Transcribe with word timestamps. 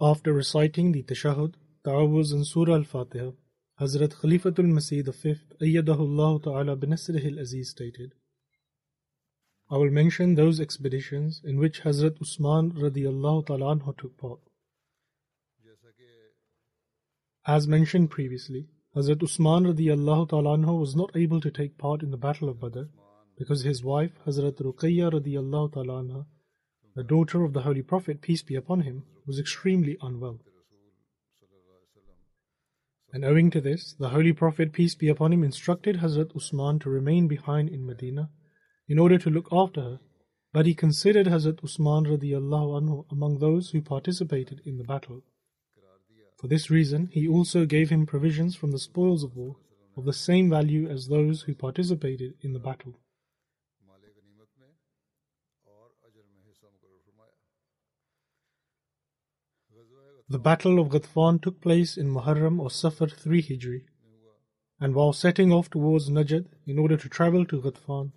After 0.00 0.32
reciting 0.32 0.92
the 0.92 1.02
Tashahud, 1.02 1.54
Ta'awuz 1.84 2.32
and 2.32 2.46
Surah 2.46 2.76
Al-Fatiha, 2.76 3.32
Hazrat 3.80 4.14
Khalifatul 4.14 4.70
Masih 4.70 5.04
V, 5.04 5.34
Ayyadahullah 5.60 6.40
Ta'ala 6.44 6.76
binasrihil 6.76 7.40
Aziz 7.40 7.70
stated, 7.70 8.12
I 9.68 9.76
will 9.76 9.90
mention 9.90 10.36
those 10.36 10.60
expeditions 10.60 11.42
in 11.44 11.58
which 11.58 11.82
Hazrat 11.82 12.22
Usman 12.22 12.72
radiallahu 12.72 13.46
ta'ala 13.46 13.76
took 13.98 14.16
part. 14.16 14.38
As 17.44 17.66
mentioned 17.66 18.10
previously, 18.10 18.68
Hazrat 18.94 19.22
Usman 19.22 19.64
radiallahu 19.64 20.28
ta'ala 20.28 20.72
was 20.74 20.94
not 20.94 21.10
able 21.16 21.40
to 21.40 21.50
take 21.50 21.76
part 21.76 22.04
in 22.04 22.12
the 22.12 22.16
Battle 22.16 22.48
of 22.48 22.60
Badr 22.60 22.84
because 23.36 23.62
his 23.62 23.82
wife, 23.82 24.12
Hazrat 24.24 24.62
Ruqayya 24.62 25.12
radiallahu 25.12 25.72
ta'ala 25.74 26.24
the 26.98 27.04
daughter 27.04 27.44
of 27.44 27.52
the 27.52 27.60
Holy 27.60 27.80
Prophet, 27.80 28.20
peace 28.20 28.42
be 28.42 28.56
upon 28.56 28.80
him, 28.80 29.04
was 29.24 29.38
extremely 29.38 29.96
unwell. 30.02 30.40
And 33.12 33.24
owing 33.24 33.52
to 33.52 33.60
this, 33.60 33.94
the 34.00 34.08
Holy 34.08 34.32
Prophet, 34.32 34.72
peace 34.72 34.96
be 34.96 35.08
upon 35.08 35.32
him, 35.32 35.44
instructed 35.44 35.98
Hazrat 35.98 36.34
Usman 36.34 36.80
to 36.80 36.90
remain 36.90 37.28
behind 37.28 37.68
in 37.68 37.86
Medina 37.86 38.30
in 38.88 38.98
order 38.98 39.16
to 39.16 39.30
look 39.30 39.46
after 39.52 39.80
her, 39.80 40.00
but 40.52 40.66
he 40.66 40.74
considered 40.74 41.28
Hazrat 41.28 41.62
Usman 41.62 42.04
anhu 42.06 43.04
among 43.12 43.38
those 43.38 43.70
who 43.70 43.80
participated 43.80 44.60
in 44.64 44.78
the 44.78 44.82
battle. 44.82 45.22
For 46.40 46.48
this 46.48 46.68
reason, 46.68 47.10
he 47.12 47.28
also 47.28 47.64
gave 47.64 47.90
him 47.90 48.06
provisions 48.06 48.56
from 48.56 48.72
the 48.72 48.80
spoils 48.80 49.22
of 49.22 49.36
war 49.36 49.54
of 49.96 50.04
the 50.04 50.12
same 50.12 50.50
value 50.50 50.88
as 50.88 51.06
those 51.06 51.42
who 51.42 51.54
participated 51.54 52.34
in 52.42 52.54
the 52.54 52.58
battle. 52.58 52.98
The 60.30 60.38
Battle 60.38 60.78
of 60.78 60.88
Ghatfan 60.88 61.40
took 61.40 61.58
place 61.62 61.96
in 61.96 62.12
Muharram 62.12 62.60
or 62.60 62.70
Safar 62.70 63.08
3 63.08 63.42
Hijri, 63.44 63.84
and 64.78 64.94
while 64.94 65.14
setting 65.14 65.50
off 65.50 65.70
towards 65.70 66.10
Najd 66.10 66.48
in 66.66 66.78
order 66.78 66.98
to 66.98 67.08
travel 67.08 67.46
to 67.46 67.62
Ghatfan, 67.62 68.12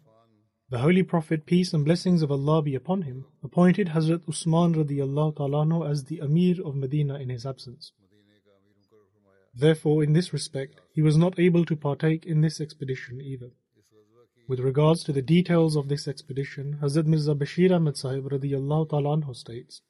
the 0.70 0.80
Holy 0.80 1.04
Prophet, 1.04 1.46
peace 1.46 1.74
and 1.74 1.86
blessings 1.86 2.22
of 2.22 2.30
Allah 2.30 2.64
be 2.64 2.76
upon 2.76 3.04
him, 3.04 3.28
appointed 3.42 3.88
Hazrat 3.88 4.28
Usman 4.28 4.76
radiallahu 4.76 5.38
ta'ala 5.38 5.90
as 5.90 6.04
the 6.04 6.20
Amir 6.20 6.58
of 6.66 6.76
Medina 6.76 7.16
in 7.16 7.30
his 7.30 7.46
absence. 7.46 7.94
Therefore, 9.56 10.04
in 10.04 10.12
this 10.12 10.34
respect, 10.34 10.82
he 10.92 11.02
was 11.02 11.16
not 11.16 11.40
able 11.40 11.64
to 11.64 11.78
partake 11.78 12.26
in 12.26 12.42
this 12.42 12.60
expedition 12.60 13.22
either. 13.22 13.52
With 14.50 14.60
regards 14.60 15.06
to 15.06 15.14
the 15.14 15.22
details 15.22 15.78
of 15.78 15.88
this 15.88 16.10
expedition, 16.10 16.80
Hazrat 16.82 17.06
Mirza 17.06 17.36
Bashir 17.36 17.72
Ahmad 17.72 17.96
Sahib 17.96 18.26
radiallahu 18.26 18.90
ta'ala 18.90 19.34
states 19.34 19.82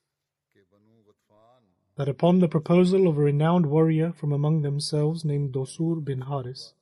that 1.95 2.09
upon 2.09 2.39
the 2.39 2.47
proposal 2.47 3.07
of 3.07 3.17
a 3.17 3.21
renowned 3.21 3.65
warrior 3.65 4.11
from 4.11 4.31
among 4.31 4.61
themselves 4.61 5.25
named 5.25 5.53
Dosur 5.53 6.03
bin 6.03 6.21
Haris, 6.21 6.73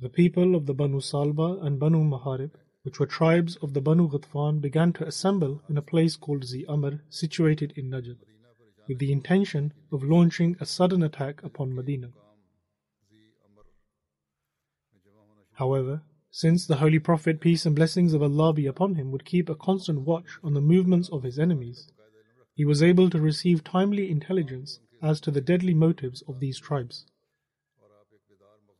the 0.00 0.08
people 0.08 0.54
of 0.54 0.66
the 0.66 0.74
Banu 0.74 1.00
Salba 1.00 1.64
and 1.64 1.78
Banu 1.80 2.04
Maharib 2.04 2.52
which 2.88 2.98
were 2.98 3.06
tribes 3.06 3.56
of 3.56 3.74
the 3.74 3.82
Banu 3.82 4.08
Ghatfan, 4.08 4.62
began 4.62 4.94
to 4.94 5.06
assemble 5.06 5.62
in 5.68 5.76
a 5.76 5.82
place 5.82 6.16
called 6.16 6.44
Zi 6.44 6.64
Amr, 6.66 7.02
situated 7.10 7.74
in 7.76 7.90
Najd, 7.90 8.16
with 8.88 8.98
the 8.98 9.12
intention 9.12 9.74
of 9.92 10.02
launching 10.02 10.56
a 10.58 10.64
sudden 10.64 11.02
attack 11.02 11.42
upon 11.42 11.74
Medina. 11.74 12.12
However, 15.52 16.02
since 16.30 16.66
the 16.66 16.76
Holy 16.76 16.98
Prophet, 16.98 17.40
peace 17.40 17.66
and 17.66 17.76
blessings 17.76 18.14
of 18.14 18.22
Allah 18.22 18.54
be 18.54 18.66
upon 18.66 18.94
him, 18.94 19.10
would 19.10 19.26
keep 19.26 19.48
a 19.48 19.54
constant 19.54 20.02
watch 20.02 20.38
on 20.42 20.54
the 20.54 20.60
movements 20.60 21.10
of 21.10 21.24
his 21.24 21.38
enemies, 21.38 21.92
he 22.58 22.64
was 22.64 22.82
able 22.82 23.08
to 23.08 23.20
receive 23.20 23.62
timely 23.62 24.10
intelligence 24.10 24.80
as 25.00 25.20
to 25.20 25.30
the 25.30 25.40
deadly 25.40 25.72
motives 25.72 26.24
of 26.26 26.40
these 26.40 26.58
tribes. 26.58 27.06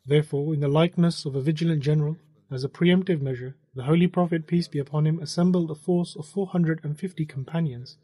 Therefore, 0.05 0.53
in 0.53 0.59
the 0.59 0.67
likeness 0.67 1.25
of 1.25 1.37
a 1.37 1.41
vigilant 1.41 1.85
general, 1.85 2.17
as 2.51 2.65
a 2.65 2.69
preemptive 2.69 3.21
measure, 3.21 3.55
the 3.77 3.85
Holy 3.85 4.09
Prophet, 4.09 4.49
peace 4.49 4.67
be 4.67 4.81
upon 4.81 5.07
him, 5.07 5.21
assembled 5.21 5.71
a 5.71 5.77
force 5.77 6.17
of 6.17 6.27
450 6.27 7.25
companions 7.27 7.97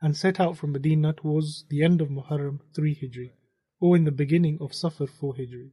and 0.00 0.16
set 0.16 0.40
out 0.40 0.56
from 0.56 0.72
Medina 0.72 1.12
towards 1.12 1.66
the 1.68 1.82
end 1.82 2.00
of 2.00 2.08
Muharram 2.08 2.60
3 2.74 2.94
Hijri, 2.94 3.32
or 3.80 3.96
in 3.96 4.04
the 4.04 4.10
beginning 4.10 4.56
of 4.62 4.72
Safar 4.72 5.08
4 5.08 5.34
Hijri. 5.34 5.72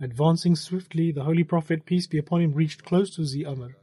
Advancing 0.00 0.54
swiftly, 0.54 1.10
the 1.10 1.24
Holy 1.24 1.42
Prophet, 1.42 1.84
peace 1.84 2.06
be 2.06 2.18
upon 2.18 2.42
him, 2.42 2.52
reached 2.52 2.84
close 2.84 3.12
to 3.16 3.24
Zi 3.24 3.44
Amr. 3.44 3.74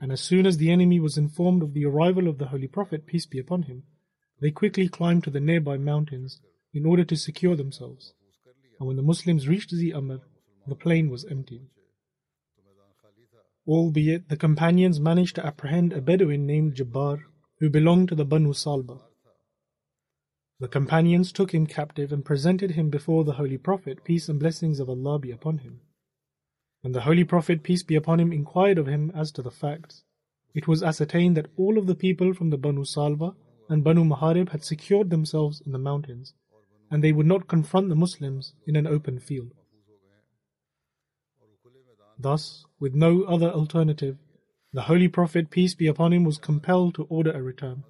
And 0.00 0.12
as 0.12 0.20
soon 0.20 0.46
as 0.46 0.58
the 0.58 0.70
enemy 0.70 1.00
was 1.00 1.16
informed 1.16 1.62
of 1.62 1.72
the 1.72 1.86
arrival 1.86 2.28
of 2.28 2.38
the 2.38 2.48
Holy 2.48 2.68
Prophet, 2.68 3.06
peace 3.06 3.26
be 3.26 3.38
upon 3.38 3.62
him, 3.62 3.84
they 4.40 4.50
quickly 4.50 4.88
climbed 4.88 5.24
to 5.24 5.30
the 5.30 5.40
nearby 5.40 5.78
mountains 5.78 6.40
in 6.74 6.84
order 6.84 7.04
to 7.04 7.16
secure 7.16 7.56
themselves. 7.56 8.12
And 8.78 8.86
when 8.86 8.96
the 8.96 9.02
Muslims 9.02 9.48
reached 9.48 9.70
Zi 9.70 9.92
Amr, 9.92 10.20
the 10.66 10.74
plain 10.74 11.08
was 11.08 11.24
empty. 11.24 11.62
Albeit 13.66 14.28
the 14.28 14.36
companions 14.36 15.00
managed 15.00 15.36
to 15.36 15.46
apprehend 15.46 15.92
a 15.92 16.00
Bedouin 16.00 16.46
named 16.46 16.74
Jabbar, 16.74 17.20
who 17.58 17.70
belonged 17.70 18.08
to 18.10 18.14
the 18.14 18.24
Banu 18.24 18.52
Salba. 18.52 19.00
The 20.60 20.68
companions 20.68 21.32
took 21.32 21.52
him 21.52 21.66
captive 21.66 22.12
and 22.12 22.24
presented 22.24 22.72
him 22.72 22.90
before 22.90 23.24
the 23.24 23.34
Holy 23.34 23.58
Prophet, 23.58 24.04
peace 24.04 24.28
and 24.28 24.38
blessings 24.38 24.78
of 24.78 24.88
Allah 24.88 25.18
be 25.18 25.30
upon 25.30 25.58
him. 25.58 25.80
When 26.86 26.92
the 26.92 27.00
Holy 27.00 27.24
Prophet, 27.24 27.64
peace 27.64 27.82
be 27.82 27.96
upon 27.96 28.20
him, 28.20 28.32
inquired 28.32 28.78
of 28.78 28.86
him 28.86 29.10
as 29.12 29.32
to 29.32 29.42
the 29.42 29.50
facts, 29.50 30.04
it 30.54 30.68
was 30.68 30.84
ascertained 30.84 31.36
that 31.36 31.50
all 31.56 31.78
of 31.78 31.88
the 31.88 31.96
people 31.96 32.32
from 32.32 32.50
the 32.50 32.56
Banu 32.56 32.84
Salba 32.84 33.34
and 33.68 33.82
Banu 33.82 34.04
Maharib 34.04 34.50
had 34.50 34.62
secured 34.62 35.10
themselves 35.10 35.60
in 35.60 35.72
the 35.72 35.80
mountains, 35.80 36.32
and 36.88 37.02
they 37.02 37.10
would 37.10 37.26
not 37.26 37.48
confront 37.48 37.88
the 37.88 37.96
Muslims 37.96 38.52
in 38.68 38.76
an 38.76 38.86
open 38.86 39.18
field. 39.18 39.50
Thus, 42.20 42.64
with 42.78 42.94
no 42.94 43.24
other 43.24 43.50
alternative, 43.50 44.16
the 44.72 44.82
Holy 44.82 45.08
Prophet, 45.08 45.50
peace 45.50 45.74
be 45.74 45.88
upon 45.88 46.12
him, 46.12 46.22
was 46.22 46.38
compelled 46.38 46.94
to 46.94 47.06
order 47.06 47.32
a 47.32 47.42
return. 47.42 47.82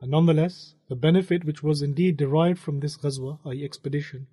And 0.00 0.12
nonetheless, 0.12 0.76
the 0.88 0.94
benefit 0.94 1.44
which 1.44 1.64
was 1.64 1.82
indeed 1.82 2.16
derived 2.16 2.60
from 2.60 2.78
this 2.78 2.96
ghazwa, 2.96 3.40
i.e., 3.46 3.64
expedition, 3.64 4.28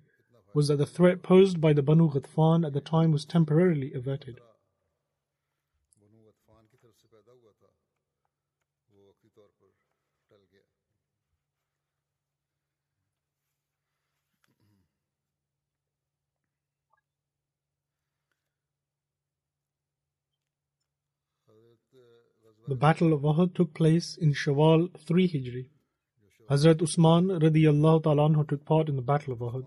was 0.54 0.68
that 0.68 0.76
the 0.76 0.86
threat 0.86 1.22
posed 1.22 1.60
by 1.60 1.72
the 1.72 1.82
Banu 1.82 2.10
Ghatfan 2.10 2.66
at 2.66 2.72
the 2.72 2.80
time 2.80 3.12
was 3.12 3.24
temporarily 3.24 3.92
averted. 3.92 4.40
The 22.68 22.74
Battle 22.74 23.14
of 23.14 23.22
Uhud 23.22 23.54
took 23.54 23.72
place 23.72 24.14
in 24.20 24.34
Shawwal 24.34 24.90
3 25.06 25.26
Hijri. 25.26 25.68
Hazrat 26.50 26.82
Usman 26.82 27.28
radiallahu 27.28 28.02
ta'ala 28.02 28.44
took 28.44 28.66
part 28.66 28.90
in 28.90 28.96
the 28.96 29.02
Battle 29.02 29.32
of 29.32 29.38
Uhud. 29.38 29.66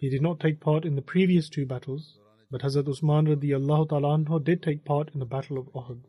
He 0.00 0.08
did 0.08 0.22
not 0.22 0.40
take 0.40 0.60
part 0.60 0.86
in 0.86 0.96
the 0.96 1.02
previous 1.02 1.50
two 1.50 1.66
battles, 1.66 2.18
but 2.50 2.62
Hazrat 2.62 2.88
Usman 2.88 3.26
radiallahu 3.26 4.44
did 4.44 4.62
take 4.62 4.82
part 4.82 5.10
in 5.12 5.20
the 5.20 5.26
Battle 5.26 5.58
of 5.58 5.66
Uhud. 5.74 6.00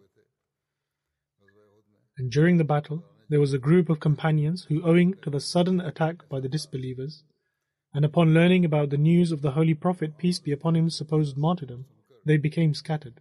And 2.18 2.32
during 2.32 2.58
the 2.58 2.64
battle, 2.64 3.04
there 3.28 3.42
was 3.42 3.52
a 3.52 3.58
group 3.58 3.90
of 3.90 4.00
companions 4.00 4.66
who, 4.70 4.82
owing 4.84 5.16
to 5.24 5.30
the 5.30 5.42
sudden 5.42 5.82
attack 5.82 6.30
by 6.30 6.40
the 6.40 6.48
disbelievers, 6.48 7.24
and 7.94 8.06
upon 8.06 8.34
learning 8.34 8.64
about 8.64 8.92
the 8.92 8.98
news 8.98 9.34
of 9.34 9.42
the 9.42 9.52
Holy 9.52 9.74
Prophet, 9.74 10.18
peace 10.18 10.40
be 10.40 10.54
upon 10.54 10.78
him, 10.78 10.90
supposed 10.90 11.38
martyrdom, 11.38 11.84
they 12.26 12.38
became 12.38 12.74
scattered. 12.74 13.20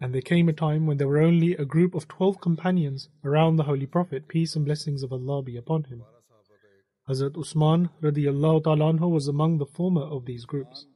And 0.00 0.14
there 0.14 0.22
came 0.22 0.48
a 0.48 0.54
time 0.54 0.86
when 0.86 0.96
there 0.96 1.08
were 1.08 1.20
only 1.20 1.52
a 1.52 1.66
group 1.66 1.94
of 1.94 2.08
twelve 2.08 2.40
companions 2.40 3.10
around 3.22 3.56
the 3.56 3.64
Holy 3.64 3.84
Prophet, 3.84 4.26
peace 4.26 4.56
and 4.56 4.64
blessings 4.64 5.02
of 5.02 5.12
Allah 5.12 5.42
be 5.42 5.58
upon 5.58 5.84
him. 5.84 6.02
Hazrat 7.10 7.36
Usman 7.36 7.90
radiallahu 8.00 8.62
ta'ala 8.62 9.08
was 9.08 9.26
among 9.26 9.58
the 9.58 9.66
former 9.66 10.02
of 10.02 10.26
these 10.26 10.44
groups. 10.44 10.86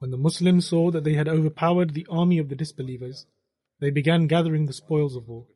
When 0.00 0.10
the 0.10 0.18
Muslims 0.18 0.66
saw 0.66 0.90
that 0.90 1.02
they 1.04 1.14
had 1.14 1.28
overpowered 1.28 1.94
the 1.94 2.06
army 2.10 2.36
of 2.36 2.50
the 2.50 2.54
disbelievers, 2.54 3.24
they 3.80 3.88
began 3.88 4.26
gathering 4.26 4.66
the 4.66 4.74
spoils 4.74 5.16
of 5.16 5.28
war. 5.28 5.46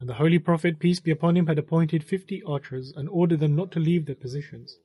And 0.00 0.08
the 0.08 0.14
Holy 0.14 0.40
Prophet, 0.40 0.80
peace 0.80 0.98
be 0.98 1.12
upon 1.12 1.36
him, 1.36 1.46
had 1.46 1.60
appointed 1.60 2.02
fifty 2.02 2.42
archers 2.42 2.92
and 2.96 3.08
ordered 3.08 3.38
them 3.38 3.54
not 3.54 3.70
to 3.72 3.78
leave 3.78 4.06
their 4.06 4.16
positions. 4.16 4.76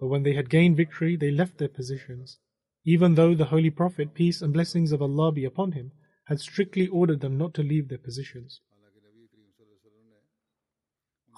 But 0.00 0.08
when 0.08 0.24
they 0.24 0.34
had 0.34 0.50
gained 0.50 0.76
victory, 0.76 1.14
they 1.14 1.30
left 1.30 1.58
their 1.58 1.68
positions, 1.68 2.38
even 2.84 3.14
though 3.14 3.36
the 3.36 3.52
Holy 3.54 3.70
Prophet, 3.70 4.12
peace 4.12 4.42
and 4.42 4.52
blessings 4.52 4.90
of 4.90 5.00
Allah 5.00 5.30
be 5.30 5.44
upon 5.44 5.72
him, 5.72 5.92
had 6.24 6.40
strictly 6.40 6.88
ordered 6.88 7.20
them 7.20 7.38
not 7.38 7.54
to 7.54 7.62
leave 7.62 7.88
their 7.88 7.98
positions. 7.98 8.60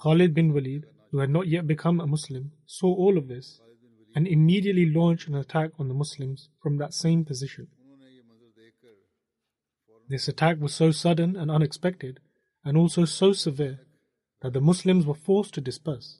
Khalid 0.01 0.33
bin 0.33 0.53
Walid, 0.53 0.85
who 1.11 1.19
had 1.19 1.29
not 1.29 1.47
yet 1.47 1.67
become 1.67 1.99
a 1.99 2.07
Muslim, 2.07 2.51
saw 2.65 2.93
all 2.93 3.17
of 3.17 3.27
this 3.27 3.59
and 4.15 4.27
immediately 4.27 4.85
launched 4.85 5.27
an 5.27 5.35
attack 5.35 5.71
on 5.77 5.87
the 5.87 5.93
Muslims 5.93 6.49
from 6.61 6.77
that 6.77 6.93
same 6.93 7.25
position. 7.25 7.67
This 10.07 10.27
attack 10.27 10.59
was 10.59 10.73
so 10.73 10.91
sudden 10.91 11.35
and 11.35 11.51
unexpected, 11.51 12.19
and 12.65 12.75
also 12.75 13.05
so 13.05 13.33
severe, 13.33 13.81
that 14.41 14.53
the 14.53 14.61
Muslims 14.61 15.05
were 15.05 15.13
forced 15.13 15.53
to 15.55 15.61
disperse. 15.61 16.19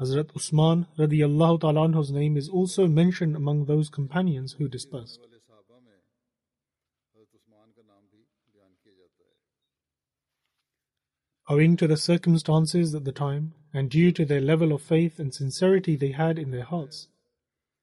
Hazrat 0.00 0.30
Usman 0.36 0.86
radiallahu 0.98 1.60
ta'ala 1.60 1.88
anhu's 1.88 2.12
name 2.12 2.36
is 2.36 2.48
also 2.48 2.86
mentioned 2.86 3.34
among 3.34 3.64
those 3.64 3.88
companions 3.88 4.54
who 4.58 4.68
dispersed. 4.68 5.20
Owing 11.49 11.77
to 11.77 11.87
the 11.87 11.97
circumstances 11.97 12.93
at 12.93 13.05
the 13.05 13.11
time, 13.11 13.53
and 13.73 13.89
due 13.89 14.11
to 14.11 14.25
their 14.25 14.41
level 14.41 14.71
of 14.71 14.81
faith 14.81 15.19
and 15.19 15.33
sincerity 15.33 15.95
they 15.95 16.11
had 16.11 16.37
in 16.37 16.51
their 16.51 16.63
hearts, 16.63 17.07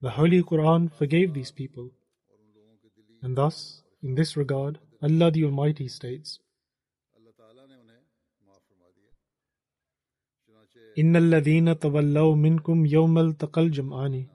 the 0.01 0.11
Holy 0.11 0.43
Quran 0.43 0.93
forgave 0.93 1.35
these 1.35 1.51
people. 1.51 1.91
And 3.23 3.37
thus, 3.37 3.83
in 4.03 4.15
this 4.15 4.37
regard, 4.37 4.79
Allah 5.03 5.31
the 5.31 5.45
Almighty 5.45 5.89
states, 5.89 6.41
إن 10.99 11.17
الذين 11.17 11.79
تولوا 11.79 12.35
منكم 12.35 12.87
يوم 12.87 13.19
التقى 13.19 13.61
الجمعان 13.61 14.27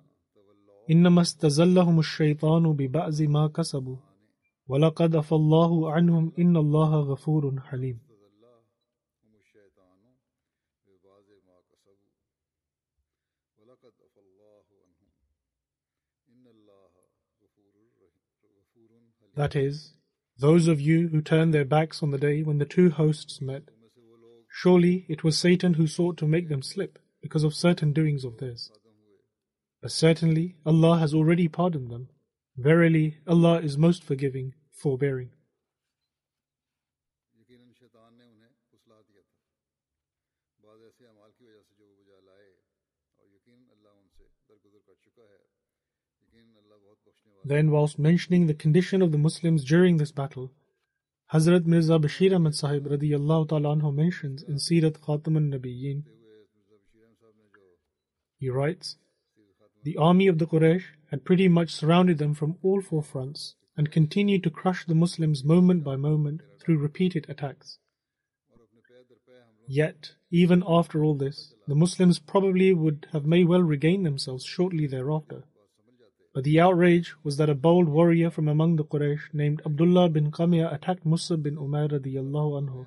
إنما 0.92 1.22
استزلهم 1.22 2.00
الشيطان 2.00 2.74
ببعض 2.74 3.22
ما 3.22 3.48
كسبوا 3.48 3.98
ولقد 4.68 5.16
عفى 5.16 5.32
الله 5.32 5.92
عنهم 5.92 6.32
إن 6.40 6.58
الله 6.58 7.00
غفور 7.00 7.60
حليم 7.62 8.05
That 19.37 19.55
is, 19.55 19.93
those 20.39 20.67
of 20.67 20.81
you 20.81 21.09
who 21.09 21.21
turned 21.21 21.53
their 21.53 21.67
backs 21.67 22.03
on 22.03 22.11
the 22.11 22.19
day 22.19 22.43
when 22.43 22.57
the 22.57 22.65
two 22.65 22.91
hosts 22.91 23.41
met. 23.41 23.65
Surely 24.51 25.05
it 25.11 25.23
was 25.23 25.39
Satan 25.39 25.75
who 25.75 25.87
sought 25.87 26.17
to 26.19 26.27
make 26.27 26.49
them 26.49 26.63
slip 26.63 26.99
because 27.21 27.45
of 27.45 27.55
certain 27.55 27.93
doings 27.93 28.25
of 28.25 28.39
theirs. 28.39 28.71
But 29.83 29.93
certainly 29.93 30.57
Allah 30.65 30.99
has 30.99 31.13
already 31.13 31.49
pardoned 31.49 31.91
them. 31.91 32.09
Verily, 32.57 33.19
Allah 33.27 33.61
is 33.61 33.77
most 33.77 34.03
forgiving, 34.03 34.55
forbearing. 34.73 35.31
Then, 47.47 47.71
whilst 47.71 47.97
mentioning 47.97 48.49
the 48.49 48.55
condition 48.55 49.01
of 49.03 49.13
the 49.13 49.19
Muslims 49.19 49.65
during 49.65 49.99
this 49.99 50.11
battle, 50.11 50.53
Hazrat 51.33 51.65
Mirza 51.65 51.97
Bashir 51.97 52.35
Ahmad 52.35 52.57
Sahib 52.57 52.89
radiyallahu 52.89 53.51
ta'ala 53.51 53.77
anhu 53.77 53.95
mentions 53.95 54.43
in 54.43 54.57
Sirat 54.57 54.99
Khatamun 54.99 55.55
Nabiyyin. 55.55 56.03
He 58.41 58.51
writes, 58.51 58.97
The 59.85 59.97
army 59.97 60.27
of 60.27 60.39
the 60.39 60.47
Quraysh 60.49 60.87
had 61.13 61.25
pretty 61.25 61.47
much 61.47 61.71
surrounded 61.71 62.19
them 62.19 62.35
from 62.35 62.57
all 62.65 62.81
four 62.81 63.05
fronts 63.05 63.55
and 63.77 63.93
continued 63.93 64.43
to 64.43 64.51
crush 64.51 64.85
the 64.85 64.97
Muslims 64.97 65.45
moment 65.45 65.85
by 65.85 65.95
moment 65.95 66.41
through 66.61 66.79
repeated 66.79 67.27
attacks. 67.29 67.79
Yet, 69.69 70.15
even 70.33 70.65
after 70.67 71.05
all 71.05 71.15
this, 71.15 71.55
the 71.69 71.77
Muslims 71.77 72.19
probably 72.19 72.73
would 72.73 73.07
have 73.13 73.25
may 73.25 73.45
well 73.45 73.63
regained 73.63 74.05
themselves 74.05 74.45
shortly 74.45 74.89
thereafter. 74.89 75.45
But 76.37 76.45
the 76.45 76.61
outrage 76.61 77.15
was 77.25 77.39
that 77.39 77.49
a 77.49 77.55
bold 77.55 77.89
warrior 77.89 78.31
from 78.31 78.47
among 78.47 78.77
the 78.77 78.85
Quraysh 78.85 79.33
named 79.33 79.63
Abdullah 79.65 80.11
bin 80.11 80.31
Qamiya 80.31 80.71
attacked 80.71 81.07
Musab 81.07 81.43
bin 81.43 81.57
Umair 81.57 81.91
radiallahu 81.91 82.61
anhu, 82.61 82.87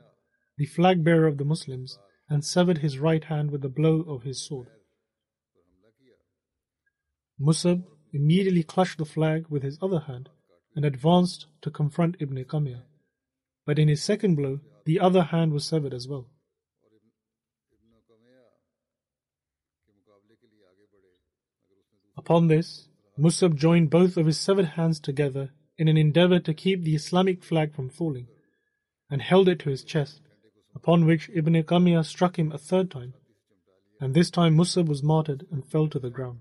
the 0.58 0.68
flag 0.68 1.04
bearer 1.04 1.26
of 1.26 1.40
the 1.40 1.46
Muslims, 1.46 1.98
and 2.30 2.46
severed 2.46 2.78
his 2.78 3.00
right 3.00 3.24
hand 3.24 3.50
with 3.50 3.66
a 3.66 3.68
blow 3.68 4.02
of 4.02 4.22
his 4.22 4.40
sword. 4.40 4.68
Musab 7.40 7.86
immediately 8.14 8.62
clutched 8.62 9.00
the 9.00 9.04
flag 9.04 9.48
with 9.50 9.64
his 9.64 9.80
other 9.82 10.02
hand 10.02 10.30
and 10.76 10.86
advanced 10.86 11.48
to 11.64 11.72
confront 11.72 12.18
Ibn 12.20 12.46
Qamiya. 12.46 12.84
But 13.66 13.80
in 13.80 13.88
his 13.88 14.04
second 14.04 14.36
blow, 14.36 14.60
the 14.86 15.00
other 15.00 15.24
hand 15.24 15.54
was 15.54 15.66
severed 15.66 15.96
as 15.96 16.08
well. 16.08 16.28
Upon 22.16 22.46
this, 22.46 22.89
Musab 23.20 23.58
joined 23.58 23.90
both 23.90 24.16
of 24.16 24.26
his 24.26 24.40
severed 24.40 24.78
hands 24.78 24.98
together 24.98 25.52
in 25.78 25.90
an 25.90 25.98
endeavor 25.98 26.40
to 26.40 26.54
keep 26.54 26.84
the 26.84 26.96
Islamic 26.96 27.44
flag 27.44 27.76
from 27.76 27.90
falling, 27.90 28.28
and 29.10 29.22
held 29.22 29.50
it 29.50 29.60
to 29.60 29.70
his 29.70 29.84
chest, 29.84 30.22
upon 30.74 31.06
which 31.06 31.30
Ibn 31.34 31.54
Qamiya 31.64 32.06
struck 32.06 32.40
him 32.40 32.54
a 32.54 32.58
third 32.58 32.90
time, 32.90 33.14
and 34.00 34.14
this 34.14 34.30
time 34.30 34.56
Musab 34.56 34.88
was 34.88 35.04
martyred 35.04 35.46
and 35.52 35.66
fell 35.66 35.90
to 35.90 36.00
the 36.00 36.10
ground. 36.10 36.40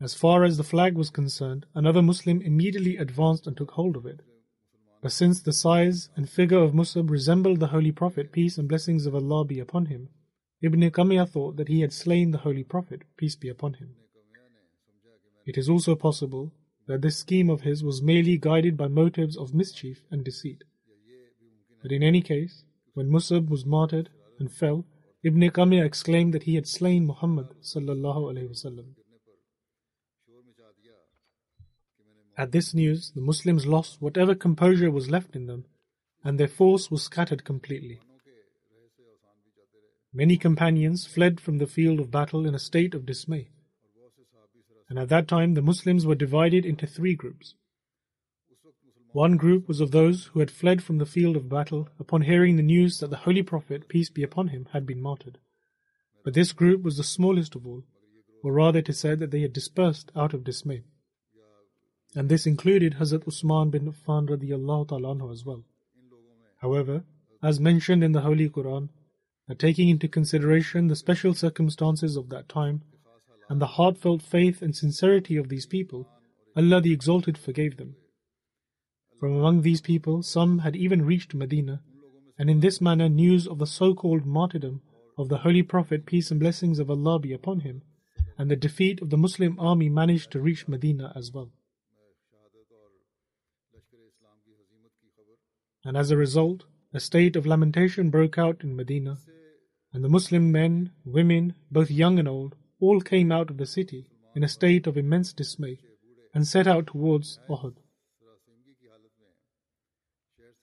As 0.00 0.14
far 0.14 0.44
as 0.44 0.56
the 0.56 0.64
flag 0.64 0.94
was 0.94 1.10
concerned, 1.10 1.64
another 1.74 2.02
Muslim 2.02 2.42
immediately 2.42 2.96
advanced 2.96 3.46
and 3.46 3.56
took 3.56 3.70
hold 3.70 3.96
of 3.96 4.04
it. 4.04 4.20
But 5.02 5.12
since 5.12 5.40
the 5.40 5.52
size 5.52 6.08
and 6.16 6.28
figure 6.28 6.58
of 6.58 6.74
Musab 6.74 7.10
resembled 7.10 7.60
the 7.60 7.68
Holy 7.68 7.92
Prophet, 7.92 8.32
peace 8.32 8.58
and 8.58 8.68
blessings 8.68 9.06
of 9.06 9.14
Allah 9.14 9.44
be 9.44 9.60
upon 9.60 9.86
him, 9.86 10.08
Ibn 10.62 10.80
Qamiya 10.90 11.28
thought 11.28 11.56
that 11.56 11.68
he 11.68 11.80
had 11.82 11.92
slain 11.92 12.30
the 12.30 12.38
Holy 12.38 12.64
Prophet, 12.64 13.02
peace 13.16 13.36
be 13.36 13.48
upon 13.48 13.74
him. 13.74 13.94
It 15.44 15.56
is 15.58 15.68
also 15.68 15.94
possible 15.94 16.52
that 16.86 17.02
this 17.02 17.18
scheme 17.18 17.50
of 17.50 17.60
his 17.60 17.84
was 17.84 18.02
merely 18.02 18.38
guided 18.38 18.76
by 18.76 18.88
motives 18.88 19.36
of 19.36 19.54
mischief 19.54 20.02
and 20.10 20.24
deceit. 20.24 20.64
But 21.82 21.92
in 21.92 22.02
any 22.02 22.22
case, 22.22 22.64
when 22.94 23.10
Musab 23.10 23.48
was 23.50 23.66
martyred 23.66 24.08
and 24.38 24.50
fell, 24.50 24.86
Ibn 25.22 25.40
Qamiya 25.40 25.84
exclaimed 25.84 26.32
that 26.34 26.44
he 26.44 26.54
had 26.54 26.66
slain 26.66 27.06
Muhammad 27.06 27.48
sallallahu 27.62 28.32
alaihi 28.32 28.48
wasallam. 28.48 28.94
At 32.38 32.52
this 32.52 32.74
news, 32.74 33.12
the 33.14 33.22
Muslims 33.22 33.66
lost 33.66 34.02
whatever 34.02 34.34
composure 34.34 34.90
was 34.90 35.10
left 35.10 35.34
in 35.34 35.46
them, 35.46 35.64
and 36.22 36.38
their 36.38 36.48
force 36.48 36.90
was 36.90 37.02
scattered 37.02 37.44
completely. 37.44 38.00
Many 40.12 40.36
companions 40.36 41.06
fled 41.06 41.40
from 41.40 41.58
the 41.58 41.66
field 41.66 41.98
of 41.98 42.10
battle 42.10 42.46
in 42.46 42.54
a 42.54 42.58
state 42.58 42.94
of 42.94 43.06
dismay. 43.06 43.48
And 44.88 44.98
at 44.98 45.08
that 45.08 45.28
time, 45.28 45.54
the 45.54 45.62
Muslims 45.62 46.04
were 46.04 46.14
divided 46.14 46.64
into 46.64 46.86
three 46.86 47.14
groups. 47.14 47.54
One 49.12 49.38
group 49.38 49.66
was 49.66 49.80
of 49.80 49.90
those 49.90 50.26
who 50.26 50.40
had 50.40 50.50
fled 50.50 50.82
from 50.82 50.98
the 50.98 51.06
field 51.06 51.36
of 51.36 51.48
battle 51.48 51.88
upon 51.98 52.22
hearing 52.22 52.56
the 52.56 52.62
news 52.62 53.00
that 53.00 53.08
the 53.08 53.24
Holy 53.24 53.42
Prophet, 53.42 53.88
peace 53.88 54.10
be 54.10 54.22
upon 54.22 54.48
him, 54.48 54.68
had 54.72 54.84
been 54.84 55.00
martyred. 55.00 55.38
But 56.22 56.34
this 56.34 56.52
group 56.52 56.82
was 56.82 56.98
the 56.98 57.04
smallest 57.04 57.54
of 57.54 57.66
all, 57.66 57.84
or 58.42 58.52
rather 58.52 58.80
it 58.80 58.90
is 58.90 58.98
said 58.98 59.20
that 59.20 59.30
they 59.30 59.40
had 59.40 59.54
dispersed 59.54 60.12
out 60.14 60.34
of 60.34 60.44
dismay. 60.44 60.84
And 62.16 62.30
this 62.30 62.46
included 62.46 62.94
Hazrat 62.94 63.28
Usman 63.28 63.68
bin 63.68 63.92
Affan 63.92 64.26
radiallahu 64.26 64.88
ta'ala 64.88 65.30
as 65.30 65.44
well. 65.44 65.64
However, 66.62 67.04
as 67.42 67.60
mentioned 67.60 68.02
in 68.02 68.12
the 68.12 68.22
Holy 68.22 68.48
Quran, 68.48 68.88
taking 69.58 69.90
into 69.90 70.08
consideration 70.08 70.86
the 70.86 70.96
special 70.96 71.34
circumstances 71.34 72.16
of 72.16 72.30
that 72.30 72.48
time 72.48 72.80
and 73.50 73.60
the 73.60 73.66
heartfelt 73.76 74.22
faith 74.22 74.62
and 74.62 74.74
sincerity 74.74 75.36
of 75.36 75.50
these 75.50 75.66
people, 75.66 76.08
Allah 76.56 76.80
the 76.80 76.92
Exalted 76.92 77.36
forgave 77.36 77.76
them. 77.76 77.96
From 79.20 79.36
among 79.36 79.60
these 79.60 79.82
people, 79.82 80.22
some 80.22 80.60
had 80.60 80.74
even 80.74 81.04
reached 81.04 81.34
Medina, 81.34 81.82
and 82.38 82.48
in 82.48 82.60
this 82.60 82.80
manner 82.80 83.10
news 83.10 83.46
of 83.46 83.58
the 83.58 83.66
so 83.66 83.94
called 83.94 84.24
martyrdom 84.24 84.80
of 85.18 85.28
the 85.28 85.38
Holy 85.38 85.62
Prophet, 85.62 86.06
peace 86.06 86.30
and 86.30 86.40
blessings 86.40 86.78
of 86.78 86.90
Allah 86.90 87.18
be 87.18 87.34
upon 87.34 87.60
him, 87.60 87.82
and 88.38 88.50
the 88.50 88.56
defeat 88.56 89.02
of 89.02 89.10
the 89.10 89.18
Muslim 89.18 89.60
army 89.60 89.90
managed 89.90 90.30
to 90.30 90.40
reach 90.40 90.66
Medina 90.66 91.12
as 91.14 91.30
well. 91.30 91.50
And 95.86 95.96
as 95.96 96.10
a 96.10 96.16
result, 96.16 96.64
a 96.92 96.98
state 96.98 97.36
of 97.36 97.46
lamentation 97.46 98.10
broke 98.10 98.36
out 98.36 98.64
in 98.64 98.74
Medina, 98.74 99.18
and 99.92 100.02
the 100.02 100.08
Muslim 100.08 100.50
men, 100.50 100.90
women, 101.04 101.54
both 101.70 101.92
young 101.92 102.18
and 102.18 102.26
old, 102.26 102.56
all 102.80 103.00
came 103.00 103.30
out 103.30 103.50
of 103.50 103.56
the 103.56 103.66
city 103.66 104.08
in 104.34 104.42
a 104.42 104.48
state 104.48 104.88
of 104.88 104.96
immense 104.96 105.32
dismay 105.32 105.78
and 106.34 106.44
set 106.44 106.66
out 106.66 106.88
towards 106.88 107.38
Uhud. 107.48 107.76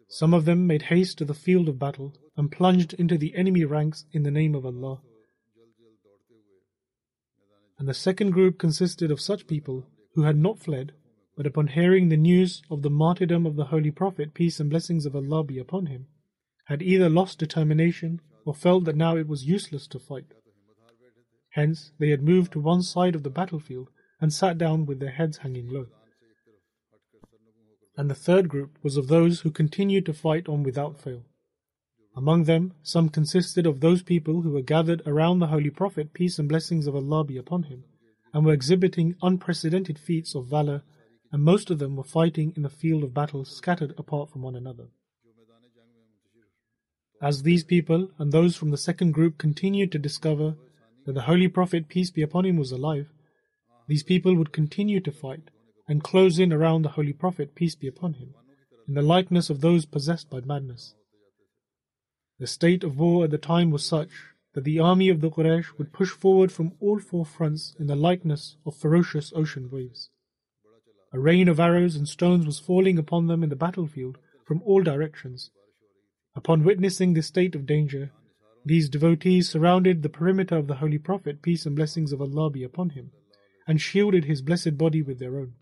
Some 0.09 0.33
of 0.33 0.43
them 0.43 0.67
made 0.67 0.83
haste 0.83 1.17
to 1.19 1.25
the 1.25 1.33
field 1.33 1.69
of 1.69 1.79
battle 1.79 2.13
and 2.35 2.51
plunged 2.51 2.93
into 2.95 3.17
the 3.17 3.33
enemy 3.33 3.63
ranks 3.63 4.03
in 4.11 4.23
the 4.23 4.29
name 4.29 4.53
of 4.53 4.65
Allah. 4.65 4.99
And 7.79 7.87
the 7.87 7.93
second 7.93 8.31
group 8.31 8.59
consisted 8.59 9.09
of 9.09 9.21
such 9.21 9.47
people 9.47 9.87
who 10.15 10.23
had 10.23 10.35
not 10.35 10.59
fled, 10.59 10.91
but 11.35 11.45
upon 11.45 11.67
hearing 11.67 12.09
the 12.09 12.17
news 12.17 12.61
of 12.69 12.81
the 12.81 12.89
martyrdom 12.89 13.45
of 13.45 13.55
the 13.55 13.65
Holy 13.65 13.91
Prophet, 13.91 14.33
peace 14.33 14.59
and 14.59 14.69
blessings 14.69 15.05
of 15.05 15.15
Allah 15.15 15.43
be 15.43 15.59
upon 15.59 15.87
him, 15.87 16.07
had 16.65 16.81
either 16.81 17.09
lost 17.09 17.39
determination 17.39 18.21
or 18.45 18.53
felt 18.53 18.85
that 18.85 18.95
now 18.95 19.15
it 19.15 19.27
was 19.27 19.45
useless 19.45 19.87
to 19.87 19.99
fight. 19.99 20.33
Hence, 21.51 21.91
they 21.99 22.09
had 22.09 22.23
moved 22.23 22.51
to 22.53 22.59
one 22.59 22.81
side 22.81 23.15
of 23.15 23.23
the 23.23 23.29
battlefield 23.29 23.89
and 24.19 24.33
sat 24.33 24.57
down 24.57 24.85
with 24.85 24.99
their 24.99 25.11
heads 25.11 25.37
hanging 25.37 25.69
low 25.71 25.87
and 27.95 28.09
the 28.09 28.15
third 28.15 28.49
group 28.49 28.77
was 28.81 28.97
of 28.97 29.07
those 29.07 29.41
who 29.41 29.51
continued 29.51 30.05
to 30.05 30.13
fight 30.13 30.49
on 30.49 30.63
without 30.63 30.99
fail. 30.99 31.23
Among 32.15 32.43
them, 32.43 32.73
some 32.81 33.09
consisted 33.09 33.65
of 33.65 33.79
those 33.79 34.03
people 34.03 34.41
who 34.41 34.51
were 34.51 34.61
gathered 34.61 35.01
around 35.05 35.39
the 35.39 35.47
Holy 35.47 35.69
Prophet, 35.69 36.13
peace 36.13 36.39
and 36.39 36.49
blessings 36.49 36.87
of 36.87 36.95
Allah 36.95 37.23
be 37.23 37.37
upon 37.37 37.63
him, 37.63 37.83
and 38.33 38.45
were 38.45 38.53
exhibiting 38.53 39.15
unprecedented 39.21 39.99
feats 39.99 40.35
of 40.35 40.47
valor, 40.47 40.83
and 41.33 41.41
most 41.41 41.71
of 41.71 41.79
them 41.79 41.95
were 41.95 42.03
fighting 42.03 42.53
in 42.55 42.61
the 42.61 42.69
field 42.69 43.03
of 43.03 43.11
battle 43.13 43.43
scattered 43.43 43.91
apart 43.97 44.29
from 44.29 44.43
one 44.43 44.55
another. 44.55 44.85
As 47.19 47.41
these 47.41 47.63
people 47.63 48.11
and 48.19 48.31
those 48.31 48.55
from 48.55 48.69
the 48.69 48.77
second 48.77 49.13
group 49.13 49.39
continued 49.39 49.91
to 49.93 49.97
discover 49.97 50.55
that 51.05 51.13
the 51.13 51.23
Holy 51.23 51.47
Prophet, 51.47 51.89
peace 51.89 52.11
be 52.11 52.21
upon 52.21 52.45
him, 52.45 52.57
was 52.57 52.71
alive, 52.71 53.07
these 53.87 54.03
people 54.03 54.35
would 54.35 54.53
continue 54.53 54.99
to 54.99 55.11
fight 55.11 55.49
and 55.87 56.03
close 56.03 56.37
in 56.37 56.53
around 56.53 56.83
the 56.83 56.89
Holy 56.89 57.13
Prophet, 57.13 57.55
peace 57.55 57.73
be 57.73 57.87
upon 57.87 58.13
him, 58.13 58.35
in 58.87 58.93
the 58.93 59.01
likeness 59.01 59.49
of 59.49 59.61
those 59.61 59.85
possessed 59.85 60.29
by 60.29 60.39
madness. 60.41 60.93
The 62.37 62.45
state 62.45 62.83
of 62.83 62.99
war 62.99 63.23
at 63.23 63.31
the 63.31 63.39
time 63.39 63.71
was 63.71 63.83
such 63.83 64.11
that 64.53 64.65
the 64.65 64.79
army 64.79 65.09
of 65.09 65.21
the 65.21 65.31
Quraysh 65.31 65.79
would 65.79 65.93
push 65.93 66.11
forward 66.11 66.51
from 66.51 66.73
all 66.79 66.99
four 66.99 67.25
fronts 67.25 67.73
in 67.79 67.87
the 67.87 67.95
likeness 67.95 68.55
of 68.67 68.75
ferocious 68.75 69.33
ocean 69.35 69.71
waves. 69.71 70.11
A 71.13 71.19
rain 71.19 71.47
of 71.47 71.59
arrows 71.59 71.95
and 71.95 72.07
stones 72.07 72.45
was 72.45 72.59
falling 72.59 72.97
upon 72.97 73.27
them 73.27 73.43
in 73.43 73.49
the 73.49 73.55
battlefield 73.55 74.17
from 74.45 74.63
all 74.63 74.81
directions. 74.81 75.51
Upon 76.35 76.63
witnessing 76.63 77.13
this 77.13 77.27
state 77.27 77.53
of 77.53 77.67
danger, 77.67 78.11
these 78.65 78.89
devotees 78.89 79.47
surrounded 79.47 80.01
the 80.01 80.09
perimeter 80.09 80.57
of 80.57 80.67
the 80.67 80.75
Holy 80.75 80.97
Prophet, 80.97 81.43
peace 81.43 81.65
and 81.67 81.75
blessings 81.75 82.11
of 82.11 82.21
Allah 82.21 82.49
be 82.49 82.63
upon 82.63 82.91
him, 82.91 83.11
and 83.67 83.79
shielded 83.79 84.25
his 84.25 84.41
blessed 84.41 84.77
body 84.77 85.03
with 85.03 85.19
their 85.19 85.37
own. 85.37 85.53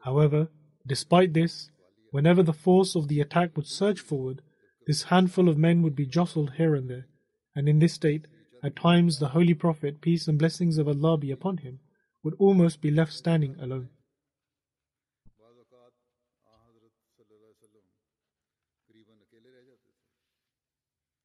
However, 0.00 0.48
despite 0.86 1.34
this, 1.34 1.70
whenever 2.10 2.42
the 2.42 2.52
force 2.52 2.96
of 2.96 3.06
the 3.08 3.20
attack 3.20 3.56
would 3.56 3.66
surge 3.66 4.00
forward, 4.00 4.42
this 4.86 5.04
handful 5.04 5.48
of 5.48 5.58
men 5.58 5.82
would 5.82 5.94
be 5.94 6.06
jostled 6.06 6.54
here 6.54 6.74
and 6.74 6.90
there, 6.90 7.06
and 7.54 7.68
in 7.68 7.78
this 7.78 7.92
state, 7.92 8.26
at 8.64 8.74
times 8.74 9.18
the 9.18 9.28
Holy 9.28 9.54
Prophet, 9.54 10.00
peace 10.00 10.26
and 10.26 10.38
blessings 10.38 10.78
of 10.78 10.88
Allah 10.88 11.18
be 11.18 11.30
upon 11.30 11.58
him, 11.58 11.78
would 12.22 12.34
almost 12.38 12.80
be 12.80 12.90
left 12.90 13.12
standing 13.12 13.56
alone. 13.60 13.88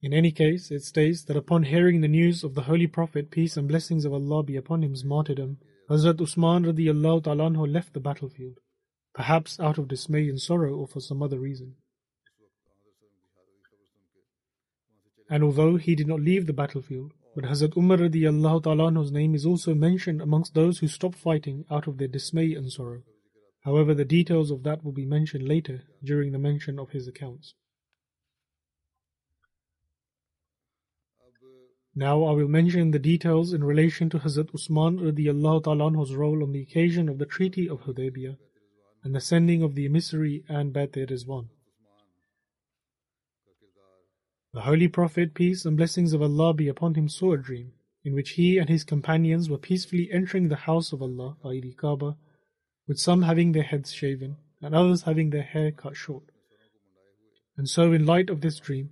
In 0.01 0.13
any 0.13 0.31
case, 0.31 0.69
it 0.69 0.83
states 0.83 1.23
that 1.23 1.37
upon 1.37 1.63
hearing 1.63 2.01
the 2.01 2.09
news 2.09 2.43
of 2.43 2.55
the 2.55 2.63
Holy 2.63 2.87
Prophet, 2.87 3.31
peace 3.31 3.55
and 3.55 3.69
blessings 3.69 4.03
of 4.03 4.13
Allah 4.13 4.43
be 4.43 4.57
upon 4.57 4.81
him's 4.81 5.05
martyrdom, 5.05 5.59
Hazrat 5.89 6.21
Usman 6.21 6.65
radiallahu 6.65 7.23
ta'ala 7.23 7.47
left 7.47 7.93
the 7.93 8.01
battlefield 8.01 8.57
perhaps 9.13 9.59
out 9.59 9.77
of 9.77 9.87
dismay 9.87 10.27
and 10.27 10.41
sorrow 10.41 10.75
or 10.75 10.87
for 10.87 10.99
some 10.99 11.21
other 11.21 11.39
reason. 11.39 11.75
And 15.29 15.43
although 15.43 15.77
he 15.77 15.95
did 15.95 16.07
not 16.07 16.19
leave 16.19 16.47
the 16.47 16.53
battlefield, 16.53 17.13
but 17.35 17.45
Hazrat 17.45 17.75
Umar 17.75 17.97
radiallahu 17.97 18.63
ta'ala's 18.63 19.11
name 19.11 19.33
is 19.33 19.45
also 19.45 19.73
mentioned 19.73 20.21
amongst 20.21 20.53
those 20.53 20.79
who 20.79 20.87
stopped 20.87 21.17
fighting 21.17 21.65
out 21.71 21.87
of 21.87 21.97
their 21.97 22.07
dismay 22.07 22.53
and 22.53 22.71
sorrow. 22.71 23.01
However, 23.61 23.93
the 23.93 24.05
details 24.05 24.51
of 24.51 24.63
that 24.63 24.83
will 24.83 24.91
be 24.91 25.05
mentioned 25.05 25.47
later 25.47 25.83
during 26.03 26.31
the 26.31 26.37
mention 26.37 26.77
of 26.77 26.91
his 26.91 27.07
accounts. 27.07 27.55
Now 31.95 32.23
I 32.23 32.31
will 32.31 32.47
mention 32.47 32.91
the 32.91 32.99
details 32.99 33.53
in 33.53 33.63
relation 33.63 34.09
to 34.11 34.19
Hazrat 34.19 34.53
Usman 34.53 34.99
radiallahu 34.99 35.63
ta'ala's 35.63 36.13
role 36.15 36.43
on 36.43 36.51
the 36.51 36.61
occasion 36.61 37.07
of 37.07 37.19
the 37.19 37.25
Treaty 37.25 37.69
of 37.69 37.81
Hudaybiyah 37.81 38.37
and 39.03 39.15
the 39.15 39.21
sending 39.21 39.61
of 39.61 39.75
the 39.75 39.85
emissary 39.85 40.43
and 40.47 40.73
Bait 40.73 40.93
Rizwan. 40.93 41.49
The 44.53 44.61
Holy 44.61 44.87
Prophet, 44.87 45.33
peace 45.33 45.65
and 45.65 45.75
blessings 45.75 46.13
of 46.13 46.21
Allah 46.21 46.53
be 46.53 46.67
upon 46.67 46.93
him, 46.93 47.09
saw 47.09 47.33
a 47.33 47.37
dream 47.39 47.71
in 48.03 48.13
which 48.13 48.31
he 48.31 48.59
and 48.59 48.69
his 48.69 48.83
companions 48.83 49.49
were 49.49 49.57
peacefully 49.57 50.11
entering 50.11 50.47
the 50.47 50.67
house 50.67 50.93
of 50.93 51.01
Allah, 51.01 51.37
i.e., 51.45 51.75
Kaaba, 51.75 52.17
with 52.87 52.99
some 52.99 53.23
having 53.23 53.53
their 53.53 53.63
heads 53.63 53.91
shaven 53.91 54.37
and 54.61 54.75
others 54.75 55.03
having 55.03 55.31
their 55.31 55.41
hair 55.41 55.71
cut 55.71 55.95
short. 55.95 56.25
And 57.57 57.67
so, 57.67 57.93
in 57.93 58.05
light 58.05 58.29
of 58.29 58.41
this 58.41 58.59
dream, 58.59 58.91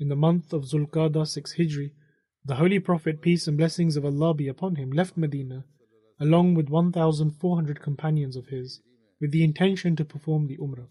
in 0.00 0.08
the 0.08 0.16
month 0.16 0.54
of 0.54 0.64
Zulqa'dah 0.64 1.26
6 1.26 1.56
Hijri, 1.56 1.92
the 2.46 2.56
Holy 2.56 2.78
Prophet, 2.78 3.20
peace 3.20 3.46
and 3.46 3.58
blessings 3.58 3.96
of 3.96 4.06
Allah 4.06 4.32
be 4.32 4.48
upon 4.48 4.76
him, 4.76 4.90
left 4.90 5.18
Medina 5.18 5.66
along 6.18 6.54
with 6.54 6.70
1,400 6.70 7.82
companions 7.82 8.36
of 8.36 8.46
his 8.46 8.80
with 9.20 9.32
the 9.32 9.44
intention 9.44 9.96
to 9.96 10.04
perform 10.04 10.46
the 10.46 10.56
Umrah. 10.56 10.88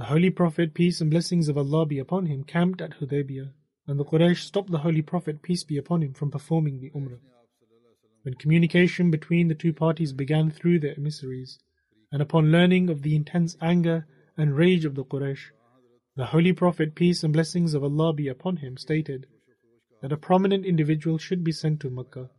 The 0.00 0.06
Holy 0.06 0.30
Prophet, 0.30 0.72
peace 0.72 1.02
and 1.02 1.10
blessings 1.10 1.50
of 1.50 1.58
Allah 1.58 1.84
be 1.84 1.98
upon 1.98 2.24
him, 2.24 2.42
camped 2.42 2.80
at 2.80 2.98
Hudaybiyah, 2.98 3.52
and 3.86 4.00
the 4.00 4.04
Quraysh 4.06 4.38
stopped 4.38 4.70
the 4.70 4.78
Holy 4.78 5.02
Prophet, 5.02 5.42
peace 5.42 5.62
be 5.62 5.76
upon 5.76 6.02
him, 6.02 6.14
from 6.14 6.30
performing 6.30 6.80
the 6.80 6.88
Umrah. 6.92 7.18
When 8.22 8.32
communication 8.32 9.10
between 9.10 9.48
the 9.48 9.54
two 9.54 9.74
parties 9.74 10.14
began 10.14 10.50
through 10.50 10.78
their 10.80 10.94
emissaries, 10.96 11.58
and 12.10 12.22
upon 12.22 12.50
learning 12.50 12.88
of 12.88 13.02
the 13.02 13.14
intense 13.14 13.58
anger 13.60 14.06
and 14.38 14.56
rage 14.56 14.86
of 14.86 14.94
the 14.94 15.04
Quraysh, 15.04 15.50
the 16.16 16.24
Holy 16.24 16.54
Prophet, 16.54 16.94
peace 16.94 17.22
and 17.22 17.34
blessings 17.34 17.74
of 17.74 17.84
Allah 17.84 18.14
be 18.14 18.26
upon 18.26 18.56
him, 18.56 18.78
stated, 18.78 19.26
that 20.00 20.12
a 20.12 20.16
prominent 20.16 20.64
individual 20.64 21.18
should 21.18 21.44
be 21.44 21.52
sent 21.52 21.78
to 21.80 21.90
Mecca, 21.90 22.30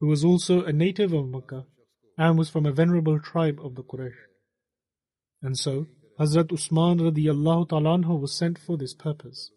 who 0.00 0.08
was 0.08 0.24
also 0.24 0.64
a 0.64 0.72
native 0.72 1.12
of 1.12 1.28
Mecca 1.28 1.64
and 2.18 2.36
was 2.36 2.50
from 2.50 2.66
a 2.66 2.72
venerable 2.72 3.20
tribe 3.20 3.60
of 3.62 3.76
the 3.76 3.84
Quraysh. 3.84 4.18
And 5.40 5.56
so, 5.56 5.86
Hazrat 6.18 6.52
Usman 6.52 6.98
radiallahu 7.00 7.68
ta'ala 7.68 7.98
was 8.16 8.32
sent 8.32 8.56
for 8.56 8.76
this 8.76 8.94
purpose. 8.94 9.50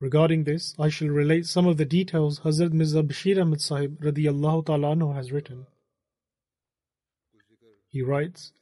Regarding 0.00 0.44
this, 0.44 0.74
I 0.78 0.88
shall 0.88 1.08
relate 1.08 1.46
some 1.46 1.66
of 1.66 1.76
the 1.76 1.84
details 1.84 2.40
Hazrat 2.40 2.72
Mirza 2.72 3.02
Bashir 3.02 3.40
Ahmad 3.40 3.60
Sahib 3.60 4.00
radiyallahu 4.00 4.66
ta'ala 4.66 5.14
has 5.14 5.32
written. 5.32 5.66
He 7.88 8.02
writes, 8.02 8.52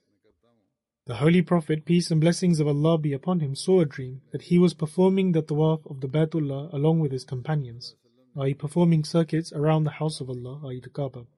The 1.07 1.23
Holy 1.23 1.41
Prophet, 1.41 1.85
peace 1.85 2.11
and 2.11 2.21
blessings 2.21 2.59
of 2.59 2.67
Allah 2.67 2.99
be 2.99 3.13
upon 3.13 3.39
him, 3.39 3.55
saw 3.55 3.79
a 3.79 3.87
dream 3.87 4.23
that 4.33 4.43
he 4.43 4.59
was 4.59 4.75
performing 4.75 5.31
the 5.31 5.41
tawaf 5.41 5.89
of 5.89 6.01
the 6.01 6.09
Baytullah 6.09 6.73
along 6.75 6.99
with 6.99 7.13
his 7.13 7.23
companions, 7.23 7.95
i.e., 8.37 8.55
performing 8.55 9.05
circuits 9.05 9.53
around 9.53 9.85
the 9.85 9.99
house 10.03 10.21
of 10.21 10.29
Allah, 10.29 10.61
i.e., 10.67 10.81
the 10.81 10.91
Kaaba. 10.91 11.29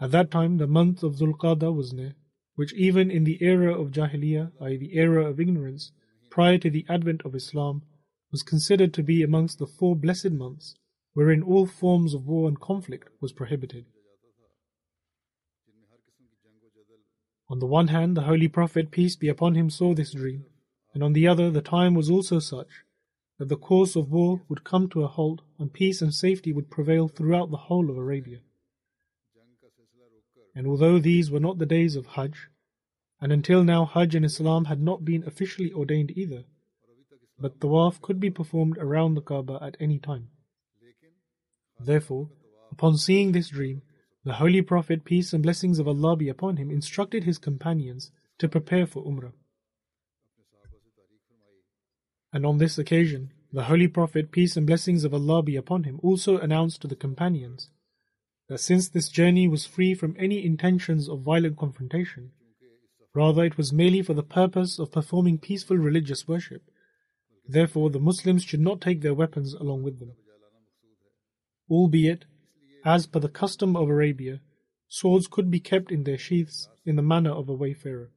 At 0.00 0.10
that 0.10 0.32
time, 0.32 0.56
the 0.56 0.66
month 0.66 1.04
of 1.04 1.14
Dhul 1.14 1.76
was 1.76 1.92
near, 1.92 2.16
which 2.56 2.74
even 2.74 3.12
in 3.12 3.22
the 3.22 3.40
era 3.40 3.80
of 3.80 3.92
Jahiliyyah, 3.92 4.50
i.e., 4.60 4.76
the 4.76 4.96
era 4.96 5.24
of 5.24 5.38
ignorance, 5.38 5.92
prior 6.28 6.58
to 6.58 6.68
the 6.68 6.84
advent 6.88 7.22
of 7.24 7.36
Islam, 7.36 7.84
was 8.32 8.42
considered 8.42 8.92
to 8.94 9.04
be 9.04 9.22
amongst 9.22 9.60
the 9.60 9.68
four 9.68 9.94
blessed 9.94 10.32
months, 10.32 10.74
wherein 11.14 11.44
all 11.44 11.66
forms 11.66 12.12
of 12.12 12.26
war 12.26 12.48
and 12.48 12.58
conflict 12.58 13.08
was 13.20 13.30
prohibited. 13.32 13.86
On 17.50 17.58
the 17.58 17.66
one 17.66 17.88
hand, 17.88 18.16
the 18.16 18.22
Holy 18.22 18.48
Prophet, 18.48 18.90
peace 18.90 19.16
be 19.16 19.28
upon 19.28 19.54
him, 19.54 19.70
saw 19.70 19.94
this 19.94 20.12
dream, 20.12 20.44
and 20.92 21.02
on 21.02 21.14
the 21.14 21.26
other, 21.26 21.50
the 21.50 21.62
time 21.62 21.94
was 21.94 22.10
also 22.10 22.38
such 22.38 22.84
that 23.38 23.48
the 23.48 23.56
course 23.56 23.96
of 23.96 24.10
war 24.10 24.42
would 24.48 24.64
come 24.64 24.88
to 24.88 25.02
a 25.02 25.08
halt 25.08 25.42
and 25.58 25.72
peace 25.72 26.02
and 26.02 26.12
safety 26.12 26.52
would 26.52 26.70
prevail 26.70 27.08
throughout 27.08 27.50
the 27.50 27.56
whole 27.56 27.88
of 27.88 27.96
Arabia. 27.96 28.40
And 30.54 30.66
although 30.66 30.98
these 30.98 31.30
were 31.30 31.40
not 31.40 31.58
the 31.58 31.66
days 31.66 31.94
of 31.94 32.06
Hajj, 32.06 32.48
and 33.20 33.32
until 33.32 33.62
now 33.64 33.84
Hajj 33.84 34.16
in 34.16 34.24
Islam 34.24 34.66
had 34.66 34.82
not 34.82 35.04
been 35.04 35.24
officially 35.26 35.72
ordained 35.72 36.10
either, 36.16 36.44
but 37.38 37.60
Tawaf 37.60 38.00
could 38.00 38.18
be 38.18 38.30
performed 38.30 38.76
around 38.78 39.14
the 39.14 39.20
Kaaba 39.22 39.58
at 39.62 39.76
any 39.78 39.98
time. 39.98 40.30
Therefore, 41.78 42.28
upon 42.72 42.96
seeing 42.96 43.30
this 43.30 43.48
dream, 43.48 43.82
the 44.24 44.34
Holy 44.34 44.62
Prophet, 44.62 45.04
peace 45.04 45.32
and 45.32 45.42
blessings 45.42 45.78
of 45.78 45.88
Allah 45.88 46.16
be 46.16 46.28
upon 46.28 46.56
him, 46.56 46.70
instructed 46.70 47.24
his 47.24 47.38
companions 47.38 48.10
to 48.38 48.48
prepare 48.48 48.86
for 48.86 49.04
Umrah. 49.04 49.32
And 52.32 52.44
on 52.44 52.58
this 52.58 52.78
occasion, 52.78 53.32
the 53.52 53.64
Holy 53.64 53.88
Prophet, 53.88 54.30
peace 54.30 54.56
and 54.56 54.66
blessings 54.66 55.04
of 55.04 55.14
Allah 55.14 55.42
be 55.42 55.56
upon 55.56 55.84
him, 55.84 55.98
also 56.02 56.38
announced 56.38 56.82
to 56.82 56.88
the 56.88 56.96
companions 56.96 57.70
that 58.48 58.58
since 58.58 58.88
this 58.88 59.08
journey 59.08 59.48
was 59.48 59.66
free 59.66 59.94
from 59.94 60.16
any 60.18 60.44
intentions 60.44 61.08
of 61.08 61.20
violent 61.20 61.56
confrontation, 61.56 62.32
rather 63.14 63.44
it 63.44 63.56
was 63.56 63.72
merely 63.72 64.02
for 64.02 64.14
the 64.14 64.22
purpose 64.22 64.78
of 64.78 64.92
performing 64.92 65.38
peaceful 65.38 65.76
religious 65.76 66.28
worship, 66.28 66.62
therefore 67.46 67.88
the 67.88 67.98
Muslims 67.98 68.44
should 68.44 68.60
not 68.60 68.80
take 68.80 69.00
their 69.00 69.14
weapons 69.14 69.54
along 69.54 69.82
with 69.82 69.98
them. 69.98 70.12
Albeit, 71.70 72.26
as 72.88 73.06
per 73.06 73.20
the 73.20 73.28
custom 73.28 73.76
of 73.76 73.90
Arabia, 73.90 74.40
swords 74.88 75.26
could 75.26 75.50
be 75.50 75.60
kept 75.60 75.92
in 75.92 76.04
their 76.04 76.16
sheaths 76.16 76.70
in 76.86 76.96
the 76.96 77.02
manner 77.02 77.30
of 77.30 77.46
a 77.46 77.52
wayfarer. 77.52 78.10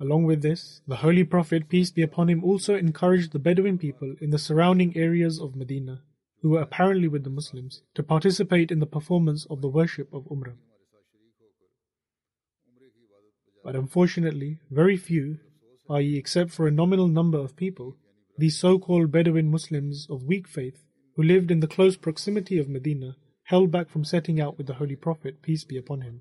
Along 0.00 0.24
with 0.24 0.42
this, 0.42 0.80
the 0.88 0.96
Holy 0.96 1.24
Prophet, 1.24 1.68
peace 1.68 1.90
be 1.90 2.02
upon 2.02 2.28
him, 2.28 2.42
also 2.42 2.74
encouraged 2.74 3.32
the 3.32 3.38
Bedouin 3.38 3.78
people 3.78 4.14
in 4.20 4.30
the 4.30 4.38
surrounding 4.38 4.96
areas 4.96 5.38
of 5.38 5.54
Medina, 5.54 6.02
who 6.44 6.50
were 6.50 6.60
apparently 6.60 7.08
with 7.08 7.24
the 7.24 7.30
Muslims, 7.30 7.80
to 7.94 8.02
participate 8.02 8.70
in 8.70 8.78
the 8.78 8.84
performance 8.84 9.46
of 9.48 9.62
the 9.62 9.68
worship 9.68 10.12
of 10.12 10.26
Umrah. 10.26 10.58
But 13.64 13.74
unfortunately, 13.74 14.58
very 14.70 14.98
few, 14.98 15.38
i.e., 15.88 16.18
except 16.18 16.50
for 16.50 16.66
a 16.66 16.70
nominal 16.70 17.08
number 17.08 17.38
of 17.38 17.56
people, 17.56 17.96
these 18.36 18.58
so 18.58 18.78
called 18.78 19.10
Bedouin 19.10 19.50
Muslims 19.50 20.06
of 20.10 20.24
weak 20.24 20.46
faith, 20.46 20.84
who 21.16 21.22
lived 21.22 21.50
in 21.50 21.60
the 21.60 21.66
close 21.66 21.96
proximity 21.96 22.58
of 22.58 22.68
Medina, 22.68 23.16
held 23.44 23.70
back 23.70 23.88
from 23.88 24.04
setting 24.04 24.38
out 24.38 24.58
with 24.58 24.66
the 24.66 24.74
Holy 24.74 24.96
Prophet, 24.96 25.40
peace 25.40 25.64
be 25.64 25.78
upon 25.78 26.02
him. 26.02 26.20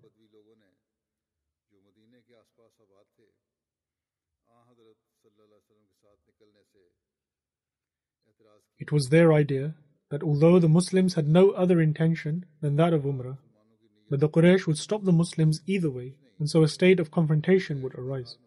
It 8.79 8.93
was 8.93 9.09
their 9.09 9.33
idea 9.33 9.75
that 10.13 10.21
although 10.21 10.59
the 10.59 10.69
Muslims 10.69 11.15
had 11.15 11.27
no 11.27 11.49
other 11.49 11.81
intention 11.81 12.45
than 12.61 12.75
that 12.75 12.93
of 12.93 13.01
Umrah, 13.01 13.39
but 14.11 14.19
the 14.19 14.29
Quraysh 14.29 14.67
would 14.67 14.77
stop 14.77 15.03
the 15.03 15.11
Muslims 15.11 15.61
either 15.65 15.89
way, 15.89 16.13
and 16.37 16.47
so 16.47 16.61
a 16.61 16.67
state 16.67 16.99
of 16.99 17.09
confrontation 17.09 17.81
would 17.81 17.95
arise. 17.95 18.37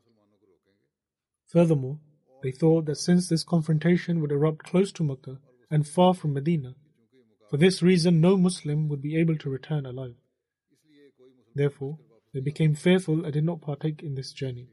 Furthermore, 1.48 1.98
they 2.44 2.52
thought 2.52 2.84
that 2.84 2.98
since 2.98 3.28
this 3.28 3.42
confrontation 3.42 4.20
would 4.20 4.30
erupt 4.30 4.62
close 4.62 4.92
to 4.92 5.02
Mecca 5.02 5.38
and 5.68 5.88
far 5.88 6.14
from 6.14 6.34
Medina, 6.34 6.76
for 7.50 7.56
this 7.56 7.82
reason 7.82 8.20
no 8.20 8.36
Muslim 8.36 8.86
would 8.86 9.02
be 9.02 9.16
able 9.16 9.36
to 9.38 9.50
return 9.50 9.86
alive. 9.86 10.14
Therefore, 11.56 11.98
they 12.32 12.38
became 12.38 12.76
fearful 12.76 13.24
and 13.24 13.32
did 13.32 13.42
not 13.42 13.60
partake 13.60 14.04
in 14.04 14.14
this 14.14 14.30
journey. 14.30 14.68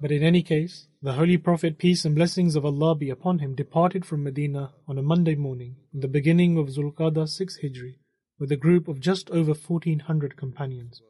But 0.00 0.10
in 0.10 0.22
any 0.22 0.42
case, 0.42 0.86
the 1.02 1.12
Holy 1.12 1.36
Prophet, 1.36 1.76
peace 1.76 2.06
and 2.06 2.14
blessings 2.14 2.56
of 2.56 2.64
Allah 2.64 2.94
be 2.94 3.10
upon 3.10 3.40
him, 3.40 3.54
departed 3.54 4.06
from 4.06 4.22
Medina 4.22 4.72
on 4.88 4.96
a 4.96 5.02
Monday 5.02 5.34
morning, 5.34 5.76
in 5.92 6.00
the 6.00 6.08
beginning 6.08 6.56
of 6.56 6.68
Zulqa'dah 6.68 7.28
6 7.28 7.58
Hijri, 7.62 7.96
with 8.38 8.50
a 8.50 8.56
group 8.56 8.88
of 8.88 8.98
just 8.98 9.28
over 9.30 9.52
1400 9.52 10.36
companions. 10.38 11.02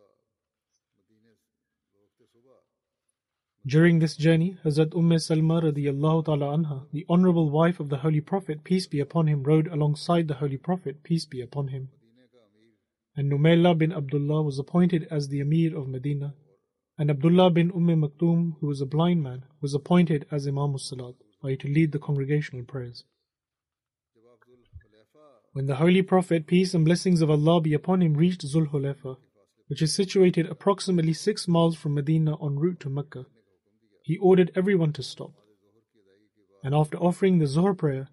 During 3.65 4.01
this 4.01 4.17
journey, 4.17 4.57
Hazrat 4.65 4.97
Umm 4.97 5.11
Salma 5.11 5.63
radiallahu 5.63 6.25
ta'ala 6.25 6.57
anha, 6.59 6.87
the 6.93 7.07
honorable 7.09 7.51
wife 7.51 7.79
of 7.79 7.91
the 7.91 7.99
Holy 7.99 8.21
Prophet, 8.21 8.65
peace 8.65 8.89
be 8.89 8.99
upon 8.99 9.29
him, 9.29 9.45
rode 9.45 9.69
alongside 9.69 10.27
the 10.27 10.35
Holy 10.35 10.57
Prophet, 10.57 11.05
peace 11.05 11.27
be 11.27 11.41
upon 11.41 11.69
him. 11.69 11.91
And 13.15 13.31
Numayla 13.31 13.79
bin 13.79 13.93
Abdullah 13.93 14.43
was 14.43 14.59
appointed 14.59 15.07
as 15.11 15.29
the 15.29 15.41
Emir 15.41 15.77
of 15.77 15.87
Medina, 15.87 16.35
and 17.01 17.09
Abdullah 17.09 17.49
bin 17.49 17.71
Umm 17.71 18.03
Maktoum, 18.03 18.57
who 18.61 18.67
was 18.67 18.83
a 18.83 18.87
blind 18.87 19.23
man, 19.23 19.45
was 19.63 19.73
appointed 19.73 20.27
as 20.31 20.47
Imam 20.47 20.73
al-Salat, 20.73 21.15
i.e. 21.45 21.57
to 21.57 21.67
lead 21.67 21.93
the 21.93 21.99
congregational 21.99 22.63
prayers. 22.63 23.05
When 25.55 25.65
the 25.65 25.77
Holy 25.77 26.03
Prophet, 26.03 26.47
peace 26.47 26.75
and 26.75 26.85
blessings 26.85 27.23
of 27.23 27.31
Allah 27.31 27.63
be 27.63 27.73
upon 27.73 28.03
him, 28.03 28.13
reached 28.13 28.47
Zul 28.47 28.71
Hulayfa, 28.71 29.17
which 29.69 29.81
is 29.81 29.95
situated 29.95 30.47
approximately 30.47 31.15
six 31.15 31.49
miles 31.49 31.75
from 31.75 31.95
Medina 31.95 32.37
en 32.45 32.59
route 32.59 32.81
to 32.81 32.91
Mecca, 32.91 33.25
he 34.03 34.19
ordered 34.19 34.53
everyone 34.55 34.93
to 34.93 35.03
stop. 35.03 35.33
And 36.63 36.75
after 36.75 36.99
offering 36.99 37.39
the 37.39 37.47
Zuhr 37.47 37.79
prayer, 37.79 38.09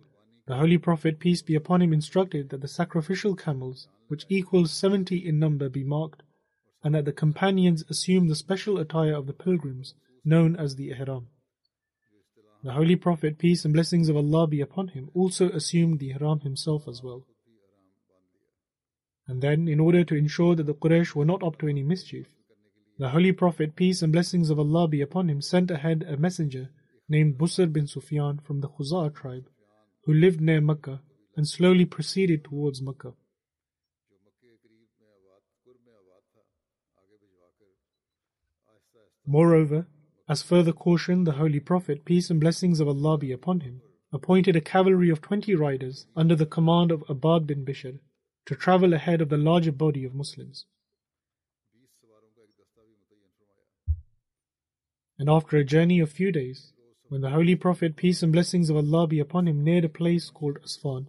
the 0.48 0.56
Holy 0.56 0.78
Prophet, 0.78 1.20
peace 1.20 1.42
be 1.42 1.56
upon 1.56 1.82
him, 1.82 1.92
instructed 1.92 2.52
that 2.52 2.62
the 2.62 2.70
sacrificial 2.70 3.36
camels, 3.36 3.90
which 4.08 4.26
equals 4.30 4.72
seventy 4.72 5.18
in 5.28 5.40
number, 5.40 5.68
be 5.68 5.84
marked 5.84 6.24
and 6.88 6.96
that 6.96 7.04
the 7.04 7.12
companions 7.12 7.84
assumed 7.90 8.30
the 8.30 8.36
special 8.36 8.78
attire 8.78 9.14
of 9.14 9.28
the 9.28 9.34
pilgrims, 9.34 9.94
known 10.24 10.56
as 10.56 10.78
the 10.78 10.90
ihram. 10.92 11.28
The 12.64 12.72
Holy 12.72 12.96
Prophet, 12.96 13.38
peace 13.38 13.66
and 13.66 13.74
blessings 13.74 14.08
of 14.08 14.16
Allah 14.16 14.48
be 14.48 14.62
upon 14.62 14.88
him, 14.88 15.10
also 15.14 15.50
assumed 15.50 16.00
the 16.00 16.12
ihram 16.12 16.40
himself 16.40 16.88
as 16.88 17.04
well. 17.04 17.26
And 19.28 19.42
then, 19.42 19.68
in 19.68 19.82
order 19.82 20.06
to 20.06 20.16
ensure 20.16 20.56
that 20.56 20.66
the 20.66 20.74
Quraysh 20.74 21.14
were 21.14 21.26
not 21.26 21.44
up 21.44 21.60
to 21.60 21.68
any 21.68 21.84
mischief, 21.84 22.28
the 22.98 23.10
Holy 23.10 23.34
Prophet, 23.34 23.76
peace 23.76 24.02
and 24.02 24.14
blessings 24.14 24.50
of 24.50 24.58
Allah 24.58 24.88
be 24.88 25.02
upon 25.02 25.30
him, 25.30 25.42
sent 25.42 25.70
ahead 25.70 26.06
a 26.08 26.16
messenger 26.16 26.70
named 27.10 27.38
Busr 27.38 27.70
bin 27.70 27.88
Sufyan 27.88 28.40
from 28.40 28.62
the 28.62 28.70
Khuzaa 28.70 29.14
tribe, 29.14 29.50
who 30.06 30.14
lived 30.14 30.40
near 30.40 30.62
Mecca 30.62 31.02
and 31.36 31.46
slowly 31.46 31.84
proceeded 31.84 32.46
towards 32.46 32.82
Mecca. 32.82 33.12
Moreover, 39.30 39.88
as 40.30 40.42
further 40.42 40.72
caution, 40.72 41.26
the 41.26 41.34
Holy 41.34 41.60
Prophet, 41.60 42.06
peace 42.06 42.30
and 42.30 42.40
blessings 42.40 42.80
of 42.80 42.88
Allah 42.88 43.18
be 43.18 43.34
upon 43.34 43.60
him, 43.60 43.82
appointed 44.14 44.56
a 44.56 44.62
cavalry 44.62 45.10
of 45.10 45.22
twenty 45.22 45.54
riders 45.54 46.08
under 46.16 46.34
the 46.34 46.46
command 46.46 46.92
of 46.92 47.04
Abbad 47.10 47.46
bin 47.46 47.66
Bishr 47.66 48.00
to 48.46 48.56
travel 48.56 48.94
ahead 48.94 49.22
of 49.22 49.28
the 49.28 49.38
larger 49.38 49.74
body 49.74 50.06
of 50.06 50.16
Muslims. 50.16 50.66
And 55.20 55.30
after 55.30 55.58
a 55.58 55.66
journey 55.66 56.00
of 56.00 56.10
few 56.10 56.32
days, 56.32 56.72
when 57.10 57.22
the 57.22 57.32
Holy 57.32 57.56
Prophet, 57.56 57.98
peace 57.98 58.24
and 58.24 58.32
blessings 58.32 58.70
of 58.70 58.78
Allah 58.78 59.08
be 59.08 59.20
upon 59.20 59.48
him, 59.48 59.64
neared 59.64 59.84
a 59.84 59.90
place 59.90 60.30
called 60.30 60.60
Asfan, 60.64 61.08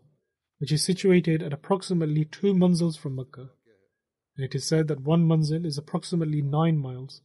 which 0.58 0.72
is 0.72 0.82
situated 0.82 1.42
at 1.42 1.52
approximately 1.52 2.24
two 2.24 2.52
manzils 2.54 2.98
from 2.98 3.14
Mecca, 3.14 3.50
and 4.36 4.44
it 4.44 4.54
is 4.54 4.64
said 4.64 4.88
that 4.88 5.02
one 5.02 5.26
manzil 5.26 5.64
is 5.64 5.78
approximately 5.78 6.42
nine 6.42 6.78
miles, 6.78 7.20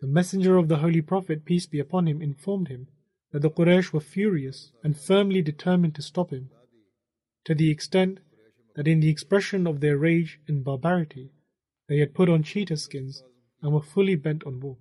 the 0.00 0.06
messenger 0.06 0.56
of 0.56 0.68
the 0.68 0.76
Holy 0.76 1.02
Prophet, 1.02 1.44
peace 1.44 1.66
be 1.66 1.80
upon 1.80 2.06
him, 2.06 2.22
informed 2.22 2.68
him 2.68 2.86
that 3.32 3.42
the 3.42 3.50
Quraysh 3.50 3.92
were 3.92 4.00
furious 4.00 4.70
and 4.84 4.96
firmly 4.96 5.42
determined 5.42 5.96
to 5.96 6.02
stop 6.02 6.30
him, 6.30 6.50
to 7.44 7.54
the 7.54 7.70
extent 7.70 8.20
that 8.76 8.86
in 8.86 9.00
the 9.00 9.08
expression 9.08 9.66
of 9.66 9.80
their 9.80 9.98
rage 9.98 10.40
and 10.46 10.62
barbarity, 10.62 11.32
they 11.88 11.98
had 11.98 12.14
put 12.14 12.28
on 12.28 12.44
cheetah 12.44 12.76
skins 12.76 13.24
and 13.60 13.72
were 13.72 13.82
fully 13.82 14.14
bent 14.14 14.44
on 14.44 14.60
war, 14.60 14.76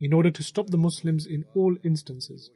in 0.00 0.12
order 0.12 0.32
to 0.32 0.42
stop 0.42 0.66
the 0.68 0.78
Muslims 0.78 1.26
in 1.26 1.44
all 1.54 1.76
instances. 1.84 2.50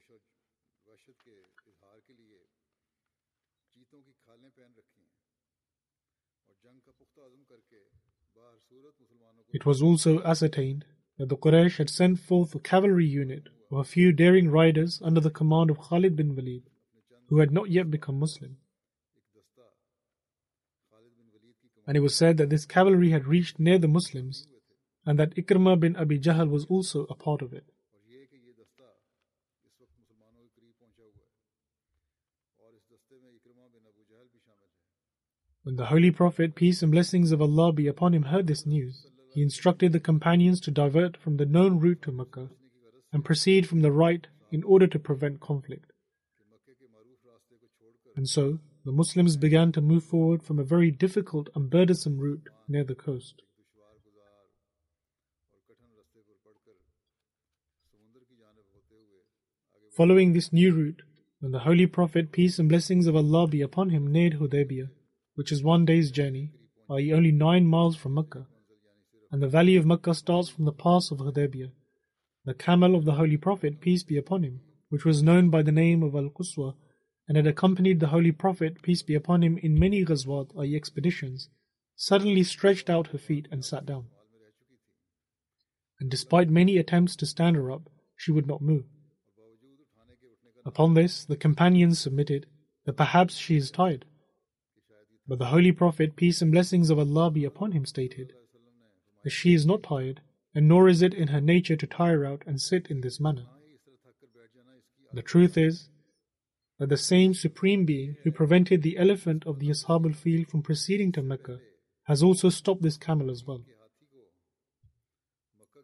It 9.52 9.66
was 9.66 9.82
also 9.82 10.22
ascertained 10.22 10.84
that 11.20 11.28
the 11.28 11.36
Quraysh 11.36 11.76
had 11.76 11.90
sent 11.90 12.18
forth 12.18 12.54
a 12.54 12.58
cavalry 12.58 13.04
unit 13.04 13.50
of 13.70 13.76
a 13.76 13.84
few 13.84 14.10
daring 14.10 14.50
riders 14.50 15.02
under 15.04 15.20
the 15.20 15.28
command 15.28 15.68
of 15.68 15.78
Khalid 15.78 16.16
bin 16.16 16.34
Walid, 16.34 16.62
who 17.28 17.40
had 17.40 17.52
not 17.52 17.70
yet 17.70 17.90
become 17.90 18.18
Muslim. 18.18 18.56
And 21.86 21.94
it 21.94 22.00
was 22.00 22.14
said 22.14 22.38
that 22.38 22.48
this 22.48 22.64
cavalry 22.64 23.10
had 23.10 23.26
reached 23.26 23.60
near 23.60 23.78
the 23.78 23.86
Muslims 23.86 24.46
and 25.04 25.18
that 25.18 25.34
Ikrimah 25.34 25.78
bin 25.78 25.94
Abi 25.94 26.18
Jahl 26.18 26.48
was 26.48 26.64
also 26.70 27.04
a 27.10 27.14
part 27.14 27.42
of 27.42 27.52
it. 27.52 27.64
When 35.64 35.76
the 35.76 35.86
Holy 35.86 36.10
Prophet, 36.10 36.54
peace 36.54 36.82
and 36.82 36.90
blessings 36.90 37.30
of 37.30 37.42
Allah 37.42 37.74
be 37.74 37.88
upon 37.88 38.14
him, 38.14 38.22
heard 38.22 38.46
this 38.46 38.64
news, 38.64 39.09
he 39.32 39.42
instructed 39.42 39.92
the 39.92 40.00
companions 40.00 40.60
to 40.60 40.70
divert 40.70 41.16
from 41.16 41.36
the 41.36 41.46
known 41.46 41.78
route 41.78 42.02
to 42.02 42.12
Mecca 42.12 42.48
and 43.12 43.24
proceed 43.24 43.68
from 43.68 43.80
the 43.80 43.92
right 43.92 44.26
in 44.50 44.62
order 44.64 44.86
to 44.86 44.98
prevent 44.98 45.40
conflict. 45.40 45.92
And 48.16 48.28
so, 48.28 48.58
the 48.84 48.92
Muslims 48.92 49.36
began 49.36 49.72
to 49.72 49.80
move 49.80 50.04
forward 50.04 50.42
from 50.42 50.58
a 50.58 50.64
very 50.64 50.90
difficult 50.90 51.48
and 51.54 51.70
burdensome 51.70 52.18
route 52.18 52.48
near 52.66 52.84
the 52.84 52.94
coast. 52.94 53.42
Following 59.96 60.32
this 60.32 60.52
new 60.52 60.72
route, 60.72 61.02
when 61.40 61.52
the 61.52 61.60
Holy 61.60 61.86
Prophet, 61.86 62.32
peace 62.32 62.58
and 62.58 62.68
blessings 62.68 63.06
of 63.06 63.16
Allah 63.16 63.46
be 63.46 63.60
upon 63.60 63.90
him, 63.90 64.10
neared 64.10 64.34
Hudaybiyah, 64.34 64.88
which 65.34 65.52
is 65.52 65.62
one 65.62 65.84
day's 65.84 66.10
journey, 66.10 66.52
i.e., 66.90 67.12
only 67.12 67.32
nine 67.32 67.66
miles 67.66 67.96
from 67.96 68.14
Mecca, 68.14 68.46
and 69.30 69.42
the 69.42 69.48
valley 69.48 69.76
of 69.76 69.86
Mecca 69.86 70.14
starts 70.14 70.48
from 70.48 70.64
the 70.64 70.72
pass 70.72 71.10
of 71.10 71.18
Hudaybiyah, 71.18 71.70
the 72.44 72.54
camel 72.54 72.94
of 72.94 73.04
the 73.04 73.12
Holy 73.12 73.36
Prophet, 73.36 73.80
peace 73.80 74.02
be 74.02 74.16
upon 74.16 74.42
him, 74.42 74.60
which 74.88 75.04
was 75.04 75.22
known 75.22 75.50
by 75.50 75.62
the 75.62 75.72
name 75.72 76.02
of 76.02 76.14
Al 76.14 76.30
Quswa, 76.30 76.74
and 77.28 77.36
had 77.36 77.46
accompanied 77.46 78.00
the 78.00 78.08
Holy 78.08 78.32
Prophet, 78.32 78.82
peace 78.82 79.02
be 79.02 79.14
upon 79.14 79.42
him, 79.44 79.56
in 79.58 79.78
many 79.78 80.04
ghazwat, 80.04 80.50
i.e., 80.58 80.74
expeditions, 80.74 81.48
suddenly 81.94 82.42
stretched 82.42 82.90
out 82.90 83.08
her 83.08 83.18
feet 83.18 83.46
and 83.52 83.64
sat 83.64 83.86
down. 83.86 84.06
And 86.00 86.10
despite 86.10 86.48
many 86.48 86.78
attempts 86.78 87.14
to 87.16 87.26
stand 87.26 87.56
her 87.56 87.70
up, 87.70 87.88
she 88.16 88.32
would 88.32 88.46
not 88.46 88.62
move. 88.62 88.84
Upon 90.64 90.94
this, 90.94 91.24
the 91.24 91.36
companions 91.36 91.98
submitted 91.98 92.46
that 92.84 92.96
perhaps 92.96 93.36
she 93.36 93.56
is 93.56 93.70
tired. 93.70 94.06
But 95.28 95.38
the 95.38 95.46
Holy 95.46 95.72
Prophet, 95.72 96.16
peace 96.16 96.42
and 96.42 96.50
blessings 96.50 96.90
of 96.90 96.98
Allah 96.98 97.30
be 97.30 97.44
upon 97.44 97.72
him, 97.72 97.86
stated 97.86 98.32
she 99.28 99.54
is 99.54 99.66
not 99.66 99.82
tired, 99.82 100.20
and 100.54 100.66
nor 100.66 100.88
is 100.88 101.02
it 101.02 101.14
in 101.14 101.28
her 101.28 101.40
nature 101.40 101.76
to 101.76 101.86
tire 101.86 102.24
out 102.24 102.42
and 102.46 102.60
sit 102.60 102.86
in 102.88 103.00
this 103.00 103.20
manner. 103.20 103.46
The 105.12 105.22
truth 105.22 105.58
is 105.58 105.88
that 106.78 106.88
the 106.88 106.96
same 106.96 107.34
Supreme 107.34 107.84
Being 107.84 108.16
who 108.24 108.30
prevented 108.30 108.82
the 108.82 108.96
elephant 108.96 109.44
of 109.46 109.58
the 109.58 109.68
Ashab 109.68 110.06
al 110.06 110.44
from 110.44 110.62
proceeding 110.62 111.12
to 111.12 111.22
Mecca 111.22 111.58
has 112.04 112.22
also 112.22 112.48
stopped 112.48 112.82
this 112.82 112.96
camel 112.96 113.30
as 113.30 113.44
well. 113.46 113.62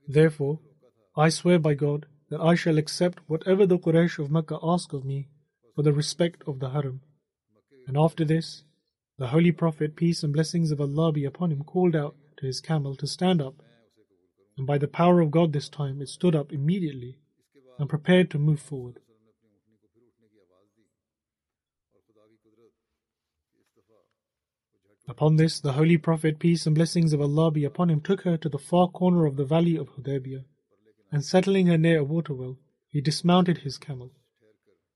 Therefore, 0.08 0.60
I 1.16 1.28
swear 1.28 1.58
by 1.58 1.74
God 1.74 2.06
that 2.30 2.40
I 2.40 2.54
shall 2.54 2.78
accept 2.78 3.20
whatever 3.26 3.66
the 3.66 3.78
Quraysh 3.78 4.18
of 4.18 4.30
Mecca 4.30 4.58
ask 4.62 4.92
of 4.92 5.04
me 5.04 5.28
for 5.74 5.82
the 5.82 5.92
respect 5.92 6.42
of 6.46 6.60
the 6.60 6.70
Haram. 6.70 7.02
And 7.86 7.96
after 7.96 8.24
this, 8.24 8.64
the 9.18 9.28
Holy 9.28 9.52
Prophet, 9.52 9.96
peace 9.96 10.22
and 10.22 10.32
blessings 10.32 10.70
of 10.70 10.80
Allah 10.80 11.12
be 11.12 11.24
upon 11.24 11.50
him, 11.50 11.62
called 11.62 11.94
out 11.94 12.16
to 12.38 12.46
his 12.46 12.60
camel 12.60 12.94
to 12.96 13.06
stand 13.06 13.40
up. 13.40 13.62
And 14.56 14.66
by 14.66 14.78
the 14.78 14.88
power 14.88 15.20
of 15.20 15.30
God 15.30 15.52
this 15.52 15.68
time 15.68 16.00
it 16.00 16.08
stood 16.08 16.34
up 16.34 16.52
immediately 16.52 17.18
and 17.78 17.88
prepared 17.88 18.30
to 18.30 18.38
move 18.38 18.60
forward. 18.60 19.00
Upon 25.08 25.36
this, 25.36 25.60
the 25.60 25.74
Holy 25.74 25.96
Prophet, 25.96 26.40
peace 26.40 26.66
and 26.66 26.74
blessings 26.74 27.12
of 27.12 27.20
Allah 27.20 27.52
be 27.52 27.64
upon 27.64 27.90
him, 27.90 28.00
took 28.00 28.22
her 28.22 28.36
to 28.38 28.48
the 28.48 28.58
far 28.58 28.88
corner 28.88 29.24
of 29.24 29.36
the 29.36 29.44
valley 29.44 29.76
of 29.76 29.88
Hudaybiyah, 29.90 30.44
and 31.12 31.24
settling 31.24 31.68
her 31.68 31.78
near 31.78 32.00
a 32.00 32.04
water 32.04 32.34
well, 32.34 32.58
he 32.88 33.00
dismounted 33.00 33.58
his 33.58 33.78
camel. 33.78 34.10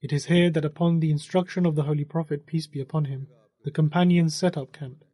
It 0.03 0.13
is 0.13 0.25
here 0.27 0.51
that 0.51 0.65
upon 0.65 0.99
the 0.99 1.13
instruction 1.13 1.65
of 1.65 1.77
the 1.77 1.85
Holy 1.85 2.05
Prophet, 2.05 2.45
peace 2.47 2.67
be 2.67 2.81
upon 2.81 3.05
him, 3.05 3.29
the 3.63 3.71
companions 3.71 4.35
set 4.35 4.57
up 4.57 4.73
camp. 4.73 5.05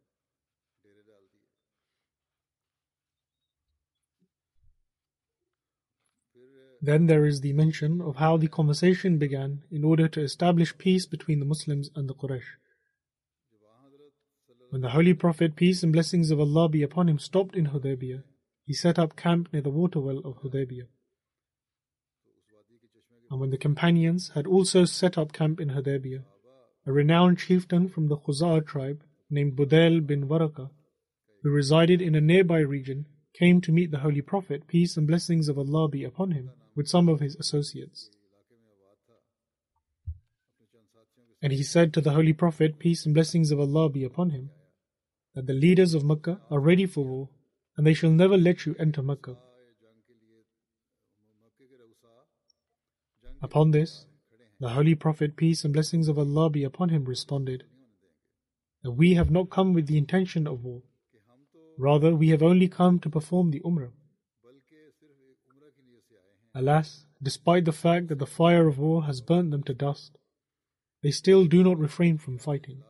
Then 6.87 7.07
there 7.07 7.25
is 7.25 7.41
the 7.41 7.51
mention 7.51 7.99
of 7.99 8.15
how 8.15 8.37
the 8.37 8.47
conversation 8.47 9.17
began 9.17 9.63
in 9.69 9.83
order 9.83 10.07
to 10.07 10.21
establish 10.21 10.77
peace 10.77 11.05
between 11.05 11.39
the 11.41 11.45
Muslims 11.53 11.89
and 11.97 12.07
the 12.07 12.13
Quraysh. 12.13 12.51
When 14.69 14.83
the 14.83 14.91
Holy 14.91 15.13
Prophet, 15.13 15.57
peace 15.57 15.83
and 15.83 15.91
blessings 15.91 16.31
of 16.31 16.39
Allah 16.39 16.69
be 16.69 16.83
upon 16.83 17.09
him, 17.09 17.19
stopped 17.19 17.57
in 17.57 17.71
Hudaybiyah, 17.71 18.23
he 18.63 18.73
set 18.73 18.97
up 18.97 19.17
camp 19.17 19.49
near 19.51 19.61
the 19.61 19.69
water 19.69 19.99
well 19.99 20.19
of 20.19 20.37
Hudaybiyah. 20.37 20.87
And 23.31 23.41
when 23.41 23.49
the 23.49 23.57
companions 23.57 24.31
had 24.33 24.47
also 24.47 24.85
set 24.85 25.17
up 25.17 25.33
camp 25.33 25.59
in 25.59 25.71
Hudaybiyah, 25.71 26.23
a 26.85 26.91
renowned 26.93 27.37
chieftain 27.39 27.89
from 27.89 28.07
the 28.07 28.15
Khuzaa 28.15 28.65
tribe 28.65 29.03
named 29.29 29.57
Budail 29.57 30.07
bin 30.07 30.29
Waraka, 30.29 30.69
who 31.43 31.49
resided 31.49 32.01
in 32.01 32.15
a 32.15 32.21
nearby 32.21 32.59
region, 32.59 33.07
came 33.37 33.59
to 33.59 33.73
meet 33.73 33.91
the 33.91 34.05
Holy 34.05 34.21
Prophet, 34.21 34.67
peace 34.69 34.95
and 34.95 35.05
blessings 35.05 35.49
of 35.49 35.57
Allah 35.57 35.89
be 35.89 36.05
upon 36.05 36.31
him, 36.31 36.51
with 36.77 36.87
some 36.87 37.09
of 37.09 37.19
his 37.19 37.35
associates. 37.35 38.11
And 41.41 41.51
he 41.51 41.63
said 41.63 41.91
to 41.93 42.01
the 42.01 42.11
Holy 42.11 42.33
Prophet, 42.33 42.77
peace 42.79 43.05
and 43.05 43.15
blessings 43.15 43.51
of 43.51 43.59
Allah 43.59 43.89
be 43.89 44.03
upon 44.03 44.29
him, 44.29 44.51
that 45.33 45.47
the 45.47 45.53
leaders 45.53 45.93
of 45.95 46.03
Mecca 46.03 46.39
are 46.51 46.59
ready 46.59 46.85
for 46.85 47.03
war, 47.03 47.29
and 47.75 47.85
they 47.85 47.93
shall 47.95 48.11
never 48.11 48.37
let 48.37 48.65
you 48.65 48.75
enter 48.79 49.01
Mecca. 49.01 49.37
Upon 53.41 53.71
this, 53.71 54.05
the 54.59 54.69
Holy 54.69 54.95
Prophet, 54.95 55.35
peace 55.35 55.63
and 55.63 55.73
blessings 55.73 56.07
of 56.07 56.17
Allah 56.17 56.49
be 56.49 56.63
upon 56.63 56.89
him, 56.89 57.05
responded, 57.05 57.63
that 58.83 58.91
we 58.91 59.15
have 59.15 59.31
not 59.31 59.49
come 59.49 59.73
with 59.73 59.87
the 59.87 59.97
intention 59.97 60.47
of 60.47 60.63
war. 60.63 60.83
Rather, 61.77 62.15
we 62.15 62.29
have 62.29 62.41
only 62.41 62.67
come 62.67 62.99
to 62.99 63.09
perform 63.09 63.51
the 63.51 63.61
Umrah. 63.61 63.91
Alas, 66.57 67.05
despite 67.21 67.65
the 67.65 67.71
fact 67.71 68.07
that 68.07 68.17
the 68.17 68.25
fire 68.25 68.67
of 68.67 68.79
war 68.79 69.03
has 69.03 69.21
burnt 69.21 69.51
them 69.51 69.61
to 69.61 69.75
dust, 69.75 70.17
they 71.03 71.11
still 71.11 71.45
do 71.45 71.63
not 71.63 71.77
refrain 71.77 72.17
from 72.17 72.39
fighting. 72.39 72.81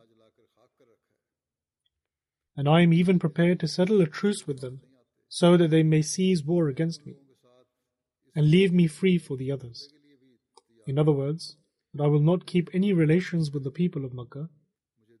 And 2.56 2.66
I 2.66 2.80
am 2.80 2.94
even 2.94 3.18
prepared 3.18 3.60
to 3.60 3.68
settle 3.68 4.00
a 4.00 4.06
truce 4.06 4.46
with 4.46 4.60
them, 4.60 4.80
so 5.28 5.58
that 5.58 5.70
they 5.70 5.82
may 5.82 6.00
cease 6.00 6.42
war 6.42 6.68
against 6.68 7.04
me, 7.04 7.16
and 8.34 8.50
leave 8.50 8.72
me 8.72 8.86
free 8.86 9.18
for 9.18 9.36
the 9.36 9.52
others. 9.52 9.90
In 10.86 10.98
other 10.98 11.12
words, 11.12 11.56
that 11.92 12.02
I 12.02 12.06
will 12.06 12.20
not 12.20 12.46
keep 12.46 12.70
any 12.72 12.94
relations 12.94 13.50
with 13.50 13.64
the 13.64 13.70
people 13.70 14.02
of 14.06 14.14
Makkah, 14.14 14.48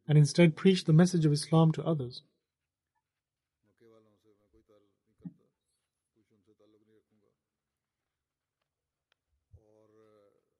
and 0.08 0.16
instead 0.16 0.56
preach 0.56 0.84
the 0.84 0.94
message 0.94 1.26
of 1.26 1.32
Islam 1.32 1.70
to 1.72 1.84
others. 1.84 2.22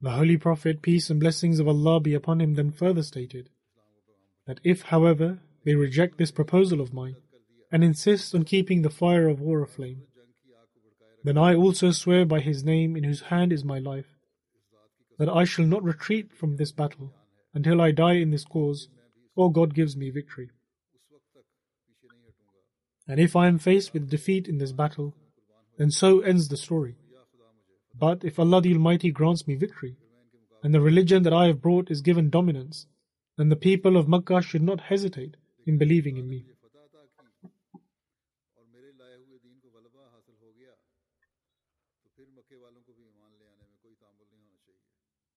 The 0.00 0.12
Holy 0.12 0.37
Prophet, 0.37 0.80
peace 0.80 1.11
and 1.11 1.18
blessings 1.18 1.58
of 1.58 1.66
Allah 1.66 1.98
be 1.98 2.14
upon 2.14 2.40
him, 2.40 2.54
then 2.54 2.70
further 2.70 3.02
stated 3.02 3.50
that 4.46 4.61
if, 4.62 4.82
however, 4.82 5.40
they 5.64 5.74
reject 5.74 6.18
this 6.18 6.30
proposal 6.30 6.80
of 6.80 6.94
mine 6.94 7.16
and 7.72 7.82
insist 7.82 8.34
on 8.34 8.44
keeping 8.44 8.82
the 8.82 8.90
fire 8.90 9.26
of 9.26 9.40
war 9.40 9.61
aflame, 9.61 10.02
then 11.24 11.37
I 11.37 11.54
also 11.54 11.90
swear 11.90 12.24
by 12.24 12.40
his 12.40 12.62
name 12.62 12.96
in 12.96 13.04
whose 13.04 13.22
hand 13.22 13.52
is 13.52 13.64
my 13.64 13.78
life 13.78 14.06
that 15.18 15.28
I 15.28 15.44
shall 15.44 15.66
not 15.66 15.82
retreat 15.82 16.32
from 16.32 16.56
this 16.56 16.70
battle 16.70 17.12
until 17.52 17.80
I 17.80 17.90
die 17.90 18.14
in 18.14 18.30
this 18.30 18.44
cause 18.44 18.88
or 19.34 19.52
God 19.52 19.74
gives 19.74 19.96
me 19.96 20.11
victory. 20.11 20.50
And 23.08 23.18
if 23.18 23.34
I 23.34 23.48
am 23.48 23.58
faced 23.58 23.92
with 23.92 24.08
defeat 24.08 24.46
in 24.46 24.58
this 24.58 24.72
battle, 24.72 25.14
then 25.76 25.90
so 25.90 26.20
ends 26.20 26.48
the 26.48 26.56
story. 26.56 26.97
But 27.98 28.24
if 28.24 28.38
Allah 28.38 28.61
the 28.61 28.72
Almighty 28.74 29.11
grants 29.11 29.46
me 29.48 29.56
victory, 29.56 29.96
and 30.62 30.72
the 30.74 30.80
religion 30.80 31.22
that 31.24 31.32
I 31.32 31.46
have 31.46 31.61
brought 31.61 31.90
is 31.90 32.00
given 32.00 32.30
dominance, 32.30 32.87
then 33.37 33.48
the 33.48 33.56
people 33.56 33.96
of 33.96 34.08
Makkah 34.08 34.42
should 34.42 34.62
not 34.62 34.82
hesitate 34.82 35.37
in 35.66 35.78
believing 35.78 36.16
in 36.16 36.28
me. 36.28 36.44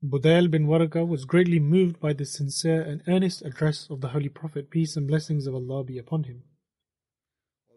Budail 0.04 0.50
bin 0.50 0.65
Waraka 0.65 1.08
was 1.08 1.26
greatly 1.26 1.60
moved 1.60 2.00
by 2.00 2.12
the 2.12 2.26
sincere 2.26 2.82
and 2.82 3.04
earnest 3.08 3.43
address 3.43 3.88
of 3.88 4.02
the 4.02 4.10
Holy 4.10 4.30
Prophet, 4.30 4.71
peace 4.71 4.97
and 4.97 5.08
blessings 5.08 5.45
of 5.45 5.54
Allah 5.54 5.84
be 5.84 6.00
upon 6.00 6.24
him. 6.24 6.41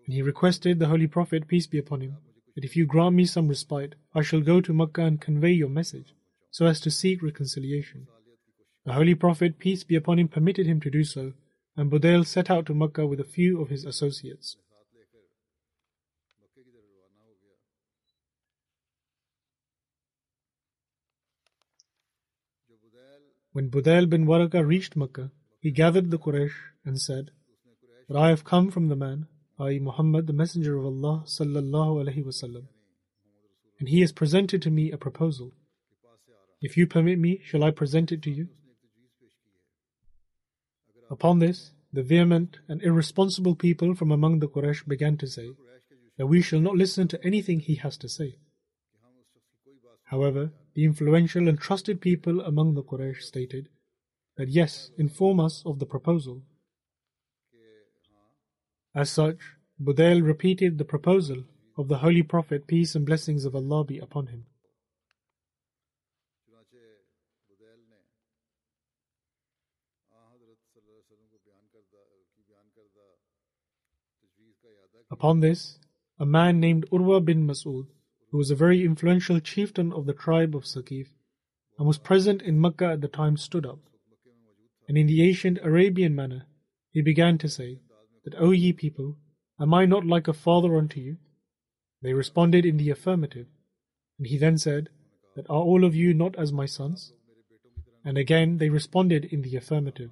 And 0.07 0.15
he 0.15 0.23
requested 0.23 0.79
the 0.79 0.89
Holy 0.89 1.07
Prophet, 1.07 1.47
peace 1.47 1.67
be 1.67 1.79
upon 1.79 2.01
him, 2.01 2.17
that 2.55 2.65
if 2.65 2.77
you 2.77 2.87
grant 2.87 3.15
me 3.15 3.25
some 3.27 3.49
respite, 3.49 3.95
I 4.15 4.23
shall 4.23 4.41
go 4.41 4.61
to 4.61 4.73
Makkah 4.73 5.03
and 5.03 5.21
convey 5.21 5.53
your 5.53 5.69
message, 5.69 6.15
so 6.51 6.67
as 6.67 6.81
to 6.81 6.91
seek 6.91 7.23
reconciliation. 7.23 8.07
The 8.85 8.93
Holy 8.93 9.15
Prophet, 9.15 9.59
peace 9.59 9.83
be 9.83 9.97
upon 9.97 10.19
him, 10.19 10.29
permitted 10.29 10.67
him 10.67 10.81
to 10.81 10.91
do 10.91 11.05
so, 11.05 11.33
and 11.77 11.91
Budail 11.91 12.27
set 12.27 12.51
out 12.51 12.67
to 12.67 12.75
Makkah 12.75 13.07
with 13.07 13.19
a 13.19 13.25
few 13.25 13.61
of 13.61 13.71
his 13.71 13.85
associates. 13.85 14.57
When 23.53 23.71
Budail 23.71 24.11
bin 24.11 24.27
Waraka 24.27 24.67
reached 24.67 24.97
Makkah, 24.97 25.31
he 25.61 25.71
gathered 25.71 26.11
the 26.11 26.19
Quraysh 26.19 26.55
and 26.85 27.01
said 27.01 27.31
that 28.09 28.17
I 28.17 28.29
have 28.29 28.45
come 28.45 28.71
from 28.71 28.89
the 28.89 28.97
man, 28.97 29.29
i.e. 29.61 29.79
Muhammad, 29.79 30.27
the 30.27 30.33
Messenger 30.33 30.77
of 30.79 30.85
Allah 30.85 31.23
sallallahu 31.27 32.05
alaihi 32.05 32.25
wasallam, 32.25 32.65
and 33.79 33.89
he 33.89 34.01
has 34.01 34.13
presented 34.13 34.63
to 34.63 34.71
me 34.71 34.91
a 34.91 34.99
proposal. 34.99 35.53
If 36.61 36.77
you 36.77 36.87
permit 36.87 37.19
me, 37.19 37.41
shall 37.45 37.63
I 37.63 37.71
present 37.71 38.11
it 38.11 38.23
to 38.23 38.31
you? 38.31 38.49
Upon 41.11 41.39
this, 41.39 41.73
the 41.93 42.03
vehement 42.03 42.59
and 42.69 42.83
irresponsible 42.83 43.55
people 43.55 43.95
from 43.95 44.11
among 44.11 44.41
the 44.41 44.49
Quraysh 44.49 44.89
began 44.89 45.17
to 45.19 45.27
say 45.27 45.51
that 46.17 46.27
we 46.27 46.43
shall 46.43 46.61
not 46.61 46.77
listen 46.77 47.07
to 47.09 47.25
anything 47.25 47.61
he 47.61 47.77
has 47.77 47.97
to 47.99 48.09
say. 48.09 48.39
However, 50.05 50.53
the 50.75 50.85
influential 50.85 51.49
and 51.49 51.59
trusted 51.59 52.01
people 52.01 52.41
among 52.41 52.75
the 52.75 52.83
Quraysh 52.83 53.23
stated 53.23 53.69
that 54.37 54.49
yes, 54.49 54.91
inform 54.99 55.39
us 55.39 55.63
of 55.65 55.79
the 55.79 55.87
proposal. 55.87 56.43
As 58.95 59.11
such, 59.11 59.39
Budail 59.83 60.23
repeated 60.25 60.79
the 60.79 60.85
proposal 60.85 61.45
of 61.77 61.89
the 61.89 61.99
Holy 61.99 62.23
Prophet, 62.23 62.69
peace 62.69 62.95
and 62.95 63.05
blessings 63.05 63.45
of 63.45 63.57
Allah 63.57 63.85
be 63.85 63.99
upon 63.99 64.29
him. 64.29 64.47
Upon 75.11 75.41
this, 75.41 75.79
a 76.19 76.27
man 76.27 76.61
named 76.61 76.87
Urwa 76.91 77.25
bin 77.25 77.47
Mas'ud, 77.47 77.87
who 78.31 78.39
was 78.39 78.51
a 78.51 78.57
very 78.57 78.85
influential 78.85 79.39
chieftain 79.41 79.93
of 79.93 80.07
the 80.07 80.13
tribe 80.13 80.57
of 80.57 80.65
Saqif 80.65 81.09
and 81.79 81.87
was 81.87 81.99
present 81.99 82.43
in 82.43 82.61
Mecca 82.61 82.87
at 82.87 83.01
the 83.01 83.09
time, 83.09 83.37
stood 83.37 83.67
up. 83.67 83.81
And 84.89 84.97
in 84.97 85.07
the 85.07 85.23
ancient 85.23 85.59
Arabian 85.63 86.15
manner, 86.15 86.47
he 86.91 87.03
began 87.03 87.39
to 87.39 87.49
say, 87.49 87.81
That, 88.25 88.35
O 88.39 88.51
ye 88.51 88.73
people, 88.73 89.17
am 89.61 89.75
I 89.75 89.87
not 89.87 90.07
like 90.07 90.29
a 90.29 90.33
father 90.33 90.77
unto 90.77 91.01
you? 91.01 91.17
They 92.03 92.13
responded 92.13 92.67
in 92.67 92.77
the 92.77 92.91
affirmative. 92.91 93.47
And 94.19 94.27
he 94.27 94.39
then 94.39 94.59
said, 94.59 94.89
That 95.37 95.49
are 95.49 95.63
all 95.63 95.85
of 95.85 95.95
you 95.95 96.15
not 96.15 96.39
as 96.39 96.53
my 96.53 96.67
sons? 96.67 97.13
And 98.05 98.19
again 98.19 98.59
they 98.59 98.69
responded 98.69 99.25
in 99.25 99.43
the 99.43 99.57
affirmative. 99.57 100.11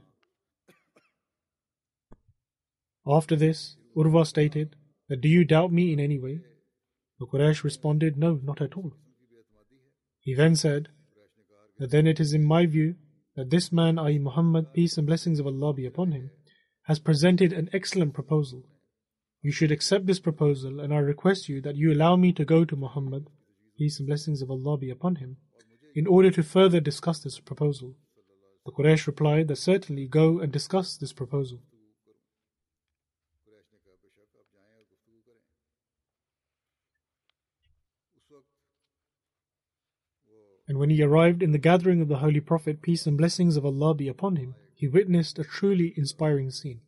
After 3.06 3.36
this, 3.36 3.76
Urwa 3.96 4.26
stated, 4.26 4.76
That 5.08 5.20
do 5.20 5.28
you 5.28 5.44
doubt 5.44 5.72
me 5.72 5.92
in 5.92 6.00
any 6.00 6.18
way? 6.18 6.40
The 7.18 7.26
Quraysh 7.26 7.62
responded, 7.62 8.16
No, 8.16 8.40
not 8.42 8.60
at 8.60 8.76
all. 8.76 8.92
He 10.20 10.34
then 10.34 10.56
said, 10.56 10.88
that 11.78 11.90
then 11.90 12.06
it 12.06 12.20
is 12.20 12.32
in 12.32 12.44
my 12.44 12.64
view 12.64 12.94
that 13.34 13.50
this 13.50 13.72
man, 13.72 13.98
i.e., 13.98 14.18
Muhammad, 14.18 14.72
peace 14.72 14.96
and 14.96 15.04
blessings 15.04 15.40
of 15.40 15.48
Allah 15.48 15.72
be 15.72 15.84
upon 15.84 16.12
him, 16.12 16.30
has 16.92 16.98
presented 16.98 17.54
an 17.54 17.70
excellent 17.72 18.12
proposal. 18.12 18.64
You 19.40 19.50
should 19.50 19.72
accept 19.72 20.04
this 20.04 20.20
proposal, 20.20 20.78
and 20.78 20.92
I 20.92 20.98
request 20.98 21.48
you 21.48 21.62
that 21.62 21.74
you 21.74 21.90
allow 21.90 22.16
me 22.16 22.34
to 22.34 22.44
go 22.44 22.66
to 22.66 22.76
Muhammad, 22.76 23.30
peace 23.78 23.98
and 23.98 24.06
blessings 24.06 24.42
of 24.42 24.50
Allah 24.50 24.76
be 24.76 24.90
upon 24.90 25.14
him, 25.16 25.38
in 25.94 26.06
order 26.06 26.30
to 26.30 26.42
further 26.42 26.80
discuss 26.80 27.20
this 27.20 27.40
proposal. 27.40 27.94
The 28.66 28.72
Quraysh 28.72 29.06
replied 29.06 29.48
that 29.48 29.56
certainly 29.56 30.06
go 30.06 30.38
and 30.38 30.52
discuss 30.52 30.98
this 30.98 31.14
proposal. 31.14 31.60
And 40.68 40.76
when 40.76 40.90
he 40.90 41.02
arrived 41.02 41.42
in 41.42 41.52
the 41.52 41.58
gathering 41.70 42.02
of 42.02 42.08
the 42.08 42.18
Holy 42.18 42.40
Prophet, 42.40 42.82
peace 42.82 43.06
and 43.06 43.16
blessings 43.16 43.56
of 43.56 43.64
Allah 43.64 43.94
be 43.94 44.08
upon 44.08 44.36
him, 44.36 44.56
he 44.82 44.88
witnessed 44.88 45.38
a 45.38 45.44
truly 45.44 45.94
inspiring 45.96 46.50
scene. 46.50 46.80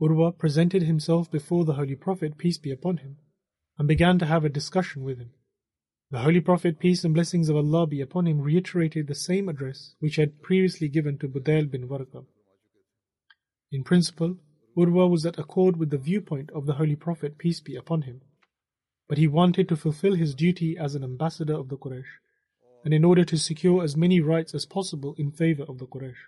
Urwa 0.00 0.36
presented 0.36 0.82
himself 0.82 1.30
before 1.30 1.64
the 1.64 1.74
Holy 1.74 1.94
Prophet, 1.94 2.36
peace 2.36 2.58
be 2.58 2.72
upon 2.72 2.96
him, 2.96 3.18
and 3.78 3.86
began 3.86 4.18
to 4.18 4.26
have 4.26 4.44
a 4.44 4.48
discussion 4.48 5.04
with 5.04 5.18
him. 5.18 5.30
The 6.10 6.18
Holy 6.18 6.40
Prophet, 6.40 6.80
peace 6.80 7.04
and 7.04 7.14
blessings 7.14 7.48
of 7.48 7.54
Allah 7.54 7.86
be 7.86 8.00
upon 8.00 8.26
him, 8.26 8.40
reiterated 8.40 9.06
the 9.06 9.14
same 9.14 9.48
address 9.48 9.94
which 10.00 10.16
he 10.16 10.22
had 10.22 10.42
previously 10.42 10.88
given 10.88 11.18
to 11.18 11.28
Budail 11.28 11.70
bin 11.70 11.86
Warqa. 11.86 12.24
In 13.70 13.84
principle, 13.84 14.38
Urwa 14.76 15.08
was 15.08 15.24
at 15.24 15.38
accord 15.38 15.76
with 15.76 15.90
the 15.90 15.98
viewpoint 15.98 16.50
of 16.50 16.66
the 16.66 16.74
Holy 16.74 16.96
Prophet, 16.96 17.38
peace 17.38 17.60
be 17.60 17.76
upon 17.76 18.02
him, 18.02 18.22
but 19.08 19.18
he 19.18 19.28
wanted 19.28 19.68
to 19.68 19.76
fulfill 19.76 20.16
his 20.16 20.34
duty 20.34 20.76
as 20.76 20.96
an 20.96 21.04
ambassador 21.04 21.54
of 21.54 21.68
the 21.68 21.76
Quraysh, 21.76 22.18
and 22.84 22.92
in 22.92 23.04
order 23.04 23.24
to 23.24 23.36
secure 23.36 23.82
as 23.82 23.96
many 23.96 24.20
rights 24.20 24.54
as 24.54 24.66
possible 24.66 25.14
in 25.18 25.30
favor 25.30 25.64
of 25.64 25.78
the 25.78 25.86
Quraysh. 25.86 26.22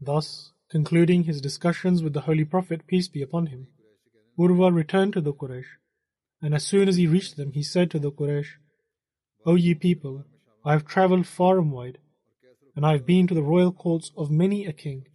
Thus, 0.00 0.52
concluding 0.70 1.24
his 1.24 1.40
discussions 1.40 2.02
with 2.02 2.14
the 2.14 2.22
Holy 2.22 2.44
Prophet, 2.44 2.86
peace 2.86 3.08
be 3.08 3.22
upon 3.22 3.46
him, 3.46 3.68
Urwa 4.38 4.74
returned 4.74 5.12
to 5.12 5.20
the 5.20 5.34
Quraysh, 5.34 5.76
and 6.40 6.54
as 6.54 6.64
soon 6.64 6.88
as 6.88 6.96
he 6.96 7.06
reached 7.06 7.36
them, 7.36 7.52
he 7.52 7.62
said 7.62 7.90
to 7.90 7.98
the 7.98 8.10
Quraysh, 8.10 8.52
O 9.44 9.56
ye 9.56 9.74
people, 9.74 10.24
I 10.64 10.72
have 10.72 10.86
travelled 10.86 11.26
far 11.26 11.58
and 11.58 11.72
wide, 11.72 11.98
and 12.74 12.86
I 12.86 12.92
have 12.92 13.04
been 13.04 13.26
to 13.26 13.34
the 13.34 13.42
royal 13.42 13.72
courts 13.72 14.10
of 14.16 14.30
many 14.30 14.64
a 14.64 14.72
king, 14.72 15.06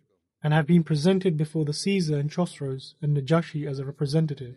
and 0.43 0.53
have 0.53 0.67
been 0.67 0.83
presented 0.83 1.37
before 1.37 1.65
the 1.65 1.73
Caesar 1.73 2.19
and 2.19 2.29
Chosroes 2.29 2.93
and 3.01 3.17
Najashi 3.17 3.67
as 3.67 3.79
a 3.79 3.85
representative. 3.85 4.55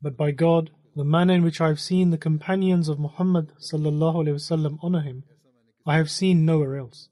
But 0.00 0.16
by 0.16 0.30
God, 0.30 0.70
the 0.96 1.04
manner 1.04 1.34
in 1.34 1.42
which 1.42 1.60
I 1.60 1.68
have 1.68 1.80
seen 1.80 2.10
the 2.10 2.18
companions 2.18 2.88
of 2.88 2.98
Muhammad 2.98 3.52
sallallahu 3.58 4.78
honor 4.82 5.00
him, 5.00 5.24
I 5.86 5.96
have 5.96 6.10
seen 6.10 6.44
nowhere 6.44 6.76
else. 6.76 7.08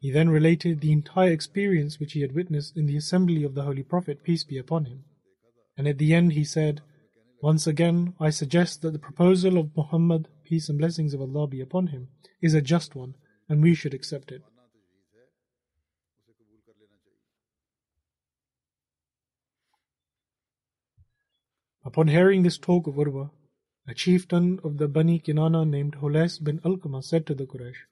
He 0.00 0.10
then 0.10 0.30
related 0.30 0.80
the 0.80 0.92
entire 0.92 1.30
experience 1.30 2.00
which 2.00 2.14
he 2.14 2.22
had 2.22 2.34
witnessed 2.34 2.76
in 2.76 2.86
the 2.86 2.96
assembly 2.96 3.44
of 3.44 3.54
the 3.54 3.62
Holy 3.62 3.82
Prophet, 3.82 4.24
peace 4.24 4.44
be 4.44 4.56
upon 4.56 4.86
him. 4.86 5.04
And 5.76 5.86
at 5.86 5.98
the 5.98 6.14
end 6.14 6.32
he 6.32 6.44
said, 6.44 6.80
Once 7.42 7.66
again, 7.66 8.14
I 8.18 8.30
suggest 8.30 8.80
that 8.82 8.92
the 8.92 8.98
proposal 8.98 9.58
of 9.58 9.76
Muhammad, 9.76 10.28
peace 10.44 10.68
and 10.70 10.78
blessings 10.78 11.12
of 11.12 11.20
Allah 11.20 11.46
be 11.46 11.60
upon 11.60 11.88
him, 11.88 12.08
is 12.40 12.54
a 12.54 12.62
just 12.62 12.94
one, 12.94 13.14
and 13.48 13.62
we 13.62 13.74
should 13.74 13.92
accept 13.92 14.32
it. 14.32 14.42
Upon 21.90 22.06
hearing 22.06 22.44
this 22.44 22.56
talk 22.56 22.86
of 22.86 22.94
Urwa, 22.94 23.32
a 23.88 23.94
chieftain 23.94 24.60
of 24.62 24.78
the 24.78 24.86
Bani 24.86 25.18
Kinana 25.18 25.68
named 25.68 25.96
Hulais 25.96 26.40
bin 26.40 26.60
Alqama 26.60 27.02
said 27.02 27.26
to 27.26 27.34
the 27.34 27.46
Quraysh, 27.46 27.82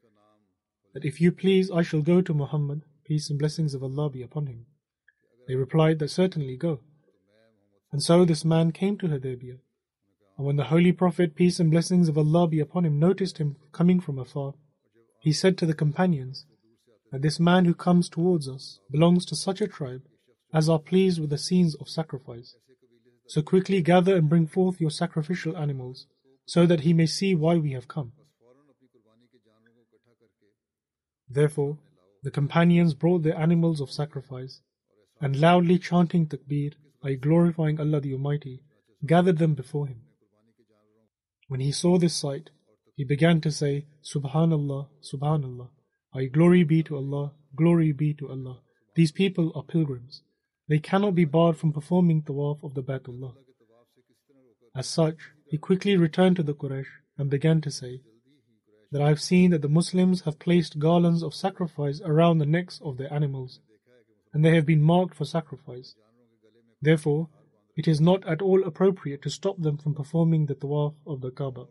that 0.94 1.04
if 1.04 1.20
you 1.20 1.32
please 1.32 1.68
I 1.68 1.82
shall 1.82 2.02
go 2.02 2.22
to 2.22 2.32
Muhammad, 2.32 2.82
peace 3.04 3.28
and 3.28 3.40
blessings 3.40 3.74
of 3.74 3.82
Allah 3.82 4.08
be 4.08 4.22
upon 4.22 4.46
him. 4.46 4.66
They 5.48 5.56
replied 5.56 5.98
that 5.98 6.10
certainly 6.10 6.56
go. 6.56 6.78
And 7.90 8.00
so 8.00 8.24
this 8.24 8.44
man 8.44 8.70
came 8.70 8.98
to 8.98 9.08
Hudaybiyah. 9.08 9.58
And 10.36 10.46
when 10.46 10.54
the 10.54 10.70
Holy 10.70 10.92
Prophet, 10.92 11.34
peace 11.34 11.58
and 11.58 11.68
blessings 11.68 12.08
of 12.08 12.16
Allah 12.16 12.46
be 12.46 12.60
upon 12.60 12.84
him, 12.84 13.00
noticed 13.00 13.38
him 13.38 13.56
coming 13.72 13.98
from 13.98 14.20
afar, 14.20 14.54
he 15.18 15.32
said 15.32 15.58
to 15.58 15.66
the 15.66 15.74
companions 15.74 16.46
that 17.10 17.22
this 17.22 17.40
man 17.40 17.64
who 17.64 17.74
comes 17.74 18.08
towards 18.08 18.48
us 18.48 18.78
belongs 18.92 19.26
to 19.26 19.34
such 19.34 19.60
a 19.60 19.66
tribe 19.66 20.02
as 20.54 20.68
are 20.68 20.78
pleased 20.78 21.20
with 21.20 21.30
the 21.30 21.36
scenes 21.36 21.74
of 21.74 21.88
sacrifice. 21.88 22.54
So 23.28 23.42
quickly 23.42 23.82
gather 23.82 24.16
and 24.16 24.28
bring 24.28 24.46
forth 24.46 24.80
your 24.80 24.90
sacrificial 24.90 25.56
animals, 25.56 26.06
so 26.46 26.64
that 26.64 26.80
he 26.80 26.94
may 26.94 27.06
see 27.06 27.34
why 27.34 27.56
we 27.56 27.72
have 27.72 27.86
come. 27.86 28.12
Therefore, 31.28 31.78
the 32.22 32.30
companions 32.30 32.94
brought 32.94 33.22
their 33.22 33.38
animals 33.38 33.82
of 33.82 33.90
sacrifice, 33.90 34.62
and 35.20 35.38
loudly 35.38 35.78
chanting 35.78 36.26
takbir, 36.26 36.72
i.e. 37.04 37.16
glorifying 37.16 37.78
Allah 37.78 38.00
the 38.00 38.14
Almighty, 38.14 38.62
gathered 39.04 39.38
them 39.38 39.54
before 39.54 39.86
him. 39.86 40.00
When 41.48 41.60
he 41.60 41.70
saw 41.70 41.98
this 41.98 42.14
sight, 42.14 42.50
he 42.96 43.04
began 43.04 43.40
to 43.42 43.50
say, 43.50 43.86
Subhanallah, 44.02 44.88
Subhanallah, 45.02 45.68
i.e. 46.14 46.28
glory 46.28 46.64
be 46.64 46.82
to 46.84 46.96
Allah, 46.96 47.32
glory 47.54 47.92
be 47.92 48.14
to 48.14 48.30
Allah. 48.30 48.60
These 48.96 49.12
people 49.12 49.52
are 49.54 49.62
pilgrims. 49.62 50.22
They 50.68 50.78
cannot 50.78 51.14
be 51.14 51.24
barred 51.24 51.56
from 51.56 51.72
performing 51.72 52.20
the 52.20 52.32
tawaf 52.32 52.62
of 52.62 52.74
the 52.74 52.82
Baytullah. 52.82 53.32
As 54.76 54.86
such, 54.86 55.16
he 55.46 55.56
quickly 55.56 55.96
returned 55.96 56.36
to 56.36 56.42
the 56.42 56.54
Quraysh 56.54 56.92
and 57.16 57.30
began 57.30 57.62
to 57.62 57.70
say 57.70 58.02
that 58.92 59.00
I 59.00 59.08
have 59.08 59.20
seen 59.20 59.50
that 59.50 59.62
the 59.62 59.68
Muslims 59.68 60.22
have 60.22 60.38
placed 60.38 60.78
garlands 60.78 61.22
of 61.22 61.34
sacrifice 61.34 62.00
around 62.04 62.38
the 62.38 62.46
necks 62.46 62.80
of 62.84 62.98
their 62.98 63.12
animals, 63.12 63.60
and 64.32 64.44
they 64.44 64.54
have 64.54 64.66
been 64.66 64.82
marked 64.82 65.14
for 65.14 65.24
sacrifice. 65.24 65.94
Therefore, 66.82 67.28
it 67.76 67.88
is 67.88 68.00
not 68.00 68.26
at 68.26 68.42
all 68.42 68.62
appropriate 68.64 69.22
to 69.22 69.30
stop 69.30 69.56
them 69.58 69.78
from 69.78 69.94
performing 69.94 70.46
the 70.46 70.54
tawaf 70.54 70.94
of 71.06 71.22
the 71.22 71.30
Kaaba. 71.30 71.66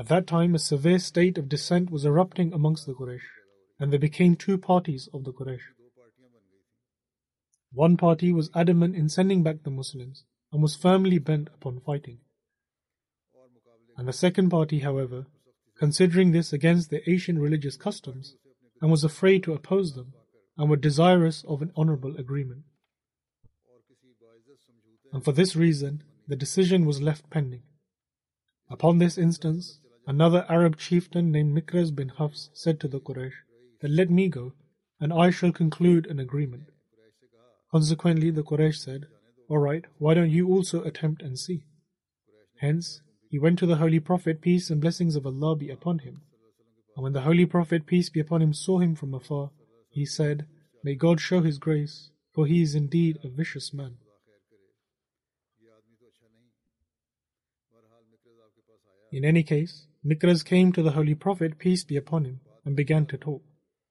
At 0.00 0.08
that 0.08 0.26
time 0.26 0.54
a 0.54 0.58
severe 0.58 0.98
state 0.98 1.36
of 1.36 1.46
dissent 1.46 1.90
was 1.90 2.06
erupting 2.06 2.54
amongst 2.54 2.86
the 2.86 2.94
Quraysh, 2.94 3.28
and 3.78 3.92
there 3.92 4.00
became 4.00 4.34
two 4.34 4.56
parties 4.56 5.10
of 5.12 5.24
the 5.24 5.32
Quraysh. 5.34 5.74
One 7.70 7.98
party 7.98 8.32
was 8.32 8.48
adamant 8.54 8.96
in 8.96 9.10
sending 9.10 9.42
back 9.42 9.62
the 9.62 9.70
Muslims 9.70 10.24
and 10.50 10.62
was 10.62 10.74
firmly 10.74 11.18
bent 11.18 11.48
upon 11.54 11.80
fighting. 11.80 12.20
And 13.98 14.08
the 14.08 14.14
second 14.14 14.48
party, 14.48 14.78
however, 14.78 15.26
considering 15.76 16.32
this 16.32 16.50
against 16.50 16.88
the 16.88 17.02
Asian 17.08 17.38
religious 17.38 17.76
customs, 17.76 18.36
and 18.80 18.90
was 18.90 19.04
afraid 19.04 19.42
to 19.42 19.52
oppose 19.52 19.94
them, 19.96 20.14
and 20.56 20.70
were 20.70 20.76
desirous 20.76 21.44
of 21.46 21.60
an 21.60 21.72
honorable 21.76 22.16
agreement. 22.16 22.62
And 25.12 25.22
for 25.22 25.32
this 25.32 25.54
reason, 25.54 26.04
the 26.26 26.36
decision 26.36 26.86
was 26.86 27.02
left 27.02 27.28
pending. 27.28 27.64
Upon 28.70 28.96
this 28.96 29.18
instance, 29.18 29.78
Another 30.10 30.44
Arab 30.48 30.76
chieftain 30.76 31.30
named 31.30 31.56
Mikraz 31.56 31.94
bin 31.94 32.08
Hafs 32.08 32.50
said 32.52 32.80
to 32.80 32.88
the 32.88 32.98
Quraysh, 32.98 33.44
Then 33.80 33.94
let 33.94 34.10
me 34.10 34.28
go, 34.28 34.54
and 34.98 35.12
I 35.12 35.30
shall 35.30 35.52
conclude 35.52 36.08
an 36.08 36.18
agreement. 36.18 36.64
Consequently, 37.70 38.32
the 38.32 38.42
Quraysh 38.42 38.74
said, 38.74 39.06
All 39.48 39.58
right, 39.58 39.84
why 39.98 40.14
don't 40.14 40.32
you 40.32 40.48
also 40.48 40.82
attempt 40.82 41.22
and 41.22 41.38
see? 41.38 41.62
Hence, 42.58 43.00
he 43.28 43.38
went 43.38 43.60
to 43.60 43.66
the 43.66 43.76
Holy 43.76 44.00
Prophet, 44.00 44.40
peace 44.40 44.68
and 44.68 44.80
blessings 44.80 45.14
of 45.14 45.26
Allah 45.26 45.54
be 45.54 45.70
upon 45.70 46.00
him. 46.00 46.22
And 46.96 47.04
when 47.04 47.12
the 47.12 47.20
Holy 47.20 47.46
Prophet, 47.46 47.86
peace 47.86 48.10
be 48.10 48.18
upon 48.18 48.42
him, 48.42 48.52
saw 48.52 48.80
him 48.80 48.96
from 48.96 49.14
afar, 49.14 49.52
he 49.90 50.04
said, 50.04 50.44
May 50.82 50.96
God 50.96 51.20
show 51.20 51.40
his 51.40 51.58
grace, 51.58 52.10
for 52.34 52.48
he 52.48 52.62
is 52.62 52.74
indeed 52.74 53.20
a 53.22 53.28
vicious 53.28 53.72
man. 53.72 53.98
In 59.12 59.24
any 59.24 59.42
case, 59.42 59.86
Mikraz 60.04 60.44
came 60.44 60.72
to 60.72 60.82
the 60.82 60.92
Holy 60.92 61.14
Prophet, 61.14 61.58
peace 61.58 61.84
be 61.84 61.96
upon 61.96 62.24
him, 62.24 62.40
and 62.64 62.76
began 62.76 63.06
to 63.06 63.18
talk. 63.18 63.42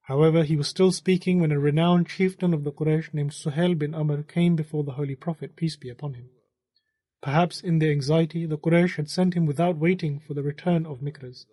However, 0.04 0.44
he 0.44 0.56
was 0.56 0.68
still 0.68 0.92
speaking 0.92 1.40
when 1.40 1.52
a 1.52 1.60
renowned 1.60 2.08
chieftain 2.08 2.54
of 2.54 2.64
the 2.64 2.72
Quraysh 2.72 3.14
named 3.14 3.32
Suhail 3.32 3.78
bin 3.78 3.94
Amr 3.94 4.24
came 4.24 4.56
before 4.56 4.84
the 4.84 4.94
Holy 4.94 5.16
Prophet, 5.16 5.56
peace 5.56 5.76
be 5.76 5.90
upon 5.90 6.14
him. 6.14 6.30
Perhaps 7.22 7.62
in 7.62 7.80
their 7.80 7.92
anxiety, 7.92 8.46
the 8.46 8.58
Quraysh 8.58 8.96
had 8.96 9.10
sent 9.10 9.34
him 9.34 9.46
without 9.46 9.78
waiting 9.78 10.20
for 10.20 10.34
the 10.34 10.42
return 10.42 10.86
of 10.86 11.02
Mikraz. 11.02 11.46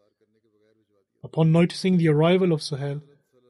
Upon 1.25 1.51
noticing 1.51 1.97
the 1.97 2.09
arrival 2.09 2.53
of 2.53 2.61
Suhail, 2.61 3.03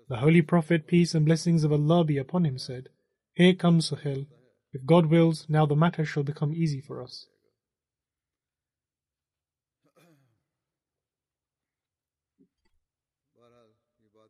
the 0.09 0.17
Holy 0.17 0.41
Prophet, 0.41 0.87
peace 0.87 1.15
and 1.15 1.27
blessings 1.27 1.63
of 1.63 1.73
Allah 1.73 2.05
be 2.05 2.17
upon 2.17 2.47
him, 2.47 2.59
said, 2.59 2.89
Here 3.35 3.55
comes 3.55 3.91
Suhail. 3.91 4.27
If 4.73 4.87
God 4.87 5.07
wills, 5.07 5.47
now 5.49 5.67
the 5.67 5.77
matter 5.77 6.05
shall 6.05 6.23
become 6.23 6.55
easy 6.55 6.81
for 6.81 7.03
us. 7.03 7.27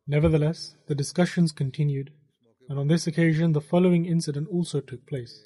Nevertheless, 0.07 0.75
the 0.87 0.95
discussions 0.95 1.51
continued, 1.51 2.13
and 2.69 2.79
on 2.79 2.87
this 2.87 3.07
occasion 3.07 3.51
the 3.51 3.59
following 3.59 4.05
incident 4.05 4.47
also 4.49 4.79
took 4.79 5.05
place. 5.05 5.45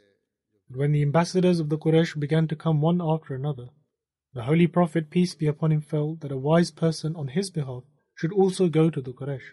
When 0.70 0.92
the 0.92 1.02
ambassadors 1.02 1.60
of 1.60 1.70
the 1.70 1.80
Quraysh 1.80 2.20
began 2.20 2.48
to 2.48 2.56
come 2.56 2.80
one 2.80 3.02
after 3.02 3.34
another, 3.34 3.70
the 4.34 4.44
Holy 4.44 4.68
Prophet, 4.68 5.10
peace 5.10 5.34
be 5.34 5.48
upon 5.48 5.72
him, 5.72 5.82
felt 5.82 6.22
that 6.22 6.32
a 6.32 6.38
wise 6.38 6.70
person 6.70 7.16
on 7.16 7.30
his 7.30 7.50
behalf 7.50 7.84
should 8.16 8.32
also 8.32 8.70
go 8.70 8.90
to 8.92 9.02
the 9.02 9.14
Quraysh, 9.14 9.50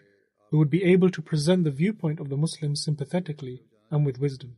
who 0.51 0.59
would 0.59 0.69
be 0.69 0.83
able 0.83 1.09
to 1.09 1.21
present 1.21 1.63
the 1.63 1.71
viewpoint 1.71 2.19
of 2.19 2.29
the 2.29 2.37
Muslims 2.37 2.83
sympathetically 2.83 3.63
and 3.89 4.05
with 4.05 4.19
wisdom. 4.19 4.57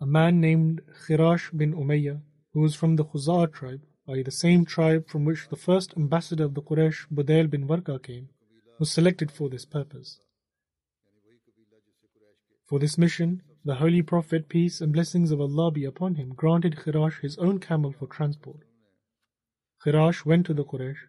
A 0.00 0.06
man 0.06 0.40
named 0.40 0.82
Khirash 1.06 1.56
bin 1.56 1.74
Umayyah, 1.74 2.20
who 2.52 2.60
was 2.60 2.76
from 2.76 2.94
the 2.96 3.04
Khuzaa 3.04 3.52
tribe, 3.52 3.82
i.e., 4.08 4.22
the 4.22 4.30
same 4.30 4.64
tribe 4.64 5.08
from 5.08 5.24
which 5.24 5.48
the 5.48 5.56
first 5.56 5.92
ambassador 5.96 6.44
of 6.44 6.54
the 6.54 6.62
Quraysh, 6.62 7.06
Budail 7.12 7.50
bin 7.50 7.66
Warqa, 7.66 8.02
came, 8.02 8.28
was 8.78 8.90
selected 8.90 9.30
for 9.30 9.48
this 9.48 9.64
purpose. 9.64 10.20
For 12.68 12.78
this 12.78 12.98
mission, 12.98 13.42
the 13.64 13.76
Holy 13.76 14.02
Prophet, 14.02 14.48
peace 14.48 14.80
and 14.80 14.92
blessings 14.92 15.30
of 15.30 15.40
Allah 15.40 15.70
be 15.70 15.84
upon 15.84 16.14
him, 16.14 16.34
granted 16.34 16.76
Khirash 16.76 17.20
his 17.20 17.36
own 17.38 17.58
camel 17.58 17.92
for 17.92 18.06
transport. 18.06 18.60
Khirash 19.84 20.24
went 20.24 20.46
to 20.46 20.54
the 20.54 20.64
Quraysh, 20.64 21.08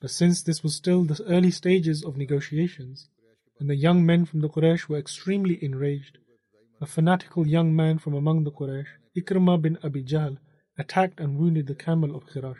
but 0.00 0.10
since 0.10 0.42
this 0.42 0.62
was 0.62 0.74
still 0.74 1.04
the 1.04 1.22
early 1.24 1.50
stages 1.50 2.02
of 2.04 2.16
negotiations, 2.16 3.08
and 3.60 3.68
the 3.68 3.76
young 3.76 4.04
men 4.04 4.24
from 4.24 4.40
the 4.40 4.48
Quraysh 4.48 4.88
were 4.88 4.98
extremely 4.98 5.62
enraged, 5.62 6.18
a 6.80 6.86
fanatical 6.86 7.46
young 7.46 7.76
man 7.76 7.98
from 7.98 8.14
among 8.14 8.44
the 8.44 8.50
Quraysh, 8.50 8.88
Ikrimah 9.16 9.60
bin 9.62 9.78
Abi 9.84 10.02
Jahl, 10.02 10.38
attacked 10.78 11.20
and 11.20 11.38
wounded 11.38 11.66
the 11.66 11.74
camel 11.74 12.16
of 12.16 12.26
Khirash. 12.26 12.58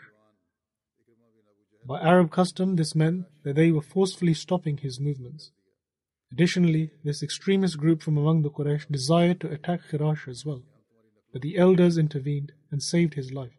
By 1.85 1.99
Arab 1.99 2.31
custom, 2.31 2.75
this 2.75 2.95
meant 2.95 3.25
that 3.43 3.55
they 3.55 3.71
were 3.71 3.81
forcefully 3.81 4.33
stopping 4.33 4.77
his 4.77 4.99
movements. 4.99 5.51
Additionally, 6.31 6.91
this 7.03 7.21
extremist 7.21 7.77
group 7.77 8.01
from 8.01 8.17
among 8.17 8.41
the 8.41 8.49
Quraysh 8.49 8.89
desired 8.89 9.39
to 9.41 9.51
attack 9.51 9.81
Khirash 9.91 10.27
as 10.27 10.45
well, 10.45 10.63
but 11.31 11.41
the 11.41 11.57
elders 11.57 11.97
intervened 11.97 12.53
and 12.71 12.81
saved 12.81 13.15
his 13.15 13.31
life. 13.31 13.57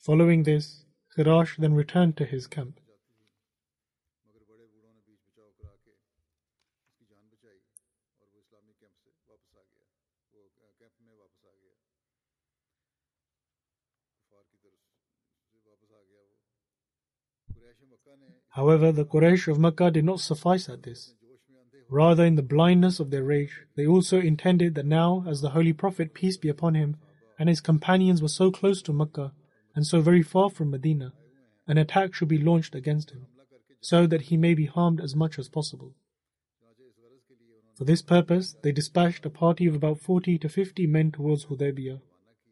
Following 0.00 0.44
this, 0.44 0.84
Khirash 1.16 1.56
then 1.58 1.74
returned 1.74 2.16
to 2.16 2.24
his 2.24 2.46
camp. 2.46 2.78
However, 18.58 18.90
the 18.90 19.04
Quraysh 19.04 19.46
of 19.46 19.60
Mecca 19.60 19.92
did 19.92 20.04
not 20.04 20.18
suffice 20.18 20.68
at 20.68 20.82
this. 20.82 21.14
Rather, 21.88 22.24
in 22.24 22.34
the 22.34 22.42
blindness 22.42 22.98
of 22.98 23.10
their 23.12 23.22
rage, 23.22 23.60
they 23.76 23.86
also 23.86 24.18
intended 24.18 24.74
that 24.74 24.84
now, 24.84 25.24
as 25.28 25.40
the 25.40 25.50
Holy 25.50 25.72
Prophet, 25.72 26.12
peace 26.12 26.36
be 26.36 26.48
upon 26.48 26.74
him, 26.74 26.96
and 27.38 27.48
his 27.48 27.60
companions 27.60 28.20
were 28.20 28.26
so 28.40 28.50
close 28.50 28.82
to 28.82 28.92
Mecca 28.92 29.32
and 29.76 29.86
so 29.86 30.00
very 30.00 30.24
far 30.24 30.50
from 30.50 30.72
Medina, 30.72 31.12
an 31.68 31.78
attack 31.78 32.14
should 32.14 32.26
be 32.26 32.44
launched 32.50 32.74
against 32.74 33.12
him, 33.12 33.26
so 33.80 34.08
that 34.08 34.22
he 34.22 34.36
may 34.36 34.54
be 34.54 34.66
harmed 34.66 35.00
as 35.00 35.14
much 35.14 35.38
as 35.38 35.48
possible. 35.48 35.94
For 37.76 37.84
this 37.84 38.02
purpose, 38.02 38.56
they 38.64 38.72
dispatched 38.72 39.24
a 39.24 39.30
party 39.30 39.66
of 39.68 39.76
about 39.76 40.00
40 40.00 40.36
to 40.36 40.48
50 40.48 40.84
men 40.88 41.12
towards 41.12 41.46
Hudaybiyah, 41.46 42.00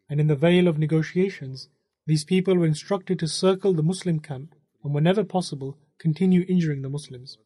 and 0.09 0.21
in 0.21 0.29
the 0.29 0.37
veil 0.37 0.69
of 0.69 0.79
negotiations, 0.79 1.69
these 2.07 2.25
people 2.25 2.55
were 2.57 2.65
instructed 2.65 3.19
to 3.19 3.27
circle 3.27 3.73
the 3.73 3.83
Muslim 3.83 4.21
camp 4.21 4.55
and, 4.85 4.95
whenever 4.95 5.25
possible, 5.25 5.77
continue 5.99 6.45
injuring 6.49 6.83
the 6.83 6.89
Muslims. 6.89 7.39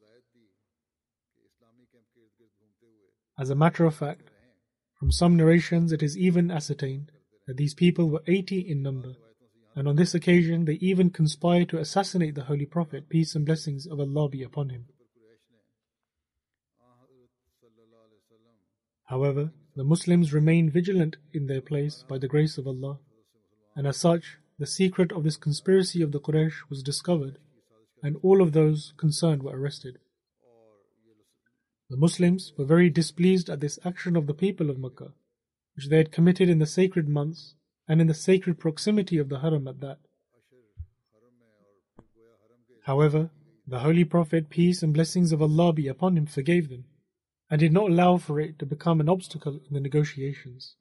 As 3.39 3.51
a 3.51 3.55
matter 3.55 3.85
of 3.85 3.95
fact, 3.95 4.31
from 4.99 5.11
some 5.11 5.37
narrations 5.37 5.93
it 5.93 6.03
is 6.03 6.19
even 6.19 6.51
ascertained 6.51 7.11
that 7.47 7.57
these 7.57 7.75
people 7.75 8.11
were 8.11 8.23
80 8.27 8.61
in 8.61 8.83
number, 8.83 9.15
and 9.75 9.89
on 9.89 9.97
this 9.97 10.15
occasion 10.15 10.67
they 10.67 10.75
even 10.75 11.11
conspired 11.11 11.69
to 11.71 11.79
assassinate 11.79 12.35
the 12.35 12.45
Holy 12.45 12.67
Prophet, 12.67 13.09
peace 13.09 13.35
and 13.35 13.47
blessings 13.47 13.87
of 13.87 13.99
Allah 13.99 14.29
be 14.29 14.43
upon 14.43 14.69
him. 14.69 14.87
However, 19.05 19.53
the 19.75 19.85
Muslims 19.85 20.33
remained 20.33 20.73
vigilant 20.73 21.17
in 21.33 21.47
their 21.47 21.61
place 21.61 22.05
by 22.09 22.19
the 22.19 22.29
grace 22.29 22.59
of 22.59 22.67
Allah, 22.67 22.99
and 23.75 23.87
as 23.87 23.97
such, 23.97 24.37
the 24.59 24.67
secret 24.67 25.13
of 25.13 25.25
this 25.25 25.37
conspiracy 25.37 26.03
of 26.03 26.13
the 26.13 26.21
Quraysh 26.21 26.69
was 26.69 26.83
discovered, 26.83 27.39
and 28.03 28.17
all 28.23 28.43
of 28.43 28.53
those 28.53 28.93
concerned 28.97 29.43
were 29.43 29.59
arrested. 29.59 29.99
The 31.89 31.97
Muslims 31.97 32.53
were 32.57 32.65
very 32.65 32.89
displeased 32.89 33.51
at 33.51 33.61
this 33.61 33.79
action 33.85 34.17
of 34.17 34.27
the 34.27 34.35
people 34.35 34.71
of 34.71 34.79
Makkah, 34.79 35.13
which 35.75 35.89
they 35.89 35.97
had 35.97 36.13
committed 36.13 36.49
in 36.49 36.61
the 36.61 36.67
sacred 36.67 37.09
months 37.09 37.55
and 37.89 38.01
in 38.01 38.07
the 38.07 38.15
sacred 38.15 38.59
proximity 38.61 39.19
of 39.19 39.29
the 39.29 39.41
Haram 39.41 39.67
at 39.67 39.81
that. 39.81 39.99
However, 42.85 43.31
the 43.67 43.81
Holy 43.81 44.05
Prophet, 44.05 44.51
peace 44.51 44.83
and 44.83 44.95
blessings 44.95 45.33
of 45.33 45.43
Allah 45.43 45.73
be 45.73 45.89
upon 45.89 46.17
him, 46.17 46.27
forgave 46.27 46.69
them, 46.69 46.85
and 47.51 47.59
did 47.59 47.73
not 47.73 47.91
allow 47.91 48.17
for 48.17 48.41
it 48.41 48.59
to 48.61 48.67
become 48.67 49.01
an 49.01 49.09
obstacle 49.09 49.61
in 49.69 49.75
the 49.75 49.81
negotiations. 49.81 50.77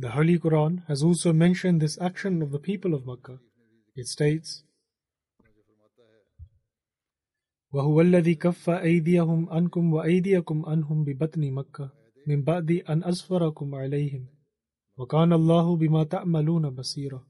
The 0.00 0.10
Holy 0.10 0.38
Quran 0.38 0.86
has 0.88 1.02
also 1.02 1.32
mentioned 1.32 1.80
this 1.80 1.98
action 2.00 2.42
of 2.42 2.50
the 2.50 2.58
people 2.58 2.92
of 2.94 3.06
Makkah. 3.06 3.38
It 3.94 4.06
states, 4.06 4.62
وهو 7.72 8.00
الذي 8.00 8.34
كف 8.34 8.70
أيديهم 8.70 9.48
عنكم 9.50 9.92
وأيديكم 9.92 10.66
عنهم 10.66 11.04
ببطن 11.04 11.50
مكة 11.50 11.90
من 12.26 12.42
بعد 12.42 12.70
أن 12.70 13.04
أسفركم 13.04 13.74
عليهم 13.74 14.26
وكان 14.96 15.32
الله 15.32 15.76
بما 15.76 16.04
تعملون 16.04 16.70
بصيرا 16.70 17.24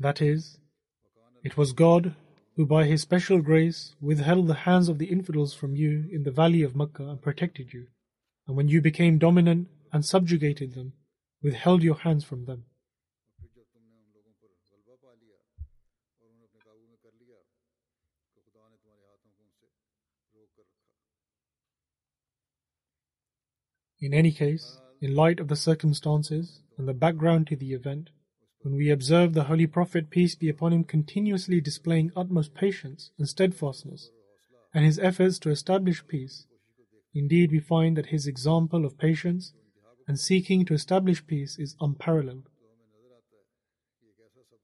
That 0.00 0.22
is, 0.22 0.58
it 1.42 1.56
was 1.56 1.72
God 1.72 2.14
who 2.55 2.65
by 2.65 2.85
his 2.85 3.01
special 3.01 3.41
grace 3.41 3.95
withheld 3.99 4.47
the 4.47 4.65
hands 4.65 4.87
of 4.87 4.99
the 4.99 5.07
infidels 5.07 5.53
from 5.53 5.75
you 5.75 6.07
in 6.11 6.23
the 6.23 6.31
valley 6.31 6.61
of 6.61 6.75
Makkah 6.75 7.09
and 7.09 7.21
protected 7.21 7.73
you, 7.73 7.87
and 8.47 8.55
when 8.55 8.67
you 8.67 8.81
became 8.81 9.17
dominant 9.17 9.67
and 9.91 10.05
subjugated 10.05 10.73
them, 10.75 10.93
withheld 11.41 11.81
your 11.81 11.95
hands 11.95 12.23
from 12.23 12.45
them. 12.45 12.65
In 23.99 24.13
any 24.13 24.33
case, 24.33 24.79
in 24.99 25.15
light 25.15 25.39
of 25.39 25.47
the 25.47 25.55
circumstances 25.55 26.59
and 26.77 26.89
the 26.89 26.93
background 26.93 27.47
to 27.47 27.55
the 27.55 27.73
event, 27.73 28.09
when 28.63 28.75
we 28.75 28.89
observe 28.89 29.33
the 29.33 29.43
Holy 29.43 29.67
Prophet, 29.67 30.09
peace 30.09 30.35
be 30.35 30.47
upon 30.47 30.71
him, 30.71 30.85
continuously 30.85 31.59
displaying 31.59 32.13
utmost 32.15 32.55
patience 32.55 33.11
and 33.19 33.27
steadfastness, 33.27 34.09
and 34.73 34.85
his 34.85 34.97
efforts 34.99 35.37
to 35.39 35.49
establish 35.49 36.07
peace, 36.07 36.45
indeed 37.13 37.51
we 37.51 37.59
find 37.59 37.97
that 37.97 38.07
his 38.07 38.25
example 38.25 38.85
of 38.85 38.97
patience 38.97 39.53
and 40.07 40.17
seeking 40.17 40.63
to 40.65 40.73
establish 40.73 41.27
peace 41.27 41.59
is 41.59 41.75
unparalleled. 41.81 42.47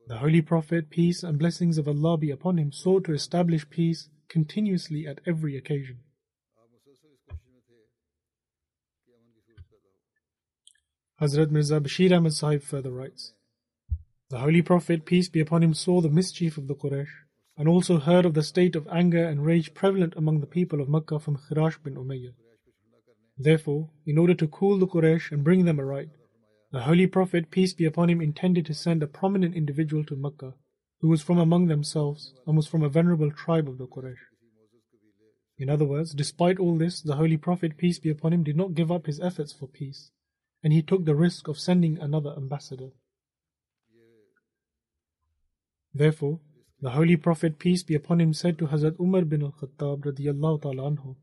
The 0.08 0.20
Holy 0.20 0.42
Prophet, 0.42 0.90
peace 0.90 1.22
and 1.22 1.38
blessings 1.38 1.78
of 1.78 1.88
Allah 1.88 2.18
be 2.18 2.32
upon 2.32 2.58
him, 2.58 2.72
sought 2.72 3.04
to 3.04 3.14
establish 3.14 3.70
peace 3.70 4.08
continuously 4.30 5.06
at 5.06 5.20
every 5.28 5.58
occasion. 5.58 6.00
Hazrat 11.22 11.52
Mirza 11.52 11.82
Bashir 11.82 12.16
Ahmad 12.16 12.32
Sahib 12.32 12.64
further 12.64 12.92
writes 12.92 13.34
The 14.30 14.38
Holy 14.38 14.62
Prophet, 14.62 15.06
peace 15.06 15.28
be 15.28 15.40
upon 15.40 15.64
him, 15.64 15.74
saw 15.74 16.02
the 16.02 16.10
mischief 16.10 16.60
of 16.60 16.68
the 16.68 16.76
Quraysh 16.76 17.10
and 17.58 17.68
also 17.68 17.98
heard 17.98 18.26
of 18.26 18.36
the 18.36 18.44
state 18.44 18.76
of 18.76 18.88
anger 18.88 19.26
and 19.26 19.44
rage 19.44 19.74
prevalent 19.74 20.14
among 20.16 20.40
the 20.40 20.46
people 20.46 20.82
of 20.82 20.88
Makkah 20.88 21.20
from 21.20 21.36
Khirash 21.36 21.82
bin 21.82 21.96
Umayyah. 21.96 22.36
Therefore, 23.40 23.90
in 24.06 24.20
order 24.20 24.36
to 24.36 24.48
cool 24.48 24.78
the 24.78 24.86
Quraysh 24.86 25.32
and 25.32 25.44
bring 25.44 25.66
them 25.66 25.80
aright, 25.80 26.10
the 26.72 26.82
Holy 26.82 27.08
Prophet, 27.08 27.50
peace 27.50 27.74
be 27.74 27.86
upon 27.86 28.08
him, 28.08 28.22
intended 28.22 28.68
to 28.68 28.76
send 28.76 29.02
a 29.02 29.08
prominent 29.08 29.56
individual 29.56 30.04
to 30.06 30.16
Makkah 30.16 30.54
who 31.02 31.08
was 31.08 31.24
from 31.24 31.40
among 31.40 31.66
themselves 31.66 32.36
and 32.46 32.56
was 32.56 32.68
from 32.68 32.84
a 32.84 32.90
venerable 32.90 33.32
tribe 33.32 33.68
of 33.68 33.80
the 33.80 33.88
Quraysh. 33.88 34.28
In 35.58 35.72
other 35.72 35.86
words, 35.86 36.14
despite 36.14 36.60
all 36.60 36.78
this, 36.78 37.02
the 37.02 37.16
Holy 37.16 37.38
Prophet, 37.38 37.78
peace 37.78 37.98
be 37.98 38.12
upon 38.12 38.34
him, 38.34 38.44
did 38.44 38.56
not 38.56 38.76
give 38.76 38.92
up 38.92 39.08
his 39.08 39.20
efforts 39.20 39.52
for 39.52 39.68
peace 39.68 40.12
and 40.64 40.72
he 40.72 40.84
took 40.84 41.06
the 41.06 41.16
risk 41.16 41.48
of 41.48 41.58
sending 41.58 41.98
another 41.98 42.36
ambassador. 42.38 42.92
Therefore, 45.94 46.40
the 46.82 46.92
Holy 46.92 47.18
Prophet, 47.18 47.60
peace 47.60 47.84
be 47.84 47.96
upon 47.96 48.22
him, 48.22 48.34
said 48.34 48.58
to 48.58 48.68
Hazrat 48.68 49.00
Umar 49.00 49.26
bin 49.26 49.44
al-Khattab 49.44 50.06
radiyallahu 50.06 50.62
ta'ala 50.62 51.16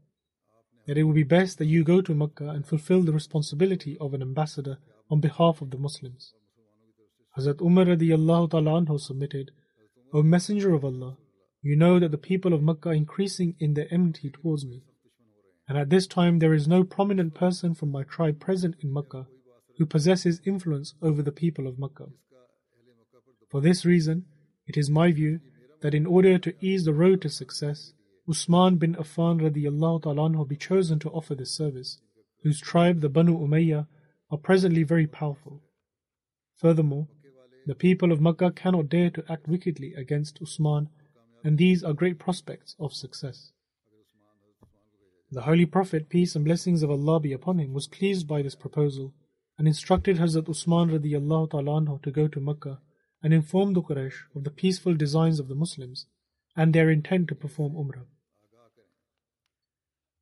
that 0.87 0.99
it 0.99 1.03
would 1.05 1.15
be 1.15 1.23
best 1.23 1.59
that 1.59 1.67
you 1.67 1.83
go 1.83 2.01
to 2.01 2.15
Mecca 2.15 2.49
and 2.49 2.67
fulfill 2.67 3.03
the 3.03 3.13
responsibility 3.13 3.97
of 4.01 4.15
an 4.15 4.23
ambassador 4.23 4.79
on 5.11 5.21
behalf 5.21 5.63
of 5.63 5.71
the 5.71 5.79
Muslims. 5.79 6.35
Hazrat 7.39 7.61
Umar 7.61 7.87
radiyallahu 7.87 8.51
ta'ala 8.51 8.99
submitted, 8.99 9.51
O 10.13 10.23
Messenger 10.23 10.75
of 10.75 10.85
Allah, 10.85 11.17
you 11.63 11.77
know 11.77 11.99
that 11.99 12.11
the 12.11 12.19
people 12.19 12.53
of 12.53 12.63
Mecca 12.63 12.91
are 12.91 12.95
increasing 12.95 13.55
in 13.59 13.75
their 13.75 13.93
enmity 13.93 14.31
towards 14.31 14.65
me 14.65 14.83
and 15.69 15.77
at 15.77 15.91
this 15.91 16.07
time 16.07 16.39
there 16.39 16.55
is 16.55 16.69
no 16.69 16.85
prominent 16.85 17.35
person 17.35 17.75
from 17.75 17.91
my 17.91 18.05
tribe 18.05 18.39
present 18.39 18.77
in 18.81 18.93
Makkah 18.93 19.27
who 19.79 19.87
possesses 19.87 20.41
influence 20.45 20.95
over 21.03 21.23
the 21.23 21.33
people 21.33 21.67
of 21.67 21.79
Makkah. 21.79 22.09
For 23.51 23.61
this 23.61 23.85
reason, 23.85 24.27
it 24.67 24.77
is 24.77 24.91
my 24.91 25.13
view 25.13 25.41
that 25.81 25.95
in 25.95 26.07
order 26.07 26.39
to 26.39 26.55
ease 26.61 26.85
the 26.85 26.93
road 26.93 27.21
to 27.23 27.29
success, 27.29 27.93
Usman 28.29 28.77
bin 28.77 28.95
Affan 28.95 29.41
radiallahu 29.41 30.03
ta'ala 30.03 30.45
be 30.45 30.57
chosen 30.57 30.99
to 30.99 31.11
offer 31.11 31.35
this 31.35 31.55
service, 31.55 32.01
whose 32.43 32.61
tribe, 32.61 33.01
the 33.01 33.09
Banu 33.09 33.39
Umayyah, 33.39 33.87
are 34.31 34.39
presently 34.39 34.83
very 34.83 35.07
powerful. 35.07 35.63
Furthermore, 36.57 37.07
the 37.67 37.75
people 37.75 38.11
of 38.11 38.21
Makkah 38.21 38.51
cannot 38.51 38.89
dare 38.89 39.11
to 39.11 39.25
act 39.29 39.47
wickedly 39.47 39.95
against 39.95 40.41
Usman, 40.43 40.89
and 41.45 41.59
these 41.59 41.85
are 41.85 41.93
great 41.93 42.19
prospects 42.19 42.75
of 42.81 42.93
success. 42.93 43.53
The 45.31 45.43
Holy 45.43 45.67
Prophet, 45.67 46.09
peace 46.09 46.35
and 46.35 46.45
blessings 46.45 46.83
of 46.83 46.91
Allah 46.91 47.21
be 47.21 47.33
upon 47.33 47.59
him, 47.59 47.73
was 47.73 47.87
pleased 47.87 48.27
by 48.27 48.43
this 48.43 48.55
proposal 48.55 49.13
and 49.59 49.69
instructed 49.69 50.17
Hazrat 50.17 50.49
Usman 50.49 50.91
radiallahu 50.91 51.51
ta'ala 51.51 51.99
to 52.03 52.11
go 52.11 52.27
to 52.29 52.41
Mecca 52.41 52.81
and 53.27 53.35
informed 53.35 53.75
the 53.75 53.83
Quraysh 53.83 54.19
of 54.37 54.45
the 54.45 54.53
peaceful 54.53 54.95
designs 54.95 55.41
of 55.41 55.49
the 55.49 55.57
Muslims 55.57 56.07
and 56.55 56.73
their 56.73 56.89
intent 56.89 57.27
to 57.27 57.35
perform 57.35 57.73
Umrah. 57.73 58.05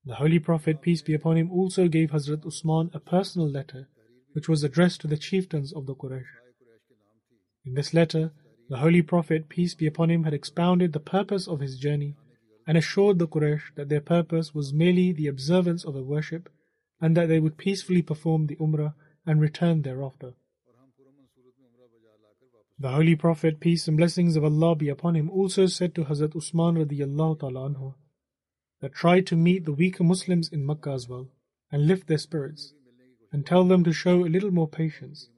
The 0.06 0.14
Holy 0.14 0.38
Prophet, 0.38 0.80
peace 0.80 1.02
be 1.02 1.12
upon 1.12 1.36
him, 1.36 1.52
also 1.52 1.86
gave 1.86 2.12
Hazrat 2.12 2.46
Usman 2.46 2.90
a 2.94 3.00
personal 3.00 3.46
letter 3.46 3.88
which 4.32 4.48
was 4.48 4.64
addressed 4.64 5.02
to 5.02 5.06
the 5.06 5.18
chieftains 5.18 5.70
of 5.70 5.84
the 5.84 5.94
Quraysh. 5.94 6.32
In 7.66 7.74
this 7.74 7.92
letter, 7.92 8.32
the 8.70 8.78
Holy 8.78 9.02
Prophet, 9.02 9.50
peace 9.50 9.74
be 9.74 9.86
upon 9.86 10.10
him, 10.10 10.24
had 10.24 10.32
expounded 10.32 10.94
the 10.94 10.98
purpose 10.98 11.46
of 11.46 11.60
his 11.60 11.78
journey 11.78 12.14
and 12.66 12.78
assured 12.78 13.18
the 13.18 13.28
Quraysh 13.28 13.74
that 13.74 13.90
their 13.90 14.00
purpose 14.00 14.54
was 14.54 14.72
merely 14.72 15.12
the 15.12 15.26
observance 15.26 15.84
of 15.84 15.94
a 15.94 16.02
worship 16.02 16.48
and 17.02 17.14
that 17.18 17.28
they 17.28 17.38
would 17.38 17.58
peacefully 17.58 18.00
perform 18.00 18.46
the 18.46 18.56
Umrah 18.56 18.94
and 19.26 19.42
return 19.42 19.82
thereafter. 19.82 20.32
The 22.76 22.90
Holy 22.90 23.14
Prophet, 23.14 23.60
peace 23.60 23.86
and 23.86 23.96
blessings 23.96 24.34
of 24.34 24.42
Allah 24.42 24.74
be 24.74 24.88
upon 24.88 25.14
him, 25.14 25.30
also 25.30 25.66
said 25.66 25.94
to 25.94 26.04
Hazrat 26.04 26.34
Usman 26.34 26.74
radiallahu 26.74 27.38
ta'ala 27.38 27.70
anhu 27.70 27.94
that 28.80 28.92
try 28.92 29.20
to 29.20 29.36
meet 29.36 29.64
the 29.64 29.72
weaker 29.72 30.02
Muslims 30.02 30.48
in 30.48 30.66
Makkah 30.66 30.90
as 30.90 31.08
well 31.08 31.28
and 31.70 31.86
lift 31.86 32.08
their 32.08 32.18
spirits 32.18 32.74
and 33.30 33.46
tell 33.46 33.64
them 33.64 33.84
to 33.84 33.92
show 33.92 34.24
a 34.24 34.28
little 34.28 34.50
more 34.50 34.66
patience, 34.68 35.28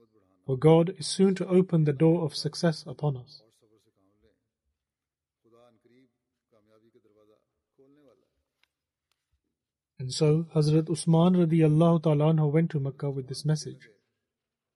for 0.47 0.57
God 0.57 0.95
is 0.99 1.07
soon 1.07 1.35
to 1.35 1.47
open 1.47 1.85
the 1.85 1.93
door 1.93 2.25
of 2.25 2.35
success 2.35 2.85
upon 2.87 3.19
us. 3.19 3.43
And 9.99 10.13
so 10.13 10.47
Hazrat 10.55 10.91
Usman 10.91 11.35
radiallahu 11.35 12.03
ta'ala 12.03 12.47
went 12.47 12.71
to 12.71 12.81
Makkah 12.81 13.11
with 13.11 13.29
this 13.29 13.45
message. 13.45 13.89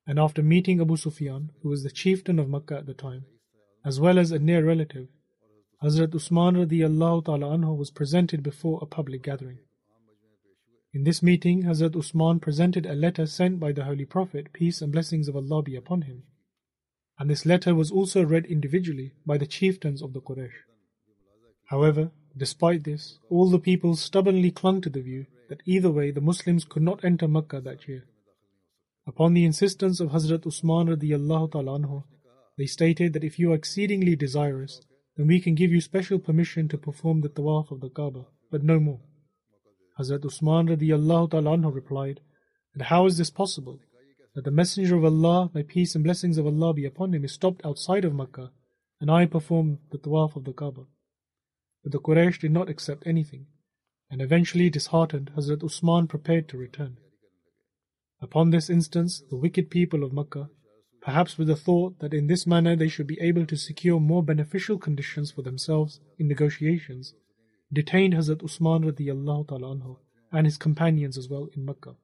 And 0.06 0.18
after 0.18 0.42
meeting 0.42 0.80
Abu 0.80 0.96
Sufyan, 0.96 1.50
who 1.62 1.68
was 1.68 1.82
the 1.82 1.90
chieftain 1.90 2.38
of 2.38 2.48
Makkah 2.48 2.78
at 2.78 2.86
the 2.86 2.94
time, 2.94 3.24
as 3.84 4.00
well 4.00 4.18
as 4.18 4.30
a 4.30 4.38
near 4.38 4.64
relative, 4.64 5.08
Hazrat 5.82 6.14
Usman 6.14 6.56
radiallahu 6.56 7.24
ta'ala 7.24 7.74
was 7.74 7.90
presented 7.90 8.42
before 8.42 8.78
a 8.82 8.86
public 8.86 9.22
gathering. 9.22 9.58
In 10.92 11.04
this 11.04 11.22
meeting, 11.22 11.62
Hazrat 11.62 11.96
Usman 11.96 12.40
presented 12.40 12.86
a 12.86 12.94
letter 12.94 13.26
sent 13.26 13.60
by 13.60 13.72
the 13.72 13.84
Holy 13.84 14.04
Prophet, 14.04 14.52
peace 14.52 14.82
and 14.82 14.92
blessings 14.92 15.28
of 15.28 15.36
Allah 15.36 15.62
be 15.62 15.76
upon 15.76 16.02
him. 16.02 16.24
And 17.18 17.30
this 17.30 17.46
letter 17.46 17.74
was 17.74 17.90
also 17.90 18.24
read 18.24 18.46
individually 18.46 19.12
by 19.24 19.38
the 19.38 19.46
chieftains 19.46 20.02
of 20.02 20.12
the 20.12 20.20
Quraysh. 20.20 20.64
However, 21.66 22.10
Despite 22.36 22.84
this, 22.84 23.18
all 23.28 23.50
the 23.50 23.58
people 23.58 23.96
stubbornly 23.96 24.50
clung 24.50 24.80
to 24.82 24.90
the 24.90 25.02
view 25.02 25.26
that 25.48 25.62
either 25.66 25.90
way 25.90 26.10
the 26.10 26.20
Muslims 26.20 26.64
could 26.64 26.82
not 26.82 27.04
enter 27.04 27.26
Mecca 27.26 27.60
that 27.60 27.88
year. 27.88 28.04
Upon 29.10 29.34
the 29.34 29.44
insistence 29.44 29.98
of 29.98 30.10
Hazrat 30.10 30.46
Usman 30.46 30.86
radiallahu 30.86 31.50
ta'ala 31.50 32.04
they 32.56 32.66
stated 32.66 33.12
that 33.12 33.24
if 33.24 33.40
you 33.40 33.50
are 33.50 33.56
exceedingly 33.56 34.14
desirous, 34.14 34.82
then 35.16 35.26
we 35.26 35.40
can 35.40 35.56
give 35.56 35.72
you 35.72 35.80
special 35.80 36.20
permission 36.20 36.68
to 36.68 36.78
perform 36.78 37.20
the 37.20 37.28
tawaf 37.28 37.72
of 37.72 37.80
the 37.80 37.90
Kaaba, 37.90 38.26
but 38.52 38.62
no 38.62 38.78
more. 38.78 39.00
Hazrat 39.98 40.24
Usman 40.24 40.68
radiallahu 40.68 41.32
ta'ala 41.32 41.70
replied, 41.70 42.20
that 42.76 42.84
how 42.84 43.06
is 43.06 43.18
this 43.18 43.30
possible? 43.30 43.80
That 44.36 44.44
the 44.44 44.52
Messenger 44.52 44.94
of 44.98 45.04
Allah, 45.04 45.50
may 45.52 45.64
peace 45.64 45.96
and 45.96 46.04
blessings 46.04 46.38
of 46.38 46.46
Allah 46.46 46.72
be 46.72 46.84
upon 46.84 47.12
him, 47.12 47.24
is 47.24 47.32
stopped 47.32 47.66
outside 47.66 48.04
of 48.04 48.14
Mecca, 48.14 48.52
and 49.00 49.10
I 49.10 49.26
perform 49.26 49.80
the 49.90 49.98
tawaf 49.98 50.36
of 50.36 50.44
the 50.44 50.52
Kaaba. 50.52 50.84
But 51.82 51.90
the 51.90 51.98
Quraysh 51.98 52.38
did 52.38 52.52
not 52.52 52.70
accept 52.70 53.08
anything, 53.08 53.46
and 54.08 54.22
eventually 54.22 54.70
disheartened, 54.70 55.32
Hazrat 55.36 55.64
Usman 55.64 56.06
prepared 56.06 56.48
to 56.50 56.56
return. 56.56 56.98
Upon 58.22 58.50
this 58.50 58.68
instance, 58.68 59.22
the 59.30 59.36
wicked 59.36 59.70
people 59.70 60.04
of 60.04 60.12
Makkah, 60.12 60.50
perhaps 61.00 61.38
with 61.38 61.48
the 61.48 61.56
thought 61.56 61.98
that 62.00 62.12
in 62.12 62.26
this 62.26 62.46
manner 62.46 62.76
they 62.76 62.88
should 62.88 63.06
be 63.06 63.20
able 63.20 63.46
to 63.46 63.56
secure 63.56 63.98
more 63.98 64.22
beneficial 64.22 64.78
conditions 64.78 65.30
for 65.30 65.42
themselves 65.42 66.00
in 66.18 66.28
negotiations, 66.28 67.14
detained 67.72 68.14
Hazrat 68.14 68.44
Usman 68.44 68.84
radiallahu 68.84 69.46
anhu 69.46 69.96
and 70.32 70.46
his 70.46 70.58
companions 70.58 71.16
as 71.16 71.28
well 71.28 71.48
in 71.56 71.64
Mecca. 71.64 71.96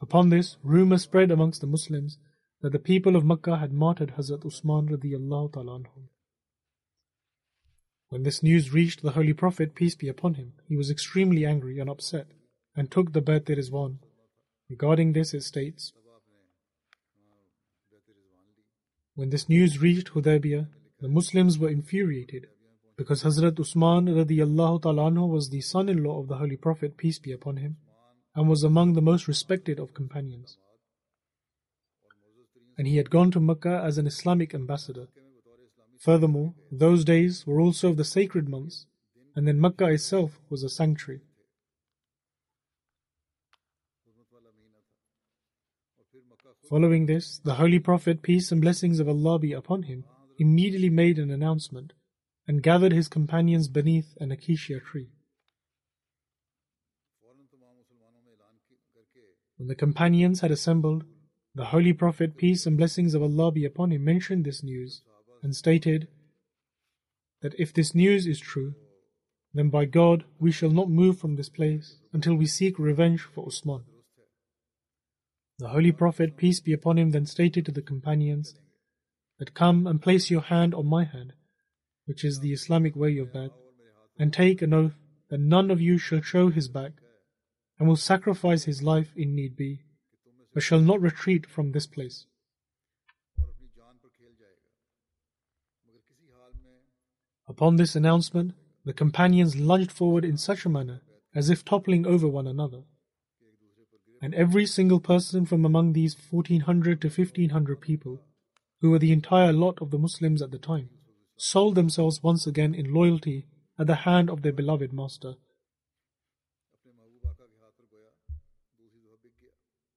Upon 0.00 0.28
this, 0.28 0.56
rumor 0.62 0.98
spread 0.98 1.30
amongst 1.30 1.62
the 1.62 1.66
Muslims 1.66 2.18
that 2.60 2.72
the 2.72 2.78
people 2.78 3.16
of 3.16 3.24
Mecca 3.24 3.56
had 3.56 3.72
martyred 3.72 4.14
Hazrat 4.16 4.44
Usman 4.44 4.88
radiallahu 4.88 5.52
ta'ala 5.54 5.80
anhu. 5.80 6.08
When 8.08 8.22
this 8.22 8.42
news 8.42 8.72
reached 8.72 9.02
the 9.02 9.12
Holy 9.12 9.32
Prophet, 9.32 9.74
peace 9.74 9.94
be 9.94 10.08
upon 10.08 10.34
him, 10.34 10.52
he 10.68 10.76
was 10.76 10.90
extremely 10.90 11.44
angry 11.44 11.78
and 11.78 11.90
upset 11.90 12.28
and 12.76 12.90
took 12.90 13.12
the 13.12 13.22
Bayt 13.22 13.46
Rizwan. 13.46 13.98
Regarding 14.68 15.12
this, 15.12 15.32
it 15.32 15.42
states, 15.42 15.92
When 19.14 19.30
this 19.30 19.48
news 19.48 19.80
reached 19.80 20.12
Hudaybiyah, 20.12 20.68
the 21.00 21.08
Muslims 21.08 21.58
were 21.58 21.70
infuriated 21.70 22.48
because 22.96 23.22
Hazrat 23.22 23.60
Usman 23.60 24.06
radiallahu 24.06 25.28
was 25.28 25.50
the 25.50 25.60
son-in-law 25.60 26.20
of 26.20 26.28
the 26.28 26.36
Holy 26.36 26.56
Prophet, 26.56 26.96
peace 26.96 27.18
be 27.18 27.32
upon 27.32 27.58
him, 27.58 27.76
and 28.34 28.48
was 28.48 28.64
among 28.64 28.94
the 28.94 29.02
most 29.02 29.28
respected 29.28 29.78
of 29.78 29.94
companions. 29.94 30.56
And 32.78 32.86
he 32.86 32.96
had 32.96 33.10
gone 33.10 33.30
to 33.32 33.40
Mecca 33.40 33.82
as 33.84 33.98
an 33.98 34.06
Islamic 34.06 34.54
ambassador. 34.54 35.08
Furthermore, 35.98 36.54
those 36.70 37.04
days 37.04 37.46
were 37.46 37.60
also 37.60 37.90
of 37.90 37.96
the 37.96 38.04
sacred 38.04 38.48
months, 38.48 38.86
and 39.34 39.46
then 39.46 39.60
Mecca 39.60 39.86
itself 39.86 40.38
was 40.50 40.62
a 40.62 40.68
sanctuary. 40.68 41.22
Following 46.68 47.06
this, 47.06 47.38
the 47.44 47.54
Holy 47.54 47.78
Prophet, 47.78 48.22
peace 48.22 48.50
and 48.50 48.60
blessings 48.60 48.98
of 48.98 49.08
Allah 49.08 49.38
be 49.38 49.52
upon 49.52 49.84
him, 49.84 50.04
immediately 50.36 50.90
made 50.90 51.16
an 51.16 51.30
announcement 51.30 51.92
and 52.48 52.60
gathered 52.62 52.92
his 52.92 53.06
companions 53.06 53.68
beneath 53.68 54.16
an 54.20 54.32
acacia 54.32 54.80
tree. 54.80 55.10
When 59.56 59.68
the 59.68 59.76
companions 59.76 60.40
had 60.40 60.50
assembled, 60.50 61.04
the 61.54 61.66
Holy 61.66 61.92
Prophet, 61.92 62.36
peace 62.36 62.66
and 62.66 62.76
blessings 62.76 63.14
of 63.14 63.22
Allah 63.22 63.52
be 63.52 63.64
upon 63.64 63.92
him, 63.92 64.04
mentioned 64.04 64.44
this 64.44 64.64
news 64.64 65.02
and 65.44 65.54
stated 65.54 66.08
that 67.42 67.54
if 67.60 67.72
this 67.72 67.94
news 67.94 68.26
is 68.26 68.40
true, 68.40 68.74
then 69.54 69.70
by 69.70 69.84
God 69.84 70.24
we 70.40 70.50
shall 70.50 70.70
not 70.70 70.90
move 70.90 71.18
from 71.18 71.36
this 71.36 71.48
place 71.48 72.00
until 72.12 72.34
we 72.34 72.46
seek 72.46 72.76
revenge 72.76 73.22
for 73.22 73.46
Usman. 73.46 73.84
The 75.58 75.68
Holy 75.68 75.92
Prophet, 75.92 76.36
peace 76.36 76.60
be 76.60 76.74
upon 76.74 76.98
him, 76.98 77.10
then 77.10 77.24
stated 77.24 77.64
to 77.66 77.72
the 77.72 77.82
companions 77.82 78.54
that 79.38 79.54
come 79.54 79.86
and 79.86 80.02
place 80.02 80.30
your 80.30 80.42
hand 80.42 80.74
on 80.74 80.86
my 80.86 81.04
hand, 81.04 81.32
which 82.04 82.24
is 82.24 82.40
the 82.40 82.52
Islamic 82.52 82.94
way 82.94 83.16
of 83.18 83.32
that, 83.32 83.50
and 84.18 84.32
take 84.32 84.60
an 84.60 84.74
oath 84.74 84.94
that 85.30 85.40
none 85.40 85.70
of 85.70 85.80
you 85.80 85.98
shall 85.98 86.20
show 86.20 86.50
his 86.50 86.68
back 86.68 86.92
and 87.78 87.88
will 87.88 87.96
sacrifice 87.96 88.64
his 88.64 88.82
life 88.82 89.12
in 89.16 89.34
need 89.34 89.56
be, 89.56 89.80
but 90.52 90.62
shall 90.62 90.80
not 90.80 91.00
retreat 91.00 91.46
from 91.46 91.72
this 91.72 91.86
place. 91.86 92.26
Upon 97.48 97.76
this 97.76 97.94
announcement, 97.96 98.54
the 98.84 98.92
companions 98.92 99.56
lunged 99.56 99.92
forward 99.92 100.24
in 100.24 100.36
such 100.36 100.66
a 100.66 100.68
manner 100.68 101.00
as 101.34 101.48
if 101.48 101.64
toppling 101.64 102.06
over 102.06 102.28
one 102.28 102.46
another. 102.46 102.82
And 104.26 104.34
every 104.34 104.66
single 104.66 104.98
person 104.98 105.46
from 105.46 105.64
among 105.64 105.92
these 105.92 106.16
1400 106.30 107.00
to 107.00 107.06
1500 107.06 107.80
people, 107.80 108.24
who 108.80 108.90
were 108.90 108.98
the 108.98 109.12
entire 109.12 109.52
lot 109.52 109.80
of 109.80 109.92
the 109.92 110.00
Muslims 110.00 110.42
at 110.42 110.50
the 110.50 110.58
time, 110.58 110.90
sold 111.36 111.76
themselves 111.76 112.24
once 112.24 112.44
again 112.44 112.74
in 112.74 112.92
loyalty 112.92 113.46
at 113.78 113.86
the 113.86 114.02
hand 114.02 114.28
of 114.28 114.42
their 114.42 114.52
beloved 114.52 114.92
master. 114.92 115.34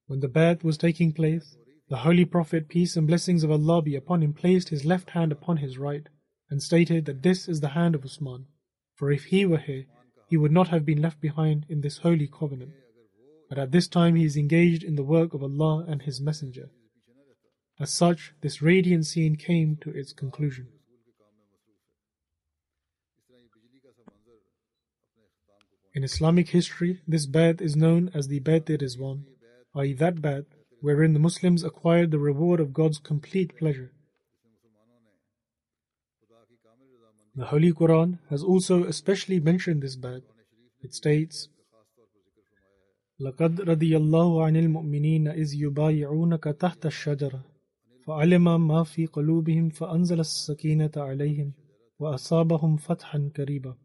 When 0.05 0.19
the 0.19 0.29
Bayt 0.29 0.63
was 0.63 0.77
taking 0.77 1.11
place, 1.11 1.55
the 1.89 1.97
Holy 1.97 2.23
Prophet, 2.23 2.69
peace 2.69 2.95
and 2.95 3.07
blessings 3.07 3.43
of 3.43 3.49
Allah 3.49 3.81
be 3.81 3.95
upon 3.95 4.21
him, 4.21 4.33
placed 4.33 4.69
his 4.69 4.85
left 4.85 5.09
hand 5.09 5.31
upon 5.31 5.57
his 5.57 5.79
right 5.79 6.07
and 6.51 6.61
stated 6.61 7.05
that 7.05 7.23
this 7.23 7.47
is 7.47 7.61
the 7.61 7.69
hand 7.69 7.95
of 7.95 8.05
Usman, 8.05 8.45
for 8.93 9.11
if 9.11 9.23
he 9.23 9.43
were 9.47 9.57
here, 9.57 9.85
he 10.27 10.37
would 10.37 10.51
not 10.51 10.67
have 10.67 10.85
been 10.85 11.01
left 11.01 11.19
behind 11.19 11.65
in 11.67 11.81
this 11.81 11.97
holy 11.97 12.27
covenant. 12.27 12.73
But 13.49 13.57
at 13.57 13.71
this 13.71 13.87
time 13.87 14.15
he 14.15 14.25
is 14.25 14.37
engaged 14.37 14.83
in 14.83 14.95
the 14.95 15.03
work 15.03 15.33
of 15.33 15.43
Allah 15.43 15.85
and 15.87 16.03
His 16.03 16.21
Messenger. 16.21 16.69
As 17.79 17.91
such, 17.91 18.33
this 18.41 18.61
radiant 18.61 19.05
scene 19.05 19.35
came 19.35 19.77
to 19.77 19.89
its 19.89 20.13
conclusion. 20.13 20.67
In 25.95 26.03
Islamic 26.03 26.49
history, 26.49 27.01
this 27.07 27.25
Bayt 27.25 27.59
is 27.59 27.75
known 27.75 28.11
as 28.13 28.27
the 28.27 28.39
Bayt 28.39 28.65
Rizwan, 28.65 29.23
i.e., 29.75 29.93
that 29.93 30.17
Bayt 30.17 30.45
wherein 30.81 31.13
the 31.13 31.19
Muslims 31.19 31.63
acquired 31.63 32.11
the 32.11 32.19
reward 32.19 32.59
of 32.59 32.73
God's 32.73 32.99
complete 32.99 33.57
pleasure. 33.57 33.91
The 37.35 37.45
Holy 37.45 37.71
Quran 37.71 38.19
has 38.29 38.43
also 38.43 38.83
especially 38.83 39.39
mentioned 39.39 39.81
this 39.81 39.95
Bayt. 39.95 40.23
It 40.81 40.93
states, 40.93 41.49
لقد 43.19 43.61
رضي 43.61 43.97
الله 43.97 44.43
عن 44.45 44.55
المؤمنين 44.57 45.27
إذ 45.27 45.53
يبايعونك 45.53 46.43
تحت 46.43 46.85
الشجرة 46.85 47.43
فعلم 48.05 48.67
ما 48.67 48.83
في 48.83 49.05
قلوبهم 49.05 49.69
فأنزل 49.69 50.19
السكينة 50.19 50.91
عليهم 50.97 51.53
وأصابهم 51.99 52.77
فتحا 52.77 53.31
قريبا 53.35 53.75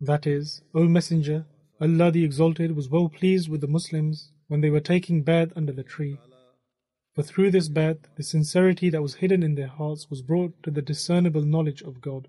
That 0.00 0.26
is, 0.26 0.62
O 0.74 0.88
Messenger, 0.88 1.46
Allah 1.80 2.10
the 2.10 2.24
Exalted 2.24 2.74
was 2.74 2.88
well 2.88 3.08
pleased 3.08 3.48
with 3.48 3.60
the 3.60 3.68
Muslims 3.68 4.32
when 4.48 4.60
they 4.60 4.68
were 4.68 4.80
taking 4.80 5.22
Bayt 5.22 5.52
under 5.54 5.72
the 5.72 5.84
tree. 5.84 6.18
For 7.14 7.22
through 7.22 7.50
this 7.50 7.68
Bayt, 7.68 7.98
the 8.16 8.22
sincerity 8.22 8.88
that 8.88 9.02
was 9.02 9.16
hidden 9.16 9.42
in 9.42 9.54
their 9.54 9.68
hearts 9.68 10.08
was 10.08 10.22
brought 10.22 10.62
to 10.62 10.70
the 10.70 10.80
discernible 10.80 11.42
knowledge 11.42 11.82
of 11.82 12.00
God. 12.00 12.26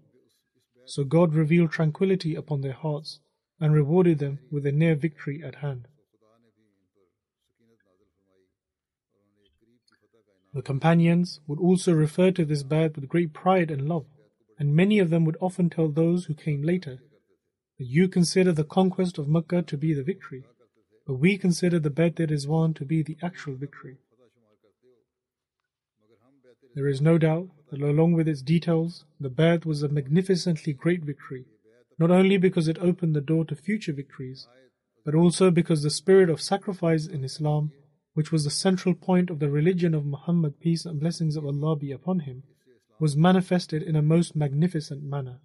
So 0.85 1.05
God 1.05 1.33
revealed 1.33 1.71
tranquility 1.71 2.35
upon 2.35 2.61
their 2.61 2.73
hearts 2.73 3.19
and 3.61 3.73
rewarded 3.73 4.19
them 4.19 4.39
with 4.51 4.65
a 4.65 4.73
near 4.73 4.95
victory 4.95 5.41
at 5.41 5.55
hand. 5.55 5.87
The 10.53 10.61
companions 10.61 11.39
would 11.47 11.59
also 11.59 11.93
refer 11.93 12.31
to 12.31 12.43
this 12.43 12.63
Bayt 12.63 12.95
with 12.95 13.07
great 13.07 13.33
pride 13.33 13.71
and 13.71 13.87
love, 13.87 14.05
and 14.59 14.75
many 14.75 14.99
of 14.99 15.09
them 15.09 15.23
would 15.23 15.37
often 15.39 15.69
tell 15.69 15.87
those 15.87 16.25
who 16.25 16.33
came 16.33 16.61
later 16.61 16.99
that 17.79 17.85
you 17.85 18.09
consider 18.09 18.51
the 18.51 18.65
conquest 18.65 19.17
of 19.17 19.29
Mecca 19.29 19.61
to 19.63 19.77
be 19.77 19.93
the 19.93 20.03
victory, 20.03 20.43
but 21.07 21.15
we 21.15 21.37
consider 21.37 21.79
the 21.79 21.89
Bayt 21.89 22.17
Rizwan 22.17 22.75
to 22.75 22.85
be 22.85 23.01
the 23.01 23.17
actual 23.23 23.55
victory. 23.55 23.97
There 26.75 26.87
is 26.87 27.01
no 27.01 27.17
doubt 27.17 27.49
that 27.69 27.81
along 27.81 28.13
with 28.13 28.27
its 28.27 28.41
details, 28.41 29.05
the 29.19 29.29
Bayt 29.29 29.65
was 29.65 29.83
a 29.83 29.89
magnificently 29.89 30.73
great 30.73 31.03
victory, 31.03 31.45
not 31.99 32.09
only 32.09 32.37
because 32.37 32.67
it 32.67 32.79
opened 32.79 33.15
the 33.15 33.21
door 33.21 33.45
to 33.45 33.55
future 33.55 33.93
victories, 33.93 34.47
but 35.05 35.13
also 35.13 35.51
because 35.51 35.83
the 35.83 35.89
spirit 35.89 36.29
of 36.29 36.41
sacrifice 36.41 37.05
in 37.05 37.23
Islam, 37.23 37.71
which 38.13 38.31
was 38.31 38.43
the 38.43 38.49
central 38.49 38.95
point 38.95 39.29
of 39.29 39.39
the 39.39 39.49
religion 39.49 39.93
of 39.93 40.05
Muhammad, 40.05 40.59
peace 40.59 40.85
and 40.85 40.99
blessings 40.99 41.35
of 41.35 41.45
Allah 41.45 41.75
be 41.75 41.91
upon 41.91 42.21
him, 42.21 42.43
was 42.99 43.15
manifested 43.15 43.83
in 43.83 43.95
a 43.95 44.01
most 44.01 44.35
magnificent 44.35 45.03
manner. 45.03 45.39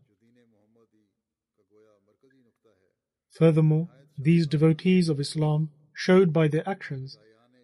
Furthermore, 3.31 3.89
these 4.17 4.47
devotees 4.47 5.09
of 5.09 5.21
Islam 5.21 5.71
showed 5.93 6.33
by 6.33 6.49
their 6.49 6.69
actions 6.69 7.19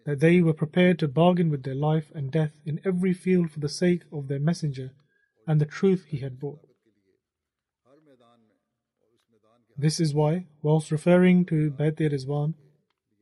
that 0.05 0.19
they 0.19 0.41
were 0.41 0.53
prepared 0.53 0.99
to 0.99 1.07
bargain 1.07 1.49
with 1.49 1.63
their 1.63 1.75
life 1.75 2.11
and 2.13 2.31
death 2.31 2.59
in 2.65 2.79
every 2.85 3.13
field 3.13 3.51
for 3.51 3.59
the 3.59 3.69
sake 3.69 4.03
of 4.11 4.27
their 4.27 4.39
messenger 4.39 4.91
and 5.47 5.59
the 5.59 5.65
truth 5.65 6.05
he 6.07 6.17
had 6.17 6.39
brought. 6.39 6.59
This 9.77 9.99
is 9.99 10.13
why, 10.13 10.45
whilst 10.61 10.91
referring 10.91 11.45
to 11.45 11.71
Bayt 11.71 11.99
Rizwan, 11.99 12.53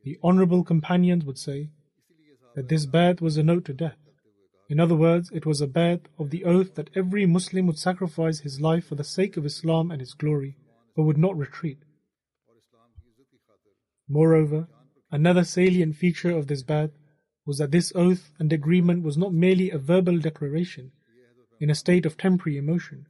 the 0.04 0.18
honorable 0.22 0.62
companions 0.62 1.24
would 1.24 1.38
say 1.38 1.70
that 2.54 2.68
this 2.68 2.86
Bayt 2.86 3.20
was 3.20 3.36
a 3.36 3.42
note 3.42 3.64
to 3.64 3.72
death. 3.72 3.96
In 4.68 4.78
other 4.78 4.94
words, 4.94 5.30
it 5.32 5.46
was 5.46 5.60
a 5.60 5.66
Bayt 5.66 6.02
of 6.18 6.30
the 6.30 6.44
oath 6.44 6.74
that 6.74 6.90
every 6.94 7.26
Muslim 7.26 7.66
would 7.66 7.78
sacrifice 7.78 8.40
his 8.40 8.60
life 8.60 8.86
for 8.86 8.94
the 8.94 9.04
sake 9.04 9.36
of 9.36 9.44
Islam 9.44 9.90
and 9.90 10.00
its 10.00 10.14
glory, 10.14 10.56
but 10.94 11.02
would 11.02 11.18
not 11.18 11.36
retreat. 11.36 11.78
Moreover, 14.08 14.68
another 15.14 15.44
salient 15.44 15.94
feature 15.94 16.36
of 16.36 16.48
this 16.48 16.64
Bayt 16.64 16.90
was 17.46 17.58
that 17.58 17.70
this 17.70 17.92
oath 17.94 18.32
and 18.40 18.52
agreement 18.52 19.04
was 19.04 19.16
not 19.16 19.32
merely 19.32 19.70
a 19.70 19.78
verbal 19.78 20.18
declaration 20.18 20.90
in 21.60 21.70
a 21.70 21.74
state 21.74 22.04
of 22.04 22.16
temporary 22.16 22.58
emotion. 22.58 23.06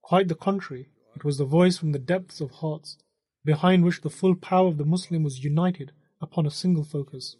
Quite 0.00 0.28
the 0.28 0.36
contrary, 0.36 0.86
it 1.16 1.24
was 1.24 1.36
the 1.36 1.44
voice 1.44 1.76
from 1.76 1.90
the 1.90 1.98
depths 1.98 2.40
of 2.40 2.52
hearts, 2.62 2.98
behind 3.44 3.84
which 3.84 4.02
the 4.02 4.10
full 4.10 4.36
power 4.36 4.68
of 4.68 4.78
the 4.78 4.84
Muslim 4.84 5.24
was 5.24 5.42
united 5.42 5.90
upon 6.20 6.46
a 6.46 6.52
single 6.52 6.84
focus. 6.84 7.36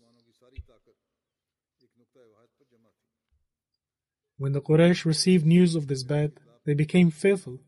When 4.39 4.53
the 4.53 4.61
Quraysh 4.61 5.05
received 5.05 5.47
news 5.47 5.77
of 5.77 5.87
this 5.87 6.03
Bayt, 6.03 6.33
they 6.65 6.75
became 6.75 7.13
fearful, 7.13 7.61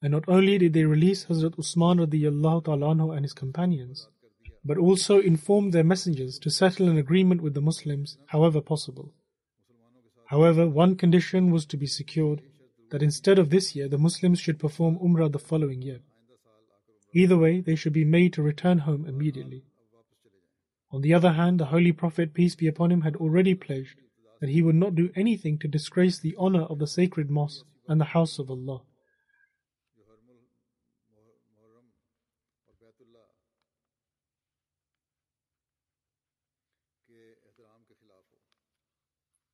and 0.00 0.12
not 0.12 0.28
only 0.28 0.58
did 0.58 0.74
they 0.74 0.84
release 0.84 1.24
Hazrat 1.24 1.58
Usman 1.58 1.98
radiallahu 1.98 2.66
ta'ala 2.66 3.10
and 3.10 3.24
his 3.24 3.32
companions, 3.32 4.08
but 4.66 4.76
also 4.76 5.20
informed 5.20 5.72
their 5.72 5.84
messengers 5.84 6.38
to 6.40 6.50
settle 6.50 6.88
an 6.88 6.98
agreement 6.98 7.40
with 7.40 7.54
the 7.54 7.60
Muslims 7.60 8.18
however 8.26 8.60
possible. 8.60 9.14
However, 10.26 10.68
one 10.68 10.96
condition 10.96 11.52
was 11.52 11.64
to 11.66 11.76
be 11.76 11.86
secured 11.86 12.42
that 12.90 13.02
instead 13.02 13.38
of 13.38 13.50
this 13.50 13.76
year, 13.76 13.88
the 13.88 13.98
Muslims 13.98 14.40
should 14.40 14.58
perform 14.58 14.98
Umrah 14.98 15.30
the 15.30 15.38
following 15.38 15.82
year. 15.82 16.00
Either 17.14 17.38
way, 17.38 17.60
they 17.60 17.76
should 17.76 17.92
be 17.92 18.04
made 18.04 18.32
to 18.32 18.42
return 18.42 18.78
home 18.78 19.06
immediately. 19.06 19.62
On 20.90 21.00
the 21.00 21.14
other 21.14 21.32
hand, 21.32 21.60
the 21.60 21.66
Holy 21.66 21.92
Prophet, 21.92 22.34
peace 22.34 22.56
be 22.56 22.66
upon 22.66 22.90
him, 22.90 23.02
had 23.02 23.16
already 23.16 23.54
pledged 23.54 24.00
that 24.40 24.50
he 24.50 24.62
would 24.62 24.74
not 24.74 24.94
do 24.94 25.10
anything 25.14 25.58
to 25.58 25.68
disgrace 25.68 26.18
the 26.18 26.34
honor 26.38 26.62
of 26.62 26.78
the 26.78 26.86
sacred 26.86 27.30
mosque 27.30 27.64
and 27.88 28.00
the 28.00 28.12
house 28.16 28.38
of 28.38 28.50
Allah. 28.50 28.82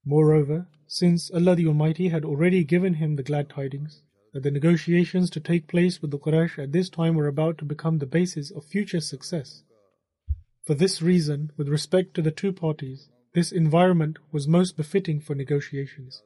Moreover, 0.05 0.69
since 0.87 1.31
Allah 1.31 1.57
the 1.57 1.67
Almighty 1.67 2.09
had 2.09 2.25
already 2.25 2.65
given 2.65 2.95
him 2.95 3.17
the 3.17 3.23
glad 3.23 3.49
tidings 3.49 4.03
that 4.33 4.43
the 4.43 4.51
negotiations 4.51 5.31
to 5.31 5.41
take 5.41 5.69
place 5.69 6.01
with 6.01 6.11
the 6.11 6.19
Quraysh 6.19 6.59
at 6.63 6.73
this 6.73 6.89
time 6.89 7.15
were 7.15 7.29
about 7.29 7.59
to 7.59 7.65
become 7.65 7.99
the 7.99 8.07
basis 8.07 8.51
of 8.51 8.65
future 8.65 9.01
success. 9.01 9.63
For 10.65 10.75
this 10.75 11.03
reason, 11.03 11.53
with 11.57 11.69
respect 11.69 12.15
to 12.15 12.23
the 12.23 12.31
two 12.31 12.53
parties, 12.53 13.09
this 13.35 13.53
environment 13.53 14.19
was 14.31 14.49
most 14.49 14.77
befitting 14.77 15.21
for 15.21 15.35
negotiations. 15.35 16.23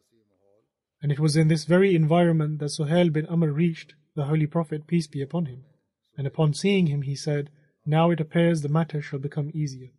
And 1.02 1.12
it 1.12 1.20
was 1.20 1.36
in 1.36 1.48
this 1.48 1.64
very 1.64 1.94
environment 1.94 2.58
that 2.60 2.70
Suhail 2.70 3.12
bin 3.12 3.26
Amr 3.26 3.52
reached 3.52 3.94
the 4.14 4.24
Holy 4.24 4.46
Prophet, 4.46 4.86
peace 4.86 5.06
be 5.06 5.22
upon 5.22 5.46
him. 5.46 5.64
And 6.16 6.26
upon 6.26 6.54
seeing 6.54 6.86
him, 6.86 7.02
he 7.02 7.14
said, 7.14 7.50
Now 7.84 8.10
it 8.10 8.20
appears 8.20 8.62
the 8.62 8.68
matter 8.68 9.02
shall 9.02 9.18
become 9.18 9.50
easier. 9.54 9.90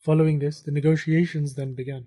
Following 0.00 0.38
this, 0.38 0.60
the 0.60 0.70
negotiations 0.70 1.54
then 1.54 1.74
began. 1.74 2.06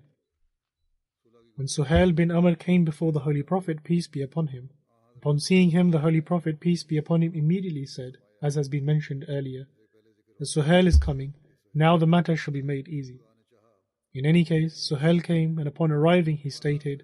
When 1.56 1.68
Suhail 1.68 2.14
bin 2.14 2.30
Amr 2.30 2.54
came 2.54 2.84
before 2.84 3.12
the 3.12 3.20
Holy 3.20 3.42
Prophet, 3.42 3.84
peace 3.84 4.06
be 4.06 4.22
upon 4.22 4.48
him, 4.48 4.70
upon 5.14 5.38
seeing 5.38 5.70
him, 5.70 5.90
the 5.90 5.98
Holy 5.98 6.22
Prophet, 6.22 6.58
peace 6.58 6.82
be 6.82 6.96
upon 6.96 7.22
him, 7.22 7.34
immediately 7.34 7.84
said, 7.84 8.14
as 8.42 8.54
has 8.54 8.68
been 8.68 8.86
mentioned 8.86 9.26
earlier, 9.28 9.68
that 10.38 10.46
Suhail 10.46 10.86
is 10.86 10.96
coming, 10.96 11.34
now 11.74 11.98
the 11.98 12.06
matter 12.06 12.34
shall 12.34 12.54
be 12.54 12.62
made 12.62 12.88
easy. 12.88 13.20
In 14.14 14.24
any 14.24 14.44
case, 14.44 14.74
Suhail 14.90 15.22
came, 15.22 15.58
and 15.58 15.68
upon 15.68 15.92
arriving 15.92 16.38
he 16.38 16.48
stated, 16.48 17.02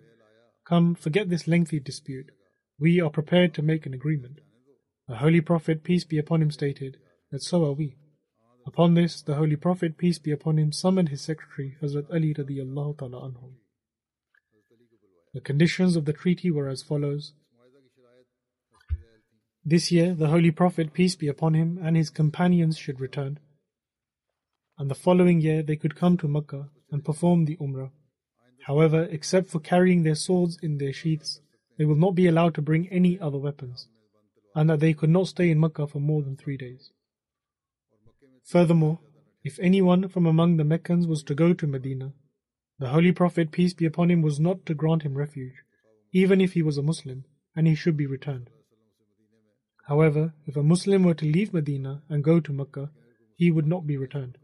Come, 0.67 0.95
forget 0.95 1.29
this 1.29 1.47
lengthy 1.47 1.81
dispute. 1.81 2.31
We 2.81 3.01
are 3.01 3.11
prepared 3.11 3.53
to 3.55 3.63
make 3.63 3.85
an 3.85 3.95
agreement. 3.95 4.41
The 5.07 5.17
Holy 5.17 5.43
Prophet, 5.43 5.85
peace 5.85 6.05
be 6.05 6.19
upon 6.19 6.41
him, 6.41 6.51
stated 6.51 6.97
that 7.31 7.43
so 7.43 7.65
are 7.67 7.73
we. 7.73 7.98
Upon 8.69 8.93
this, 8.93 9.23
the 9.23 9.37
Holy 9.37 9.57
Prophet, 9.57 9.97
peace 9.97 10.19
be 10.19 10.31
upon 10.31 10.59
him, 10.59 10.73
summoned 10.73 11.09
his 11.09 11.23
secretary, 11.23 11.79
Hazrat 11.81 12.13
Ali 12.13 12.35
radiallahu 12.35 12.99
ta'ala 12.99 13.31
anhu. 13.31 13.53
The 15.33 15.41
conditions 15.41 15.97
of 15.97 16.05
the 16.05 16.13
treaty 16.13 16.51
were 16.51 16.69
as 16.69 16.83
follows. 16.83 17.33
This 19.65 19.91
year, 19.91 20.13
the 20.13 20.29
Holy 20.29 20.51
Prophet, 20.51 20.93
peace 20.93 21.17
be 21.17 21.29
upon 21.29 21.55
him, 21.55 21.79
and 21.83 21.97
his 21.97 22.11
companions 22.11 22.77
should 22.77 23.01
return. 23.01 23.41
And 24.77 24.91
the 24.91 24.95
following 25.07 25.41
year, 25.41 25.63
they 25.63 25.77
could 25.77 25.97
come 25.97 26.19
to 26.19 26.29
Makkah 26.29 26.69
and 26.93 27.03
perform 27.03 27.47
the 27.47 27.57
Umrah. 27.57 27.93
However, 28.67 29.05
except 29.11 29.49
for 29.49 29.61
carrying 29.61 30.03
their 30.03 30.15
swords 30.15 30.59
in 30.63 30.77
their 30.77 30.93
sheaths, 30.93 31.41
they 31.79 31.87
will 31.87 31.97
not 31.97 32.15
be 32.15 32.27
allowed 32.27 32.55
to 32.57 32.61
bring 32.61 32.87
any 32.91 33.19
other 33.19 33.39
weapons, 33.39 33.89
and 34.55 34.69
that 34.69 34.81
they 34.81 34.93
could 34.93 35.09
not 35.09 35.29
stay 35.29 35.51
in 35.51 35.59
Makkah 35.59 35.87
for 35.87 36.01
more 36.01 36.23
than 36.23 36.37
three 36.37 36.59
days. 36.59 36.91
Furthermore, 38.49 38.99
if 39.45 39.59
anyone 39.59 40.09
from 40.09 40.25
among 40.25 40.57
the 40.57 40.65
Meccans 40.65 41.07
was 41.07 41.23
to 41.25 41.35
go 41.35 41.53
to 41.53 41.67
Medina, 41.67 42.15
the 42.79 42.89
Holy 42.89 43.13
Prophet, 43.13 43.53
peace 43.53 43.75
be 43.75 43.85
upon 43.85 44.11
him, 44.11 44.23
was 44.23 44.41
not 44.41 44.65
to 44.65 44.73
grant 44.73 45.03
him 45.03 45.19
refuge, 45.19 45.57
even 46.13 46.41
if 46.41 46.55
he 46.55 46.63
was 46.63 46.79
a 46.79 46.83
Muslim, 46.83 47.27
and 47.55 47.67
he 47.67 47.75
should 47.75 47.95
be 47.95 48.07
returned. 48.07 48.49
However, 49.87 50.33
if 50.47 50.57
a 50.57 50.63
Muslim 50.63 51.03
were 51.03 51.13
to 51.13 51.27
leave 51.27 51.53
Medina 51.53 52.03
and 52.09 52.25
go 52.25 52.41
to 52.41 52.53
Mecca, 52.55 52.91
he 53.37 53.51
would 53.51 53.67
not 53.67 53.87
be 53.87 53.99
returned. 53.99 54.39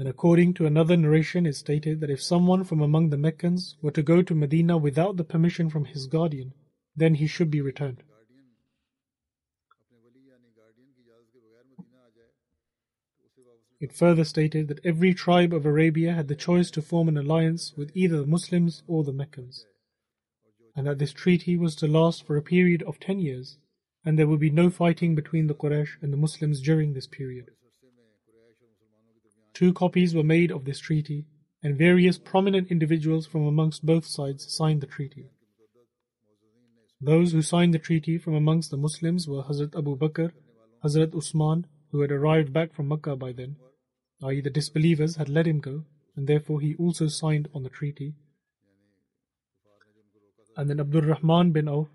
And 0.00 0.08
according 0.08 0.54
to 0.54 0.64
another 0.64 0.96
narration, 0.96 1.44
it 1.44 1.56
stated 1.56 2.00
that 2.00 2.08
if 2.08 2.22
someone 2.22 2.64
from 2.64 2.80
among 2.80 3.10
the 3.10 3.18
Meccans 3.18 3.76
were 3.82 3.90
to 3.90 4.02
go 4.02 4.22
to 4.22 4.34
Medina 4.34 4.78
without 4.78 5.18
the 5.18 5.24
permission 5.24 5.68
from 5.68 5.84
his 5.84 6.06
guardian, 6.06 6.54
then 6.96 7.16
he 7.16 7.26
should 7.26 7.50
be 7.50 7.60
returned. 7.60 8.02
It 13.78 13.92
further 13.92 14.24
stated 14.24 14.68
that 14.68 14.80
every 14.86 15.12
tribe 15.12 15.52
of 15.52 15.66
Arabia 15.66 16.14
had 16.14 16.28
the 16.28 16.34
choice 16.34 16.70
to 16.70 16.80
form 16.80 17.06
an 17.06 17.18
alliance 17.18 17.74
with 17.76 17.94
either 17.94 18.22
the 18.22 18.26
Muslims 18.26 18.82
or 18.86 19.04
the 19.04 19.12
Meccans, 19.12 19.66
and 20.74 20.86
that 20.86 20.98
this 20.98 21.12
treaty 21.12 21.58
was 21.58 21.76
to 21.76 21.86
last 21.86 22.26
for 22.26 22.38
a 22.38 22.42
period 22.42 22.82
of 22.84 23.00
ten 23.00 23.18
years, 23.18 23.58
and 24.02 24.18
there 24.18 24.26
would 24.26 24.40
be 24.40 24.48
no 24.48 24.70
fighting 24.70 25.14
between 25.14 25.46
the 25.46 25.54
Quraysh 25.54 26.00
and 26.00 26.10
the 26.10 26.16
Muslims 26.16 26.62
during 26.62 26.94
this 26.94 27.06
period. 27.06 27.50
Two 29.54 29.72
copies 29.72 30.14
were 30.14 30.22
made 30.22 30.50
of 30.50 30.64
this 30.64 30.78
treaty, 30.78 31.26
and 31.62 31.76
various 31.76 32.18
prominent 32.18 32.70
individuals 32.70 33.26
from 33.26 33.46
amongst 33.46 33.84
both 33.84 34.06
sides 34.06 34.52
signed 34.52 34.80
the 34.80 34.86
treaty. 34.86 35.30
Those 37.00 37.32
who 37.32 37.42
signed 37.42 37.74
the 37.74 37.78
treaty 37.78 38.18
from 38.18 38.34
amongst 38.34 38.70
the 38.70 38.76
Muslims 38.76 39.26
were 39.26 39.42
Hazrat 39.42 39.76
Abu 39.76 39.96
Bakr, 39.96 40.32
Hazrat 40.84 41.14
Usman, 41.14 41.66
who 41.90 42.00
had 42.00 42.12
arrived 42.12 42.52
back 42.52 42.74
from 42.74 42.88
Makkah 42.88 43.16
by 43.16 43.32
then, 43.32 43.56
i.e., 44.22 44.40
the 44.40 44.50
disbelievers 44.50 45.16
had 45.16 45.28
let 45.28 45.46
him 45.46 45.60
go, 45.60 45.84
and 46.14 46.26
therefore 46.26 46.60
he 46.60 46.74
also 46.76 47.08
signed 47.08 47.48
on 47.54 47.62
the 47.62 47.70
treaty. 47.70 48.14
And 50.56 50.68
then 50.68 50.80
Abdul 50.80 51.02
Rahman 51.02 51.52
bin 51.52 51.68
Auf, 51.68 51.88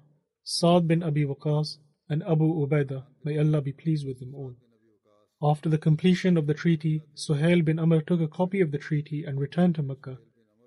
Saad 0.43 0.87
bin 0.87 1.03
Abi 1.03 1.25
Waqas, 1.25 1.77
and 2.09 2.23
Abu 2.23 2.45
Ubaidah, 2.45 3.03
may 3.23 3.37
Allah 3.37 3.61
be 3.61 3.71
pleased 3.71 4.07
with 4.07 4.19
them 4.19 4.33
all. 4.33 4.55
After 5.41 5.67
the 5.67 5.77
completion 5.77 6.37
of 6.37 6.47
the 6.47 6.53
treaty, 6.53 7.01
Suhail 7.13 7.63
bin 7.63 7.77
Amr 7.77 8.01
took 8.01 8.21
a 8.21 8.27
copy 8.27 8.61
of 8.61 8.71
the 8.71 8.77
treaty 8.77 9.25
and 9.25 9.39
returned 9.39 9.75
to 9.75 9.83
Mecca, 9.83 10.17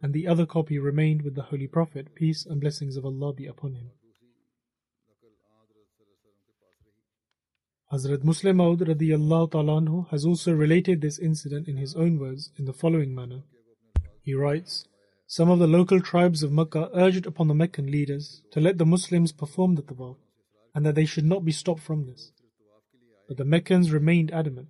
and 0.03 0.13
the 0.13 0.27
other 0.27 0.45
copy 0.45 0.79
remained 0.79 1.23
with 1.23 1.35
the 1.35 1.45
Holy 1.45 1.67
Prophet, 1.67 2.15
peace 2.15 2.45
and 2.45 2.61
blessings 2.61 2.97
of 2.97 3.07
Allah 3.07 3.33
be 3.33 3.47
upon 3.47 3.75
him. 3.75 3.91
Hazrat 7.91 8.23
Muslim 8.23 8.59
ta'ala 8.59 10.07
has 10.11 10.27
also 10.27 10.53
related 10.53 11.01
this 11.01 11.19
incident 11.19 11.67
in 11.67 11.79
his 11.79 11.95
own 11.95 12.19
words 12.19 12.51
in 12.59 12.67
the 12.67 12.75
following 12.75 13.15
manner. 13.15 13.45
He 14.21 14.35
writes, 14.35 14.85
Some 15.27 15.49
of 15.49 15.59
the 15.59 15.67
local 15.67 16.03
tribes 16.03 16.43
of 16.43 16.53
Mecca 16.53 16.91
urged 16.93 17.25
upon 17.25 17.49
the 17.49 17.55
Meccan 17.55 17.91
leaders 17.91 18.43
to 18.53 18.61
let 18.61 18.77
the 18.77 18.85
Muslims 18.85 19.33
perform 19.33 19.77
the 19.77 19.83
tawaf, 19.83 20.17
and 20.75 20.85
that 20.85 20.95
they 20.97 21.07
should 21.07 21.25
not 21.25 21.47
be 21.47 21.53
stopped 21.53 21.81
from 21.81 22.05
this. 22.05 22.33
But 23.29 23.37
the 23.37 23.45
Meccans 23.45 23.93
remained 23.93 24.33
adamant. 24.33 24.69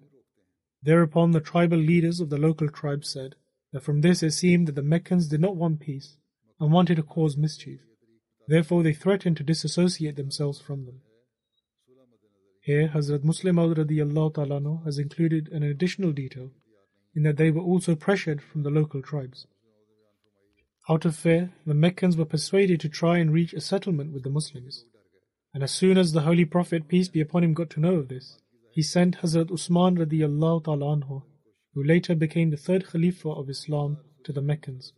Thereupon 0.83 1.31
the 1.31 1.41
tribal 1.41 1.79
leaders 1.79 2.21
of 2.21 2.29
the 2.29 2.39
local 2.39 2.69
tribes 2.69 3.09
said 3.09 3.37
that 3.73 3.85
from 3.85 4.01
this 4.01 4.23
it 4.23 4.33
seemed 4.33 4.69
that 4.69 4.75
the 4.75 4.83
Meccans 4.83 5.29
did 5.29 5.41
not 5.41 5.57
want 5.57 5.81
peace 5.81 6.17
and 6.59 6.73
wanted 6.73 6.97
to 6.97 7.03
cause 7.03 7.37
mischief. 7.37 7.81
Therefore 8.49 8.83
they 8.83 8.95
threatened 8.95 9.37
to 9.37 9.45
disassociate 9.45 10.17
themselves 10.17 10.61
from 10.61 10.87
them. 10.87 11.01
Here 12.63 12.89
Hazrat 12.89 13.25
Muslim 13.25 13.57
has 14.85 14.99
included 14.99 15.49
an 15.49 15.63
additional 15.63 16.13
detail 16.13 16.51
in 17.15 17.23
that 17.23 17.37
they 17.37 17.51
were 17.51 17.63
also 17.63 17.95
pressured 17.95 18.43
from 18.43 18.63
the 18.63 18.71
local 18.71 19.03
tribes. 19.03 19.47
Out 20.89 21.05
of 21.05 21.17
fear, 21.17 21.53
the 21.67 21.75
Meccans 21.75 22.17
were 22.17 22.25
persuaded 22.25 22.81
to 22.81 22.89
try 22.89 23.19
and 23.19 23.33
reach 23.33 23.53
a 23.53 23.61
settlement 23.61 24.13
with 24.13 24.23
the 24.23 24.31
Muslims. 24.31 24.85
And 25.53 25.63
as 25.63 25.73
soon 25.73 25.99
as 25.99 26.13
the 26.13 26.23
Holy 26.23 26.45
Prophet, 26.45 26.89
peace 26.89 27.09
be 27.09 27.21
upon 27.21 27.45
him, 27.45 27.55
got 27.55 27.71
to 27.71 27.81
know 27.81 27.95
of 27.97 28.09
this, 28.09 28.39
he 28.79 28.83
sent 28.83 29.17
Hazrat 29.23 29.51
Usman 29.51 29.97
radiallahu 29.97 30.63
ta'ala 30.67 30.87
anhu, 30.97 31.23
who 31.75 31.83
later 31.83 32.15
became 32.15 32.51
the 32.51 32.57
third 32.57 32.87
Khalifa 32.87 33.29
of 33.29 33.51
Islam, 33.51 33.97
to 34.23 34.33
the 34.33 34.41
Meccans. 34.41 34.93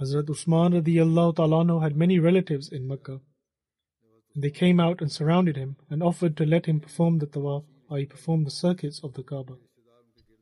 Hazrat 0.00 0.30
Usman 0.30 0.72
radiallahu 0.72 1.36
ta'ala 1.36 1.82
had 1.82 1.94
many 1.94 2.18
relatives 2.18 2.70
in 2.72 2.88
Mecca. 2.88 3.20
They 4.34 4.48
came 4.48 4.80
out 4.80 5.02
and 5.02 5.12
surrounded 5.12 5.56
him 5.58 5.76
and 5.90 6.02
offered 6.02 6.38
to 6.38 6.46
let 6.46 6.64
him 6.64 6.80
perform 6.80 7.18
the 7.18 7.26
tawaf, 7.26 7.64
i.e., 7.90 8.06
perform 8.06 8.44
the 8.44 8.50
circuits 8.62 9.04
of 9.04 9.12
the 9.12 9.22
Kaaba, 9.22 9.56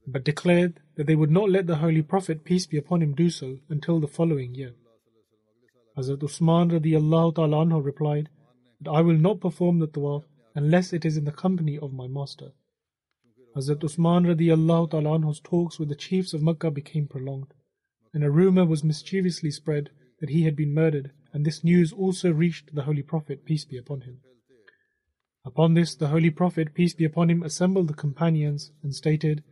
but 0.07 0.23
declared 0.23 0.79
that 0.95 1.09
they 1.09 1.17
would 1.17 1.33
not 1.33 1.51
let 1.51 1.67
the 1.67 1.83
Holy 1.83 2.03
Prophet, 2.03 2.45
peace 2.45 2.67
be 2.67 2.79
upon 2.79 3.03
him, 3.03 3.17
do 3.17 3.31
so 3.31 3.57
until 3.69 3.99
the 3.99 4.07
following 4.07 4.55
year. 4.55 4.75
Hazrat 5.97 6.23
Usman 6.23 6.71
radiallahu 6.71 7.35
ta'ala 7.35 7.81
replied 7.81 8.29
that 8.81 8.91
I 8.91 9.01
will 9.01 9.17
not 9.17 9.41
perform 9.41 9.79
the 9.79 9.89
tawaf 9.89 10.25
unless 10.55 10.93
it 10.93 11.05
is 11.05 11.17
in 11.17 11.25
the 11.25 11.33
company 11.33 11.79
of 11.79 11.93
my 11.93 12.07
master. 12.07 12.53
Hazrat 13.57 13.83
Usman 13.83 14.25
radiallahu 14.25 14.91
ta'ala 14.91 15.19
anhu's 15.19 15.41
talks 15.41 15.79
with 15.79 15.89
the 15.89 15.95
chiefs 15.95 16.33
of 16.35 16.43
Makkah 16.43 16.71
became 16.71 17.07
prolonged, 17.07 17.55
and 18.13 18.23
a 18.23 18.31
rumor 18.31 18.65
was 18.65 18.85
mischievously 18.85 19.51
spread 19.51 19.91
that 20.21 20.31
he 20.31 20.43
had 20.43 20.57
been 20.57 20.75
murdered, 20.75 21.13
and 21.33 21.45
this 21.45 21.65
news 21.65 21.93
also 21.93 22.33
reached 22.33 22.75
the 22.75 22.83
Holy 22.83 23.03
Prophet, 23.03 23.45
peace 23.45 23.65
be 23.65 23.77
upon 23.77 24.03
him. 24.03 24.21
Upon 25.45 25.75
this, 25.75 25.95
the 25.95 26.09
Holy 26.09 26.31
Prophet, 26.31 26.75
peace 26.75 26.95
be 26.95 27.05
upon 27.05 27.31
him, 27.31 27.43
assembled 27.43 27.89
the 27.89 27.95
companions 27.95 28.73
and 28.83 28.95
stated 28.95 29.43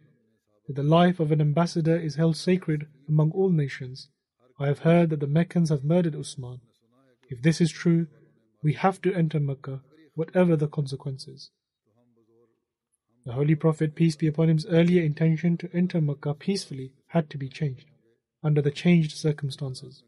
that 0.66 0.74
the 0.74 0.82
life 0.82 1.20
of 1.20 1.32
an 1.32 1.40
ambassador 1.40 1.96
is 1.96 2.16
held 2.16 2.36
sacred 2.36 2.86
among 3.08 3.30
all 3.30 3.50
nations. 3.50 4.08
I 4.58 4.66
have 4.66 4.80
heard 4.80 5.10
that 5.10 5.20
the 5.20 5.26
Meccans 5.26 5.70
have 5.70 5.84
murdered 5.84 6.16
Usman. 6.16 6.60
If 7.28 7.42
this 7.42 7.60
is 7.60 7.70
true, 7.70 8.08
we 8.62 8.72
have 8.74 9.00
to 9.02 9.14
enter 9.14 9.40
Mecca, 9.40 9.80
whatever 10.14 10.56
the 10.56 10.68
consequences. 10.68 11.50
The 13.24 13.32
Holy 13.32 13.54
Prophet, 13.54 13.94
peace 13.94 14.16
be 14.16 14.28
upon 14.28 14.48
him's 14.48 14.66
earlier 14.66 15.02
intention 15.02 15.56
to 15.58 15.70
enter 15.74 16.00
Mecca 16.00 16.34
peacefully 16.34 16.92
had 17.08 17.28
to 17.30 17.38
be 17.38 17.48
changed 17.48 17.86
under 18.42 18.62
the 18.62 18.70
changed 18.70 19.16
circumstances. 19.16 20.02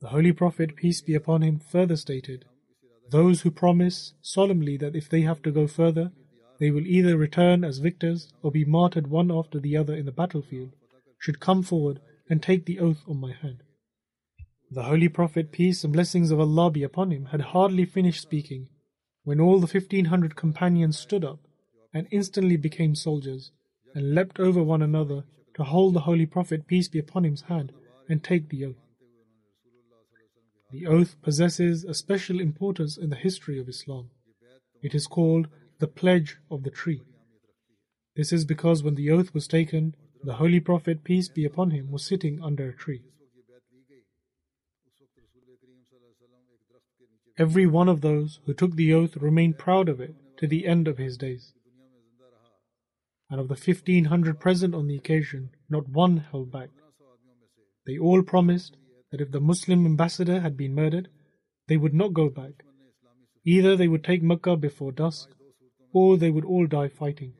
The 0.00 0.08
Holy 0.08 0.32
Prophet, 0.32 0.76
peace 0.76 1.00
be 1.00 1.14
upon 1.14 1.40
him, 1.42 1.58
further 1.58 1.96
stated, 1.96 2.44
Those 3.10 3.40
who 3.40 3.50
promise 3.50 4.12
solemnly 4.20 4.76
that 4.76 4.94
if 4.94 5.08
they 5.08 5.22
have 5.22 5.40
to 5.42 5.50
go 5.50 5.66
further, 5.66 6.12
they 6.60 6.70
will 6.70 6.86
either 6.86 7.16
return 7.16 7.64
as 7.64 7.78
victors 7.78 8.32
or 8.42 8.50
be 8.50 8.64
martyred 8.64 9.06
one 9.06 9.30
after 9.32 9.58
the 9.58 9.76
other 9.76 9.94
in 9.94 10.04
the 10.04 10.12
battlefield, 10.12 10.72
should 11.18 11.40
come 11.40 11.62
forward 11.62 12.00
and 12.28 12.42
take 12.42 12.66
the 12.66 12.78
oath 12.78 13.02
on 13.08 13.18
my 13.18 13.32
hand. 13.32 13.62
The 14.74 14.82
Holy 14.82 15.08
Prophet, 15.08 15.52
peace 15.52 15.84
and 15.84 15.92
blessings 15.92 16.32
of 16.32 16.40
Allah 16.40 16.68
be 16.68 16.82
upon 16.82 17.12
him, 17.12 17.26
had 17.26 17.40
hardly 17.40 17.84
finished 17.84 18.20
speaking 18.20 18.70
when 19.22 19.38
all 19.40 19.60
the 19.60 19.68
fifteen 19.68 20.06
hundred 20.06 20.34
companions 20.34 20.98
stood 20.98 21.24
up 21.24 21.38
and 21.92 22.08
instantly 22.10 22.56
became 22.56 22.96
soldiers 22.96 23.52
and 23.94 24.16
leapt 24.16 24.40
over 24.40 24.64
one 24.64 24.82
another 24.82 25.22
to 25.54 25.62
hold 25.62 25.94
the 25.94 26.00
Holy 26.00 26.26
Prophet, 26.26 26.66
peace 26.66 26.88
be 26.88 26.98
upon 26.98 27.22
him's 27.22 27.42
hand, 27.42 27.70
and 28.08 28.24
take 28.24 28.48
the 28.48 28.64
oath. 28.64 28.82
The 30.72 30.88
oath 30.88 31.22
possesses 31.22 31.84
a 31.84 31.94
special 31.94 32.40
importance 32.40 32.96
in 32.96 33.10
the 33.10 33.16
history 33.16 33.60
of 33.60 33.68
Islam. 33.68 34.10
It 34.82 34.92
is 34.92 35.06
called 35.06 35.46
the 35.78 35.86
pledge 35.86 36.38
of 36.50 36.64
the 36.64 36.70
tree. 36.70 37.02
This 38.16 38.32
is 38.32 38.44
because 38.44 38.82
when 38.82 38.96
the 38.96 39.12
oath 39.12 39.32
was 39.34 39.46
taken, 39.46 39.94
the 40.24 40.34
Holy 40.34 40.58
Prophet, 40.58 41.04
peace 41.04 41.28
be 41.28 41.44
upon 41.44 41.70
him, 41.70 41.92
was 41.92 42.04
sitting 42.04 42.42
under 42.42 42.70
a 42.70 42.76
tree. 42.76 43.02
Every 47.36 47.66
one 47.66 47.88
of 47.88 48.00
those 48.00 48.38
who 48.46 48.54
took 48.54 48.76
the 48.76 48.94
oath 48.94 49.16
remained 49.16 49.58
proud 49.58 49.88
of 49.88 50.00
it 50.00 50.14
to 50.38 50.46
the 50.46 50.66
end 50.66 50.86
of 50.86 50.98
his 50.98 51.16
days. 51.16 51.52
And 53.28 53.40
of 53.40 53.48
the 53.48 53.56
fifteen 53.56 54.04
hundred 54.04 54.38
present 54.38 54.74
on 54.74 54.86
the 54.86 54.96
occasion, 54.96 55.50
not 55.68 55.88
one 55.88 56.18
held 56.30 56.52
back. 56.52 56.68
They 57.86 57.98
all 57.98 58.22
promised 58.22 58.76
that 59.10 59.20
if 59.20 59.32
the 59.32 59.40
Muslim 59.40 59.84
ambassador 59.84 60.40
had 60.40 60.56
been 60.56 60.74
murdered, 60.74 61.08
they 61.66 61.76
would 61.76 61.94
not 61.94 62.12
go 62.12 62.28
back. 62.28 62.62
Either 63.44 63.76
they 63.76 63.88
would 63.88 64.04
take 64.04 64.22
Mecca 64.22 64.56
before 64.56 64.92
dusk, 64.92 65.28
or 65.92 66.16
they 66.16 66.30
would 66.30 66.44
all 66.44 66.66
die 66.66 66.88
fighting. 66.88 67.34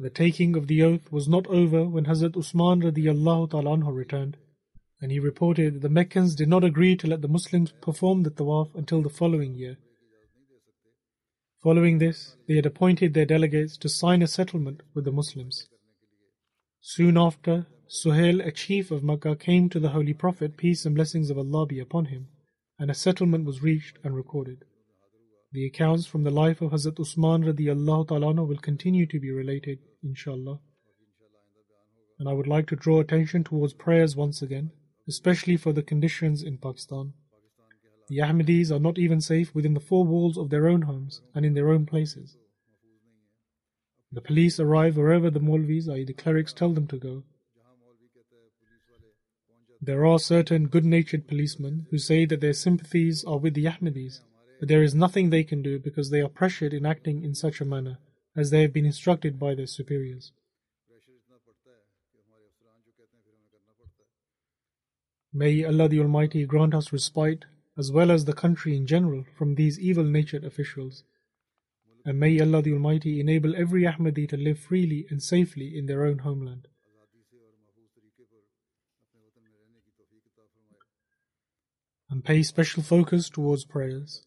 The 0.00 0.10
taking 0.10 0.56
of 0.56 0.66
the 0.66 0.82
oath 0.82 1.10
was 1.10 1.28
not 1.28 1.46
over 1.46 1.84
when 1.84 2.04
Hazrat 2.06 2.36
Usman 2.36 2.82
radiallahu 2.82 3.50
ta'ala 3.50 3.92
returned, 3.92 4.36
and 5.00 5.12
he 5.12 5.20
reported 5.20 5.74
that 5.74 5.82
the 5.82 5.88
Meccans 5.88 6.34
did 6.34 6.48
not 6.48 6.64
agree 6.64 6.96
to 6.96 7.06
let 7.06 7.22
the 7.22 7.28
Muslims 7.28 7.72
perform 7.80 8.22
the 8.22 8.30
tawaf 8.30 8.74
until 8.74 9.02
the 9.02 9.08
following 9.08 9.54
year. 9.54 9.76
Following 11.62 11.98
this, 11.98 12.36
they 12.46 12.56
had 12.56 12.66
appointed 12.66 13.14
their 13.14 13.26
delegates 13.26 13.76
to 13.78 13.88
sign 13.88 14.22
a 14.22 14.26
settlement 14.26 14.82
with 14.94 15.04
the 15.04 15.12
Muslims. 15.12 15.68
Soon 16.80 17.16
after, 17.16 17.66
Suhail, 17.88 18.44
a 18.46 18.52
chief 18.52 18.90
of 18.90 19.02
Makkah, 19.02 19.34
came 19.34 19.68
to 19.70 19.80
the 19.80 19.90
Holy 19.90 20.14
Prophet, 20.14 20.56
peace 20.56 20.86
and 20.86 20.94
blessings 20.94 21.30
of 21.30 21.38
Allah 21.38 21.66
be 21.66 21.80
upon 21.80 22.06
him, 22.06 22.28
and 22.78 22.90
a 22.90 22.94
settlement 22.94 23.44
was 23.44 23.62
reached 23.62 23.98
and 24.04 24.14
recorded. 24.14 24.64
The 25.52 25.66
accounts 25.66 26.06
from 26.06 26.24
the 26.24 26.30
life 26.30 26.60
of 26.60 26.72
Hazrat 26.72 27.00
Usman 27.00 27.42
radiallahu 27.42 28.08
ta'ala 28.08 28.44
will 28.44 28.58
continue 28.58 29.06
to 29.06 29.18
be 29.18 29.30
related, 29.30 29.78
inshallah. 30.02 30.60
And 32.18 32.28
I 32.28 32.34
would 32.34 32.46
like 32.46 32.66
to 32.68 32.76
draw 32.76 33.00
attention 33.00 33.44
towards 33.44 33.72
prayers 33.72 34.14
once 34.14 34.42
again, 34.42 34.72
especially 35.08 35.56
for 35.56 35.72
the 35.72 35.82
conditions 35.82 36.42
in 36.42 36.58
Pakistan. 36.58 37.14
The 38.08 38.18
Ahmadis 38.18 38.70
are 38.70 38.78
not 38.78 38.98
even 38.98 39.20
safe 39.20 39.54
within 39.54 39.74
the 39.74 39.80
four 39.80 40.04
walls 40.04 40.38
of 40.38 40.50
their 40.50 40.68
own 40.68 40.82
homes 40.82 41.22
and 41.34 41.44
in 41.44 41.54
their 41.54 41.70
own 41.70 41.86
places. 41.86 42.36
The 44.12 44.22
police 44.22 44.58
arrive 44.58 44.96
wherever 44.96 45.30
the 45.30 45.40
Maulvis, 45.40 45.88
i.e., 45.88 46.04
the 46.04 46.14
clerics, 46.14 46.52
tell 46.54 46.72
them 46.72 46.86
to 46.86 46.96
go. 46.96 47.24
There 49.80 50.06
are 50.06 50.18
certain 50.18 50.68
good 50.68 50.84
natured 50.84 51.28
policemen 51.28 51.86
who 51.90 51.98
say 51.98 52.24
that 52.24 52.40
their 52.40 52.54
sympathies 52.54 53.24
are 53.24 53.38
with 53.38 53.54
the 53.54 53.66
Ahmadis, 53.66 54.20
but 54.58 54.68
there 54.68 54.82
is 54.82 54.94
nothing 54.94 55.30
they 55.30 55.44
can 55.44 55.62
do 55.62 55.78
because 55.78 56.10
they 56.10 56.20
are 56.20 56.28
pressured 56.28 56.72
in 56.72 56.86
acting 56.86 57.22
in 57.22 57.34
such 57.34 57.60
a 57.60 57.64
manner 57.64 57.98
as 58.34 58.50
they 58.50 58.62
have 58.62 58.72
been 58.72 58.86
instructed 58.86 59.38
by 59.38 59.54
their 59.54 59.66
superiors. 59.66 60.32
May 65.32 65.64
Allah 65.64 65.88
the 65.88 66.00
Almighty 66.00 66.46
grant 66.46 66.74
us 66.74 66.92
respite, 66.92 67.44
as 67.76 67.92
well 67.92 68.10
as 68.10 68.24
the 68.24 68.32
country 68.32 68.76
in 68.76 68.86
general, 68.86 69.24
from 69.36 69.54
these 69.54 69.78
evil 69.78 70.04
natured 70.04 70.44
officials. 70.44 71.04
And 72.04 72.18
may 72.18 72.40
Allah 72.40 72.62
the 72.62 72.72
Almighty 72.72 73.20
enable 73.20 73.54
every 73.54 73.82
Ahmadi 73.82 74.26
to 74.30 74.36
live 74.36 74.58
freely 74.58 75.06
and 75.10 75.22
safely 75.22 75.76
in 75.76 75.86
their 75.86 76.04
own 76.06 76.20
homeland. 76.20 76.68
And 82.10 82.24
pay 82.24 82.42
special 82.42 82.82
focus 82.82 83.28
towards 83.28 83.66
prayers. 83.66 84.24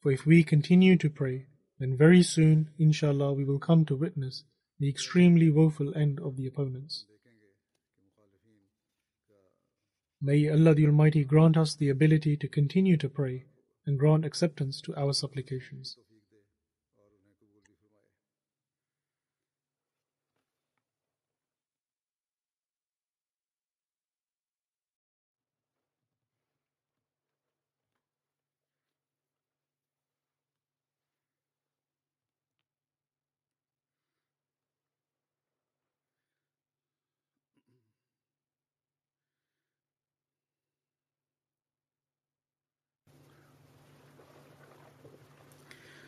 For 0.00 0.10
if 0.10 0.24
we 0.24 0.42
continue 0.42 0.96
to 0.96 1.10
pray, 1.10 1.46
then 1.78 1.94
very 1.96 2.22
soon, 2.22 2.70
inshallah, 2.78 3.34
we 3.34 3.44
will 3.44 3.58
come 3.58 3.84
to 3.84 3.96
witness 3.96 4.44
the 4.78 4.88
extremely 4.88 5.50
woeful 5.50 5.94
end 5.94 6.20
of 6.20 6.36
the 6.36 6.46
opponents. 6.46 7.04
May 10.20 10.48
Allah 10.48 10.74
the 10.74 10.86
Almighty 10.86 11.24
grant 11.24 11.56
us 11.56 11.76
the 11.76 11.90
ability 11.90 12.36
to 12.38 12.48
continue 12.48 12.96
to 12.96 13.08
pray 13.08 13.44
and 13.86 13.98
grant 13.98 14.24
acceptance 14.24 14.80
to 14.82 14.96
our 14.96 15.12
supplications. 15.12 15.96